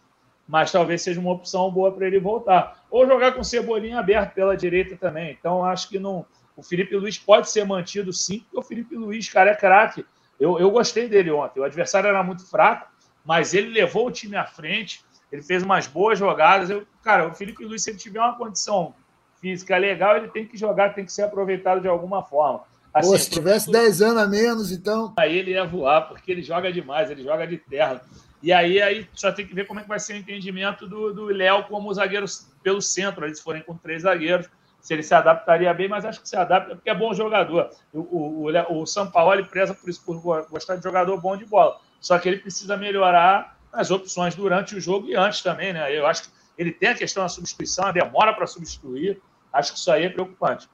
mas 0.47 0.71
talvez 0.71 1.01
seja 1.01 1.19
uma 1.19 1.31
opção 1.31 1.69
boa 1.69 1.91
para 1.91 2.07
ele 2.07 2.19
voltar. 2.19 2.83
Ou 2.89 3.05
jogar 3.05 3.33
com 3.33 3.43
Cebolinha 3.43 3.99
aberto 3.99 4.33
pela 4.33 4.57
direita 4.57 4.97
também. 4.97 5.35
Então, 5.39 5.63
acho 5.63 5.87
que 5.87 5.99
não. 5.99 6.25
O 6.55 6.63
Felipe 6.63 6.95
Luiz 6.95 7.17
pode 7.17 7.49
ser 7.49 7.65
mantido 7.65 8.11
sim, 8.11 8.39
porque 8.39 8.57
o 8.57 8.61
Felipe 8.61 8.95
Luiz, 8.95 9.29
cara, 9.29 9.51
é 9.51 9.55
craque. 9.55 10.05
Eu, 10.39 10.59
eu 10.59 10.71
gostei 10.71 11.07
dele 11.07 11.31
ontem. 11.31 11.59
O 11.59 11.63
adversário 11.63 12.07
era 12.07 12.23
muito 12.23 12.45
fraco, 12.49 12.89
mas 13.23 13.53
ele 13.53 13.69
levou 13.69 14.07
o 14.07 14.11
time 14.11 14.35
à 14.35 14.45
frente, 14.45 15.03
ele 15.31 15.41
fez 15.41 15.61
umas 15.61 15.85
boas 15.85 16.17
jogadas. 16.17 16.69
Eu, 16.69 16.85
cara, 17.03 17.27
o 17.27 17.35
Felipe 17.35 17.63
Luiz, 17.63 17.83
se 17.83 17.91
ele 17.91 17.99
tiver 17.99 18.19
uma 18.19 18.35
condição 18.35 18.95
física 19.39 19.77
legal, 19.77 20.17
ele 20.17 20.29
tem 20.29 20.45
que 20.45 20.57
jogar, 20.57 20.93
tem 20.93 21.05
que 21.05 21.13
ser 21.13 21.23
aproveitado 21.23 21.81
de 21.81 21.87
alguma 21.87 22.23
forma. 22.23 22.63
Assim, 22.93 23.11
Pô, 23.11 23.17
se 23.17 23.29
tivesse 23.29 23.71
10 23.71 24.01
anos 24.01 24.23
a 24.23 24.27
menos, 24.27 24.71
então. 24.71 25.13
Aí 25.17 25.37
ele 25.37 25.51
ia 25.51 25.65
voar, 25.65 26.07
porque 26.07 26.31
ele 26.31 26.41
joga 26.41 26.71
demais, 26.71 27.11
ele 27.11 27.23
joga 27.23 27.45
de 27.45 27.57
terra. 27.57 28.01
E 28.41 28.53
aí, 28.53 28.81
aí 28.81 29.07
só 29.13 29.31
tem 29.31 29.45
que 29.45 29.53
ver 29.53 29.67
como 29.67 29.79
é 29.79 29.83
que 29.83 29.89
vai 29.89 29.99
ser 29.99 30.13
o 30.13 30.17
entendimento 30.17 30.87
do 30.87 31.25
Léo 31.25 31.63
como 31.63 31.93
zagueiro 31.93 32.25
pelo 32.63 32.81
centro. 32.81 33.25
Eles 33.25 33.39
forem 33.39 33.61
com 33.61 33.75
três 33.75 34.03
zagueiros, 34.03 34.49
se 34.81 34.93
ele 34.93 35.03
se 35.03 35.13
adaptaria 35.13 35.73
bem, 35.73 35.89
mas 35.89 36.05
acho 36.05 36.21
que 36.21 36.29
se 36.29 36.37
adapta 36.37 36.75
porque 36.75 36.89
é 36.89 36.95
bom 36.95 37.13
jogador. 37.13 37.69
O, 37.93 37.99
o, 37.99 38.49
o, 38.49 38.81
o 38.81 38.85
São 38.85 39.11
Paulo 39.11 39.33
ele 39.33 39.43
preza 39.43 39.73
por 39.73 39.89
isso, 39.89 40.01
por 40.03 40.19
gostar 40.49 40.77
de 40.77 40.83
jogador 40.83 41.19
bom 41.19 41.35
de 41.35 41.45
bola. 41.45 41.79
Só 41.99 42.17
que 42.17 42.29
ele 42.29 42.37
precisa 42.37 42.77
melhorar 42.77 43.57
as 43.73 43.91
opções 43.91 44.35
durante 44.35 44.75
o 44.75 44.81
jogo 44.81 45.07
e 45.09 45.15
antes 45.15 45.41
também, 45.41 45.73
né? 45.73 45.95
Eu 45.95 46.07
acho 46.07 46.23
que 46.23 46.29
ele 46.57 46.71
tem 46.71 46.89
a 46.89 46.95
questão 46.95 47.23
da 47.23 47.29
substituição, 47.29 47.85
a 47.85 47.91
demora 47.91 48.33
para 48.33 48.47
substituir. 48.47 49.21
Acho 49.51 49.73
que 49.73 49.79
isso 49.79 49.91
aí 49.91 50.05
é 50.05 50.09
preocupante. 50.09 50.67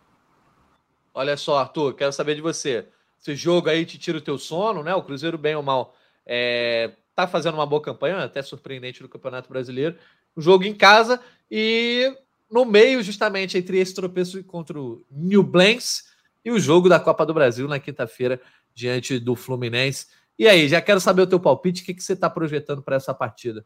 Olha 1.17 1.37
só, 1.37 1.59
Arthur, 1.59 1.95
quero 1.95 2.11
saber 2.11 2.35
de 2.35 2.41
você. 2.41 2.85
Esse 3.17 3.33
jogo 3.37 3.69
aí 3.69 3.85
te 3.85 3.97
tira 3.97 4.17
o 4.17 4.21
teu 4.21 4.37
sono, 4.37 4.83
né? 4.83 4.93
O 4.93 5.01
Cruzeiro, 5.01 5.37
bem 5.37 5.55
ou 5.55 5.63
mal, 5.63 5.95
é, 6.25 6.91
tá 7.15 7.25
fazendo 7.25 7.53
uma 7.53 7.65
boa 7.65 7.81
campanha, 7.81 8.21
até 8.21 8.41
surpreendente 8.41 9.01
no 9.01 9.07
Campeonato 9.07 9.47
Brasileiro. 9.47 9.95
O 10.35 10.41
jogo 10.41 10.65
em 10.65 10.73
casa 10.73 11.21
e 11.49 12.13
no 12.51 12.65
meio, 12.65 13.01
justamente, 13.01 13.57
entre 13.57 13.79
esse 13.79 13.95
tropeço 13.95 14.43
contra 14.43 14.77
o 14.77 15.05
New 15.09 15.41
Blanks 15.41 16.03
e 16.43 16.51
o 16.51 16.59
jogo 16.59 16.89
da 16.89 16.99
Copa 16.99 17.25
do 17.25 17.33
Brasil 17.33 17.65
na 17.65 17.79
quinta-feira, 17.79 18.41
diante 18.73 19.17
do 19.17 19.37
Fluminense. 19.37 20.07
E 20.37 20.49
aí, 20.49 20.67
já 20.67 20.81
quero 20.81 20.99
saber 20.99 21.21
o 21.21 21.27
teu 21.27 21.39
palpite, 21.39 21.81
o 21.81 21.85
que, 21.85 21.93
que 21.93 22.03
você 22.03 22.11
está 22.11 22.29
projetando 22.29 22.83
para 22.83 22.97
essa 22.97 23.13
partida? 23.13 23.65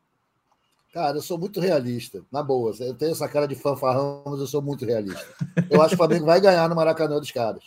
Cara, 0.94 1.18
eu 1.18 1.22
sou 1.22 1.38
muito 1.38 1.60
realista, 1.60 2.24
na 2.32 2.42
boa. 2.42 2.74
Eu 2.80 2.96
tenho 2.96 3.12
essa 3.12 3.28
cara 3.28 3.48
de 3.48 3.56
fanfarrão, 3.56 4.24
mas 4.26 4.40
eu 4.40 4.48
sou 4.48 4.62
muito 4.62 4.86
realista. 4.86 5.24
Eu 5.70 5.82
acho 5.82 5.90
que 5.90 5.96
o 5.96 5.98
Flamengo 5.98 6.26
vai 6.26 6.42
ganhar 6.42 6.68
no 6.68 6.76
Maracanã 6.76 7.20
dos 7.20 7.32
caras. 7.32 7.64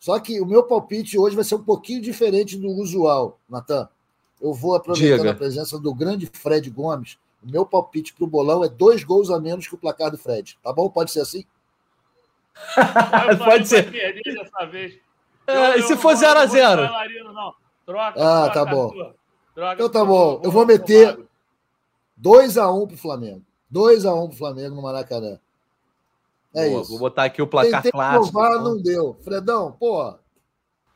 Só 0.00 0.18
que 0.18 0.40
o 0.40 0.46
meu 0.46 0.64
palpite 0.64 1.16
hoje 1.16 1.36
vai 1.36 1.44
ser 1.44 1.54
um 1.54 1.62
pouquinho 1.62 2.02
diferente 2.02 2.56
do 2.56 2.68
usual, 2.68 3.38
Natan. 3.48 3.88
Eu 4.40 4.52
vou 4.52 4.74
aproveitando 4.74 5.18
Diga. 5.18 5.30
a 5.30 5.34
presença 5.34 5.78
do 5.78 5.94
grande 5.94 6.28
Fred 6.32 6.68
Gomes. 6.68 7.18
O 7.42 7.50
meu 7.50 7.64
palpite 7.64 8.12
para 8.12 8.24
o 8.24 8.28
bolão 8.28 8.64
é 8.64 8.68
dois 8.68 9.04
gols 9.04 9.30
a 9.30 9.40
menos 9.40 9.68
que 9.68 9.74
o 9.74 9.78
placar 9.78 10.10
do 10.10 10.18
Fred. 10.18 10.58
Tá 10.62 10.72
bom? 10.72 10.90
Pode 10.90 11.12
ser 11.12 11.20
assim? 11.20 11.44
Pode 13.44 13.66
ser. 13.68 13.94
É, 15.46 15.78
e 15.78 15.82
se 15.82 15.96
for 15.96 16.14
0x0? 16.14 16.90
Ah, 18.16 18.50
tá 18.52 18.64
bom. 18.64 18.92
então 19.74 19.88
tá 19.88 20.04
bom. 20.04 20.40
Eu 20.42 20.50
vou 20.50 20.66
meter 20.66 21.25
2x1 22.20 22.88
pro 22.88 22.96
Flamengo. 22.96 23.42
2x1 23.72 24.28
pro 24.28 24.36
Flamengo 24.36 24.74
no 24.76 24.82
Maracanã. 24.82 25.38
É 26.54 26.68
Boa, 26.68 26.82
isso. 26.82 26.90
Vou 26.90 26.98
botar 26.98 27.24
aqui 27.24 27.42
o 27.42 27.46
placar 27.46 27.82
Tentei 27.82 27.92
clássico. 27.92 28.32
Provar, 28.32 28.50
então. 28.52 28.64
não 28.64 28.82
deu. 28.82 29.16
Fredão, 29.22 29.72
pô. 29.72 30.14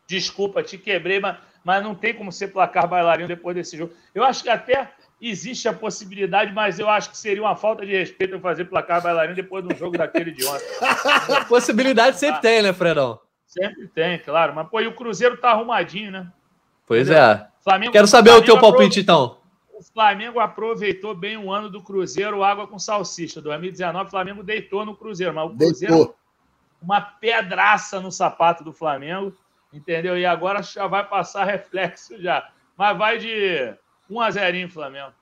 Desculpa, 0.07 0.62
te 0.62 0.79
quebrei, 0.79 1.21
mas 1.21 1.37
mas 1.64 1.83
não 1.83 1.95
tem 1.95 2.14
como 2.14 2.33
ser 2.33 2.49
placar 2.49 2.89
bailarino 2.89 3.29
depois 3.29 3.55
desse 3.55 3.77
jogo. 3.77 3.93
Eu 4.14 4.25
acho 4.25 4.43
que 4.43 4.49
até 4.49 4.91
existe 5.21 5.68
a 5.68 5.73
possibilidade, 5.73 6.53
mas 6.53 6.79
eu 6.79 6.89
acho 6.89 7.11
que 7.11 7.18
seria 7.18 7.43
uma 7.43 7.55
falta 7.55 7.85
de 7.85 7.93
respeito 7.93 8.35
eu 8.35 8.41
fazer 8.41 8.64
placar 8.64 9.03
bailarino 9.03 9.35
depois 9.35 9.66
de 9.66 9.75
um 9.75 9.77
jogo 9.77 9.99
daquele 9.99 10.31
de 10.31 10.45
ontem. 10.45 10.64
possibilidade 11.49 12.18
sempre 12.18 12.41
tem, 12.41 12.62
né, 12.62 12.73
Fredão? 12.73 13.21
Sempre 13.47 13.89
tem, 13.89 14.18
claro. 14.18 14.55
Mas, 14.55 14.68
pô, 14.68 14.81
e 14.81 14.87
o 14.87 14.95
Cruzeiro 14.95 15.37
tá 15.37 15.51
arrumadinho, 15.51 16.11
né? 16.11 16.27
Pois 16.87 17.09
Entendeu? 17.09 17.23
é. 17.23 17.49
Flamengo, 17.62 17.93
Quero 17.93 18.07
saber 18.07 18.31
o 18.31 18.43
teu 18.43 18.59
palpite, 18.59 19.01
então. 19.01 19.37
O 19.81 19.93
Flamengo 19.93 20.39
aproveitou 20.39 21.14
bem 21.14 21.37
o 21.37 21.51
ano 21.51 21.70
do 21.70 21.83
Cruzeiro, 21.83 22.45
água 22.45 22.66
com 22.66 22.78
salsicha. 22.78 23.41
2019, 23.41 24.07
o 24.07 24.11
Flamengo 24.11 24.43
deitou 24.43 24.85
no 24.85 24.95
Cruzeiro, 24.95 25.35
mas 25.35 25.51
o 25.51 25.57
Cruzeiro, 25.57 25.95
deitou. 25.95 26.16
uma 26.83 27.01
pedraça 27.01 27.99
no 27.99 28.12
sapato 28.12 28.62
do 28.62 28.72
Flamengo 28.72 29.35
entendeu? 29.72 30.18
E 30.18 30.26
agora 30.26 30.62
já 30.62 30.87
vai 30.87 31.07
passar 31.09 31.45
reflexo 31.45 32.20
já. 32.20 32.51
Mas 32.76 32.97
vai 32.97 33.18
de 33.18 33.74
1 34.09 34.20
a 34.20 34.31
0 34.31 34.70
Flamengo. 34.70 35.12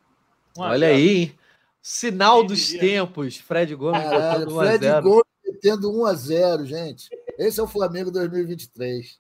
Olha 0.57 0.89
aí, 0.89 1.09
hein? 1.09 1.39
Sinal 1.81 2.39
Quem 2.39 2.47
dos 2.49 2.67
diria? 2.67 2.81
tempos. 2.81 3.37
Fred 3.39 3.75
Gomes 3.75 4.03
Caralho, 4.03 4.51
Fred 4.51 5.01
Gomes 5.01 5.25
metendo 5.45 5.93
1 6.01 6.07
a 6.07 6.15
0 6.15 6.67
gente. 6.67 7.09
Esse 7.39 7.61
é 7.61 7.63
o 7.63 7.69
Flamengo 7.69 8.11
2023. 8.11 9.19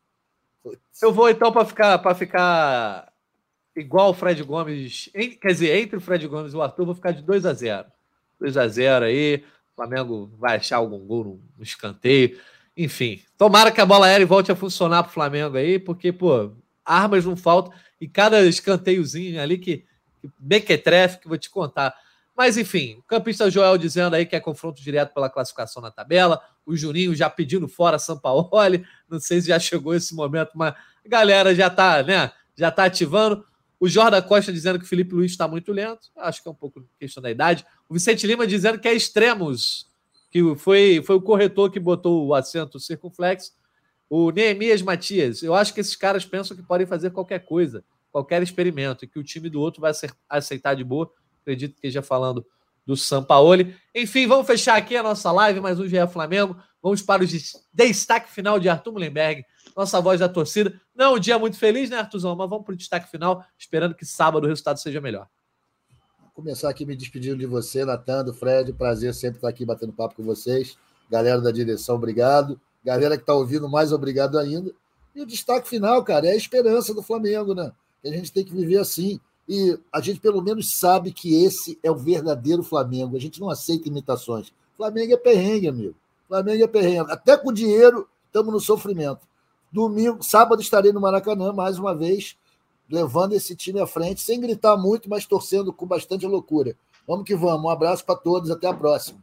Eu 1.00 1.12
vou 1.12 1.30
então 1.30 1.52
para 1.52 1.64
ficar 1.64 1.98
para 1.98 2.14
ficar 2.14 3.07
igual 3.78 4.10
o 4.10 4.14
Fred 4.14 4.42
Gomes, 4.42 5.10
quer 5.40 5.48
dizer, 5.48 5.78
entre 5.78 5.96
o 5.96 6.00
Fred 6.00 6.26
Gomes 6.26 6.52
e 6.52 6.56
o 6.56 6.62
Arthur, 6.62 6.86
vou 6.86 6.94
ficar 6.94 7.12
de 7.12 7.22
2 7.22 7.46
a 7.46 7.52
0. 7.52 7.86
2 8.40 8.56
a 8.56 8.68
0 8.68 9.04
aí. 9.04 9.44
O 9.72 9.76
Flamengo 9.76 10.30
vai 10.38 10.56
achar 10.56 10.76
algum 10.76 10.98
gol 10.98 11.40
no, 11.56 11.62
escanteio. 11.62 12.38
Enfim, 12.76 13.22
tomara 13.36 13.70
que 13.70 13.80
a 13.80 13.86
bola 13.86 14.06
aérea 14.06 14.26
volte 14.26 14.52
a 14.52 14.56
funcionar 14.56 15.02
para 15.02 15.10
o 15.10 15.12
Flamengo 15.12 15.56
aí, 15.56 15.78
porque, 15.78 16.12
pô, 16.12 16.52
armas 16.84 17.24
não 17.24 17.36
faltam 17.36 17.72
e 18.00 18.08
cada 18.08 18.44
escanteiozinho 18.44 19.40
ali 19.40 19.58
que, 19.58 19.84
que 20.20 20.30
mequetrefe, 20.40 21.18
que 21.18 21.28
vou 21.28 21.38
te 21.38 21.50
contar. 21.50 21.94
Mas, 22.36 22.56
enfim, 22.56 22.98
o 22.98 23.02
campista 23.02 23.50
Joel 23.50 23.76
dizendo 23.76 24.14
aí 24.14 24.24
que 24.24 24.36
é 24.36 24.40
confronto 24.40 24.80
direto 24.80 25.12
pela 25.12 25.28
classificação 25.28 25.82
na 25.82 25.90
tabela, 25.90 26.40
o 26.64 26.76
Juninho 26.76 27.14
já 27.14 27.28
pedindo 27.28 27.66
fora 27.66 27.98
São 27.98 28.16
Paulo, 28.16 28.48
não 29.08 29.18
sei 29.18 29.40
se 29.40 29.48
já 29.48 29.58
chegou 29.58 29.92
esse 29.92 30.14
momento, 30.14 30.50
mas 30.54 30.72
a 30.72 31.08
galera 31.08 31.52
já 31.52 31.68
tá, 31.68 32.02
né, 32.02 32.30
já 32.56 32.70
tá 32.70 32.84
ativando. 32.84 33.44
O 33.80 33.88
Jordan 33.88 34.20
Costa 34.22 34.52
dizendo 34.52 34.78
que 34.78 34.84
o 34.84 34.88
Felipe 34.88 35.14
Luiz 35.14 35.30
está 35.30 35.46
muito 35.46 35.72
lento, 35.72 36.08
acho 36.16 36.42
que 36.42 36.48
é 36.48 36.50
um 36.50 36.54
pouco 36.54 36.84
questão 36.98 37.22
da 37.22 37.30
idade. 37.30 37.64
O 37.88 37.94
Vicente 37.94 38.26
Lima 38.26 38.46
dizendo 38.46 38.78
que 38.78 38.88
é 38.88 38.94
extremos 38.94 39.88
que 40.30 40.54
foi, 40.56 41.02
foi 41.04 41.16
o 41.16 41.22
corretor 41.22 41.70
que 41.70 41.80
botou 41.80 42.26
o 42.26 42.34
acento 42.34 42.78
circunflexo, 42.78 43.52
o 44.10 44.30
Neemias 44.30 44.82
Matias. 44.82 45.42
Eu 45.42 45.54
acho 45.54 45.72
que 45.72 45.80
esses 45.80 45.96
caras 45.96 46.24
pensam 46.24 46.56
que 46.56 46.62
podem 46.62 46.86
fazer 46.86 47.10
qualquer 47.10 47.40
coisa, 47.40 47.84
qualquer 48.10 48.42
experimento, 48.42 49.04
e 49.04 49.08
que 49.08 49.18
o 49.18 49.24
time 49.24 49.48
do 49.48 49.60
outro 49.60 49.80
vai 49.80 49.92
aceitar 50.28 50.74
de 50.74 50.84
boa. 50.84 51.10
Acredito 51.42 51.72
que 51.72 51.78
esteja 51.78 52.02
falando 52.02 52.44
do 52.86 52.96
Sampaoli. 52.96 53.76
Enfim, 53.94 54.26
vamos 54.26 54.46
fechar 54.46 54.76
aqui 54.76 54.96
a 54.96 55.02
nossa 55.02 55.30
live, 55.30 55.60
mais 55.60 55.78
um 55.78 55.86
GE 55.86 56.06
Flamengo. 56.10 56.56
Vamos 56.82 57.02
para 57.02 57.22
o 57.22 57.26
destaque 57.72 58.32
final 58.32 58.58
de 58.58 58.68
Arthur 58.68 58.92
Mullenberg, 58.92 59.44
nossa 59.78 60.00
voz 60.00 60.20
da 60.20 60.28
torcida. 60.28 60.80
Não 60.94 61.06
é 61.06 61.08
um 61.10 61.18
dia 61.18 61.38
muito 61.38 61.56
feliz, 61.56 61.88
né, 61.88 61.98
Arthurzão? 61.98 62.36
Mas 62.36 62.50
vamos 62.50 62.64
para 62.64 62.74
o 62.74 62.76
destaque 62.76 63.10
final, 63.10 63.44
esperando 63.58 63.94
que 63.94 64.04
sábado 64.04 64.44
o 64.44 64.48
resultado 64.48 64.78
seja 64.78 65.00
melhor 65.00 65.28
começar 66.38 66.70
aqui 66.70 66.86
me 66.86 66.94
despedindo 66.94 67.36
de 67.36 67.46
você, 67.46 67.84
Natan, 67.84 68.24
do 68.24 68.32
Fred. 68.32 68.72
Prazer 68.72 69.12
sempre 69.12 69.38
estar 69.38 69.48
aqui 69.48 69.64
batendo 69.64 69.92
papo 69.92 70.14
com 70.14 70.22
vocês. 70.22 70.78
Galera 71.10 71.40
da 71.40 71.50
direção, 71.50 71.96
obrigado. 71.96 72.60
Galera 72.84 73.16
que 73.16 73.24
está 73.24 73.34
ouvindo, 73.34 73.68
mais 73.68 73.92
obrigado 73.92 74.38
ainda. 74.38 74.72
E 75.16 75.20
o 75.20 75.26
destaque 75.26 75.68
final, 75.68 76.00
cara, 76.04 76.28
é 76.28 76.30
a 76.30 76.36
esperança 76.36 76.94
do 76.94 77.02
Flamengo, 77.02 77.56
né? 77.56 77.72
Que 78.00 78.08
a 78.08 78.12
gente 78.12 78.32
tem 78.32 78.44
que 78.44 78.54
viver 78.54 78.78
assim. 78.78 79.18
E 79.48 79.76
a 79.92 80.00
gente 80.00 80.20
pelo 80.20 80.40
menos 80.40 80.78
sabe 80.78 81.10
que 81.10 81.42
esse 81.42 81.76
é 81.82 81.90
o 81.90 81.96
verdadeiro 81.96 82.62
Flamengo. 82.62 83.16
A 83.16 83.20
gente 83.20 83.40
não 83.40 83.50
aceita 83.50 83.88
imitações. 83.88 84.52
Flamengo 84.76 85.14
é 85.14 85.16
perrengue, 85.16 85.66
amigo. 85.66 85.96
Flamengo 86.28 86.62
é 86.62 86.68
perrengue. 86.68 87.10
Até 87.10 87.36
com 87.36 87.52
dinheiro, 87.52 88.08
estamos 88.26 88.52
no 88.52 88.60
sofrimento. 88.60 89.26
Domingo, 89.70 90.22
sábado 90.22 90.62
estarei 90.62 90.92
no 90.92 91.00
Maracanã, 91.00 91.52
mais 91.52 91.78
uma 91.78 91.94
vez, 91.94 92.36
levando 92.90 93.34
esse 93.34 93.54
time 93.54 93.80
à 93.80 93.86
frente, 93.86 94.20
sem 94.20 94.40
gritar 94.40 94.76
muito, 94.76 95.08
mas 95.08 95.26
torcendo 95.26 95.72
com 95.72 95.86
bastante 95.86 96.26
loucura. 96.26 96.74
Vamos 97.06 97.24
que 97.24 97.34
vamos. 97.34 97.64
Um 97.64 97.70
abraço 97.70 98.04
para 98.04 98.16
todos. 98.16 98.50
Até 98.50 98.66
a 98.66 98.74
próxima. 98.74 99.18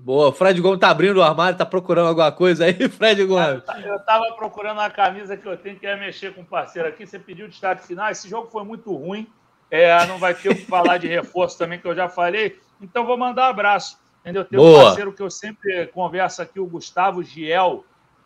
Boa, 0.00 0.28
o 0.28 0.32
Fred 0.32 0.60
Gomes 0.60 0.78
tá 0.78 0.90
abrindo 0.90 1.16
o 1.16 1.22
armário, 1.22 1.58
tá 1.58 1.66
procurando 1.66 2.06
alguma 2.06 2.30
coisa 2.30 2.66
aí, 2.66 2.74
Fred 2.88 3.24
Gomes? 3.24 3.64
Eu 3.84 3.98
tava 4.04 4.32
procurando 4.36 4.78
uma 4.78 4.88
camisa 4.88 5.36
que 5.36 5.44
eu 5.44 5.56
tenho 5.56 5.76
que 5.76 5.88
é 5.88 5.96
mexer 5.96 6.32
com 6.32 6.42
o 6.42 6.46
parceiro 6.46 6.88
aqui. 6.88 7.04
Você 7.04 7.18
pediu 7.18 7.48
destaque 7.48 7.84
final. 7.84 8.08
Esse 8.08 8.28
jogo 8.28 8.48
foi 8.48 8.62
muito 8.62 8.94
ruim. 8.94 9.26
É, 9.68 10.06
não 10.06 10.18
vai 10.18 10.34
ter 10.34 10.50
o 10.50 10.54
que 10.54 10.64
falar 10.64 10.98
de 10.98 11.08
reforço 11.08 11.58
também, 11.58 11.80
que 11.80 11.88
eu 11.88 11.96
já 11.96 12.08
falei. 12.08 12.60
Então 12.80 13.04
vou 13.04 13.18
mandar 13.18 13.48
um 13.48 13.50
abraço. 13.50 13.98
Entendeu? 14.20 14.44
Tem 14.44 14.56
Boa. 14.56 14.78
um 14.78 14.84
parceiro 14.84 15.12
que 15.12 15.22
eu 15.22 15.30
sempre 15.30 15.88
converso 15.88 16.40
aqui, 16.40 16.60
o 16.60 16.66
Gustavo 16.66 17.20
Giel. 17.24 17.84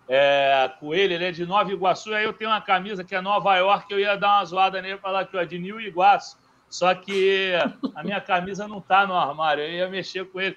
É, 0.08 0.70
ele, 0.82 1.14
ele 1.14 1.24
é 1.24 1.32
de 1.32 1.46
Nova 1.46 1.70
Iguaçu. 1.72 2.14
Aí 2.14 2.24
eu 2.24 2.32
tenho 2.32 2.50
uma 2.50 2.60
camisa 2.60 3.04
que 3.04 3.14
é 3.14 3.20
Nova 3.20 3.56
York, 3.56 3.92
eu 3.92 4.00
ia 4.00 4.16
dar 4.16 4.38
uma 4.38 4.44
zoada 4.44 4.82
nele 4.82 4.94
e 4.94 4.98
falar 4.98 5.26
que 5.26 5.36
é 5.36 5.44
de 5.44 5.58
New 5.58 5.80
Iguaçu. 5.80 6.36
Só 6.68 6.94
que 6.94 7.52
a 7.94 8.02
minha 8.02 8.20
camisa 8.20 8.66
não 8.66 8.80
tá 8.80 9.06
no 9.06 9.14
armário, 9.14 9.62
eu 9.62 9.70
ia 9.70 9.88
mexer 9.88 10.24
com 10.24 10.40
ele. 10.40 10.56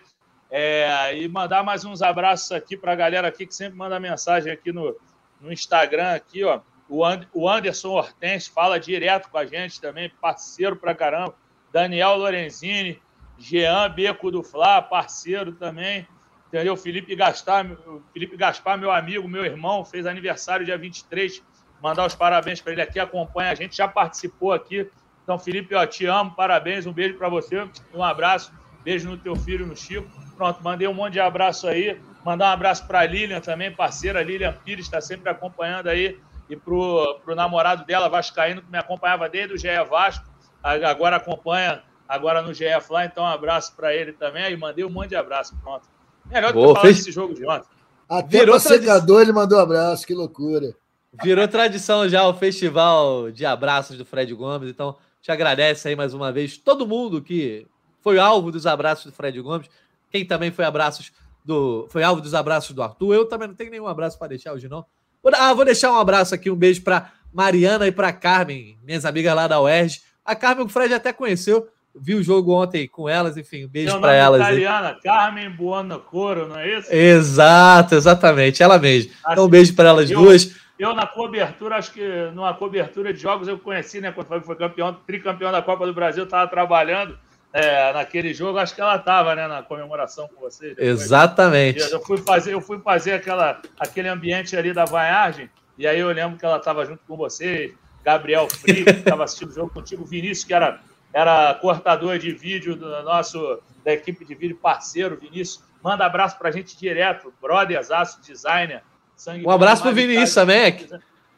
É, 0.49 1.17
e 1.17 1.27
mandar 1.27 1.63
mais 1.63 1.83
uns 1.83 2.01
abraços 2.01 2.51
aqui 2.51 2.77
para 2.77 2.93
a 2.93 2.95
galera 2.95 3.27
aqui 3.27 3.45
que 3.45 3.53
sempre 3.53 3.77
manda 3.77 3.99
mensagem 3.99 4.51
aqui 4.51 4.71
no, 4.71 4.95
no 5.41 5.51
Instagram 5.51 6.13
aqui, 6.13 6.43
ó. 6.43 6.61
O, 6.87 7.03
And, 7.03 7.27
o 7.33 7.49
Anderson 7.49 7.89
Hortense 7.89 8.49
fala 8.49 8.79
direto 8.79 9.29
com 9.29 9.37
a 9.37 9.45
gente 9.45 9.81
também, 9.81 10.09
parceiro 10.21 10.75
pra 10.75 10.93
caramba. 10.93 11.35
Daniel 11.71 12.15
Lorenzini, 12.15 13.01
Jean 13.37 13.89
Beco 13.89 14.31
do 14.31 14.43
Fla, 14.43 14.81
parceiro 14.81 15.51
também. 15.53 16.07
Entendeu? 16.55 16.77
Felipe 16.77 17.13
Gaspar, 17.17 17.69
Felipe 18.13 18.37
Gaspar, 18.37 18.77
meu 18.77 18.89
amigo, 18.89 19.27
meu 19.27 19.43
irmão, 19.43 19.83
fez 19.83 20.05
aniversário 20.05 20.65
dia 20.65 20.77
23. 20.77 21.43
Mandar 21.83 22.05
os 22.05 22.15
parabéns 22.15 22.61
para 22.61 22.71
ele 22.71 22.81
aqui, 22.81 22.97
acompanha 22.97 23.51
a 23.51 23.55
gente, 23.55 23.75
já 23.75 23.89
participou 23.89 24.53
aqui. 24.53 24.89
Então, 25.21 25.37
Felipe, 25.37 25.75
ó, 25.75 25.85
te 25.85 26.05
amo, 26.05 26.33
parabéns, 26.33 26.85
um 26.85 26.93
beijo 26.93 27.17
para 27.17 27.27
você, 27.27 27.67
um 27.93 28.01
abraço, 28.01 28.53
beijo 28.85 29.09
no 29.09 29.17
teu 29.17 29.35
filho, 29.35 29.67
no 29.67 29.75
Chico. 29.75 30.07
Pronto, 30.37 30.63
mandei 30.63 30.87
um 30.87 30.93
monte 30.93 31.13
de 31.13 31.19
abraço 31.19 31.67
aí. 31.67 31.99
Mandar 32.23 32.51
um 32.51 32.53
abraço 32.53 32.87
para 32.87 32.99
a 32.99 33.05
Lilian 33.05 33.41
também, 33.41 33.69
parceira. 33.69 34.23
Lilian 34.23 34.53
Pires 34.63 34.85
está 34.85 35.01
sempre 35.01 35.29
acompanhando 35.29 35.89
aí. 35.89 36.17
E 36.49 36.55
para 36.55 36.73
o 36.73 37.35
namorado 37.35 37.83
dela, 37.83 38.07
Vascaíno, 38.07 38.61
que 38.61 38.71
me 38.71 38.77
acompanhava 38.77 39.27
desde 39.27 39.53
o 39.53 39.57
GE 39.57 39.67
Vasco, 39.89 40.25
agora 40.63 41.17
acompanha 41.17 41.83
agora 42.07 42.41
no 42.41 42.53
GE 42.53 42.79
Fly. 42.79 43.07
Então, 43.07 43.25
um 43.25 43.27
abraço 43.27 43.75
para 43.75 43.93
ele 43.93 44.13
também. 44.13 44.45
Aí 44.45 44.55
mandei 44.55 44.85
um 44.85 44.89
monte 44.89 45.09
de 45.09 45.17
abraço. 45.17 45.53
Pronto. 45.61 45.93
Melhor 46.29 46.53
do 46.53 46.59
que 46.59 46.67
falar 46.67 46.81
fez... 46.81 46.97
desse 46.97 47.11
jogo 47.11 47.33
de 47.33 47.45
ontem. 47.47 47.67
Até 48.07 48.39
Virou 48.39 48.59
secador 48.59 49.21
ele 49.21 49.31
mandou 49.31 49.57
um 49.57 49.61
abraço, 49.61 50.05
que 50.05 50.13
loucura. 50.13 50.75
Virou 51.23 51.47
tradição 51.47 52.07
já 52.07 52.27
o 52.27 52.33
festival 52.33 53.31
de 53.31 53.45
abraços 53.45 53.97
do 53.97 54.05
Fred 54.05 54.33
Gomes. 54.33 54.69
Então, 54.69 54.95
te 55.21 55.31
agradece 55.31 55.87
aí 55.87 55.95
mais 55.95 56.13
uma 56.13 56.31
vez 56.31 56.57
todo 56.57 56.85
mundo 56.85 57.21
que 57.21 57.65
foi 58.01 58.19
alvo 58.19 58.51
dos 58.51 58.67
abraços 58.67 59.05
do 59.05 59.11
Fred 59.11 59.41
Gomes. 59.41 59.69
Quem 60.11 60.25
também 60.25 60.51
foi 60.51 60.65
abraços 60.65 61.11
do. 61.43 61.87
Foi 61.89 62.03
alvo 62.03 62.21
dos 62.21 62.33
abraços 62.33 62.75
do 62.75 62.83
Arthur. 62.83 63.15
Eu 63.15 63.25
também 63.25 63.47
não 63.47 63.55
tenho 63.55 63.71
nenhum 63.71 63.87
abraço 63.87 64.17
para 64.19 64.27
deixar 64.27 64.53
hoje, 64.53 64.67
não. 64.67 64.85
Ah, 65.33 65.53
vou 65.53 65.65
deixar 65.65 65.91
um 65.91 65.97
abraço 65.97 66.35
aqui, 66.35 66.51
um 66.51 66.55
beijo 66.55 66.83
para 66.83 67.11
Mariana 67.33 67.87
e 67.87 67.91
para 67.91 68.13
Carmen, 68.13 68.77
minhas 68.83 69.05
amigas 69.05 69.35
lá 69.35 69.47
da 69.47 69.59
UERJ. 69.59 70.01
A 70.23 70.35
Carmen, 70.35 70.65
o 70.65 70.69
Fred 70.69 70.93
até 70.93 71.11
conheceu, 71.11 71.67
viu 71.95 72.19
o 72.19 72.23
jogo 72.23 72.53
ontem 72.53 72.87
com 72.87 73.07
elas, 73.07 73.37
enfim, 73.37 73.65
um 73.65 73.67
beijo 73.67 73.99
para 73.99 74.13
elas. 74.13 74.41
Italiana, 74.41 74.89
aí. 74.89 75.01
Carmen 75.01 75.49
Buonacoro, 75.49 76.47
não 76.47 76.57
é 76.57 76.77
isso? 76.79 76.93
Exato, 76.93 77.95
exatamente, 77.95 78.61
ela 78.61 78.77
mesma. 78.77 79.13
então, 79.31 79.45
um 79.45 79.49
beijo 79.49 79.75
para 79.75 79.89
elas 79.89 80.09
eu, 80.09 80.19
duas. 80.19 80.55
Eu, 80.77 80.93
na 80.93 81.07
cobertura, 81.07 81.77
acho 81.77 81.93
que 81.93 82.01
numa 82.33 82.53
cobertura 82.53 83.13
de 83.13 83.19
jogos, 83.19 83.47
eu 83.47 83.57
conheci, 83.57 84.01
né, 84.01 84.11
quando 84.11 84.43
foi 84.43 84.55
campeão, 84.55 84.93
tricampeão 85.07 85.51
da 85.51 85.61
Copa 85.61 85.85
do 85.85 85.93
Brasil, 85.93 86.25
estava 86.25 86.49
trabalhando 86.49 87.17
é, 87.53 87.93
naquele 87.93 88.33
jogo, 88.33 88.57
acho 88.57 88.75
que 88.75 88.81
ela 88.81 88.97
estava 88.97 89.33
né, 89.33 89.47
na 89.47 89.63
comemoração 89.63 90.27
com 90.27 90.41
vocês. 90.41 90.77
Exatamente. 90.77 91.79
Eu 91.89 92.01
fui 92.01 92.17
fazer, 92.17 92.53
eu 92.53 92.59
fui 92.59 92.79
fazer 92.79 93.13
aquela, 93.13 93.61
aquele 93.79 94.09
ambiente 94.09 94.57
ali 94.57 94.73
da 94.73 94.83
vaiagem, 94.83 95.49
e 95.77 95.87
aí 95.87 95.99
eu 95.99 96.11
lembro 96.11 96.37
que 96.37 96.45
ela 96.45 96.57
estava 96.57 96.85
junto 96.85 96.99
com 97.07 97.15
vocês, 97.15 97.73
Gabriel 98.03 98.49
Fri, 98.49 98.83
que 98.83 98.89
estava 98.91 99.23
assistindo 99.23 99.51
o 99.51 99.53
jogo 99.53 99.69
contigo, 99.69 100.03
Vinícius, 100.05 100.43
que 100.43 100.53
era, 100.53 100.81
era 101.15 101.53
cortador 101.53 102.19
de 102.19 102.33
vídeo 102.33 102.75
do 102.75 102.89
nosso, 103.03 103.61
da 103.85 103.93
equipe 103.93 104.25
de 104.25 104.35
vídeo 104.35 104.57
parceiro, 104.57 105.15
Vinícius. 105.15 105.63
Manda 105.81 106.05
abraço 106.05 106.37
para 106.37 106.49
a 106.49 106.51
gente 106.51 106.77
direto, 106.77 107.33
brothers, 107.41 107.89
aço, 107.89 108.21
designer. 108.21 108.83
Sangue 109.15 109.47
um 109.47 109.49
abraço 109.49 109.81
para 109.81 109.91
o 109.91 109.95
Vinícius 109.95 110.33
também. 110.33 110.85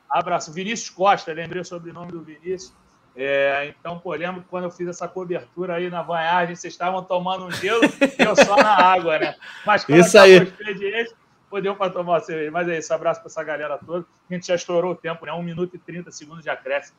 Abraço. 0.10 0.52
Vinícius 0.52 0.90
Costa, 0.90 1.32
lembrei 1.32 1.62
o 1.62 1.66
sobrenome 1.66 2.12
do 2.12 2.24
Vinícius. 2.24 2.74
É, 3.16 3.68
então, 3.68 4.00
pô, 4.00 4.16
lembro 4.16 4.42
que 4.42 4.48
quando 4.48 4.64
eu 4.64 4.72
fiz 4.72 4.88
essa 4.88 5.08
cobertura 5.08 5.76
aí 5.76 5.92
na 5.92 6.02
vanhagem, 6.02 6.56
vocês 6.56 6.74
estavam 6.74 7.04
tomando 7.04 7.46
um 7.46 7.52
gelo 7.52 7.82
e 7.84 8.24
eu 8.24 8.36
só 8.36 8.56
na 8.56 8.78
água, 8.82 9.20
né? 9.20 9.36
Mas 9.64 9.86
quando 9.86 10.00
isso 10.00 10.18
aí. 10.18 10.40
o 10.40 10.44
expediente, 10.44 11.14
pô, 11.52 11.62
deu 11.62 11.76
para 11.76 11.92
tomar 11.92 12.14
uma 12.14 12.20
cerveja. 12.20 12.50
Mas 12.50 12.68
é 12.68 12.80
isso, 12.80 12.92
abraço 12.92 13.20
para 13.20 13.30
essa 13.30 13.44
galera 13.44 13.78
toda. 13.78 14.08
A 14.28 14.34
gente 14.34 14.48
já 14.48 14.56
estourou 14.56 14.94
o 14.94 14.96
tempo, 14.96 15.24
né? 15.24 15.34
1 15.34 15.44
minuto 15.44 15.76
e 15.76 15.80
30 15.80 16.12
segundos 16.12 16.42
de 16.42 16.50
acréscimo. 16.50 16.98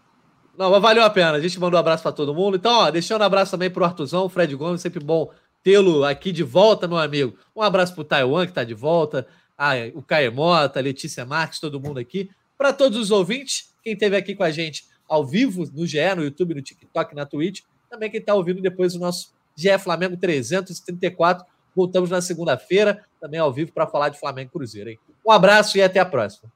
Não, 0.58 0.72
mas 0.72 0.82
valeu 0.82 1.04
a 1.04 1.10
pena. 1.10 1.32
A 1.32 1.40
gente 1.40 1.60
mandou 1.60 1.78
um 1.78 1.80
abraço 1.80 2.02
para 2.02 2.10
todo 2.10 2.34
mundo. 2.34 2.56
Então, 2.56 2.72
ó, 2.72 2.90
deixando 2.90 3.20
um 3.20 3.24
abraço 3.24 3.52
também 3.52 3.70
pro 3.70 3.84
Artuzão, 3.84 4.28
Fred 4.28 4.56
Gomes, 4.56 4.80
sempre 4.80 4.98
bom 4.98 5.30
tê-lo 5.62 6.04
aqui 6.04 6.32
de 6.32 6.42
volta, 6.42 6.88
meu 6.88 6.98
amigo. 6.98 7.38
Um 7.54 7.62
abraço 7.62 7.94
pro 7.94 8.02
Taiwan, 8.02 8.44
que 8.44 8.50
está 8.50 8.64
de 8.64 8.74
volta. 8.74 9.24
Ah, 9.56 9.74
o 9.94 10.02
Caio 10.02 10.32
Mota, 10.32 10.80
Letícia 10.80 11.24
Marques, 11.24 11.60
todo 11.60 11.80
mundo 11.80 11.98
aqui. 12.00 12.28
Para 12.56 12.72
todos 12.72 12.98
os 12.98 13.12
ouvintes, 13.12 13.72
quem 13.84 13.92
esteve 13.92 14.16
aqui 14.16 14.34
com 14.34 14.42
a 14.42 14.50
gente 14.50 14.84
ao 15.08 15.24
vivo 15.24 15.64
no 15.72 15.86
GE, 15.86 16.14
no 16.16 16.24
YouTube, 16.24 16.54
no 16.54 16.62
TikTok, 16.62 17.14
na 17.14 17.24
Twitch. 17.24 17.60
Também 17.88 18.10
quem 18.10 18.18
está 18.18 18.34
ouvindo 18.34 18.60
depois 18.60 18.96
o 18.96 18.98
nosso 18.98 19.32
GE 19.54 19.78
Flamengo 19.78 20.16
334. 20.16 21.46
Voltamos 21.74 22.10
na 22.10 22.20
segunda-feira, 22.20 23.04
também 23.20 23.38
ao 23.38 23.52
vivo, 23.52 23.72
para 23.72 23.86
falar 23.86 24.08
de 24.08 24.18
Flamengo 24.18 24.50
Cruzeiro. 24.50 24.90
Hein? 24.90 24.98
Um 25.24 25.30
abraço 25.30 25.78
e 25.78 25.82
até 25.82 26.00
a 26.00 26.04
próxima. 26.04 26.50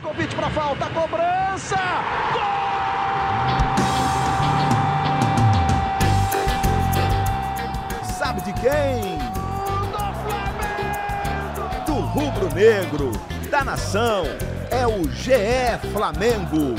Convite 0.00 0.36
para 0.36 0.50
falta, 0.50 0.88
cobrança! 0.90 1.76
Gol! 2.32 2.59
Quem? 8.60 9.18
Do 9.90 9.98
Flamengo! 10.22 11.84
Do 11.86 11.94
rubro-negro, 11.94 13.12
da 13.50 13.64
nação, 13.64 14.24
é 14.70 14.86
o 14.86 15.02
GE 15.10 15.78
Flamengo. 15.92 16.74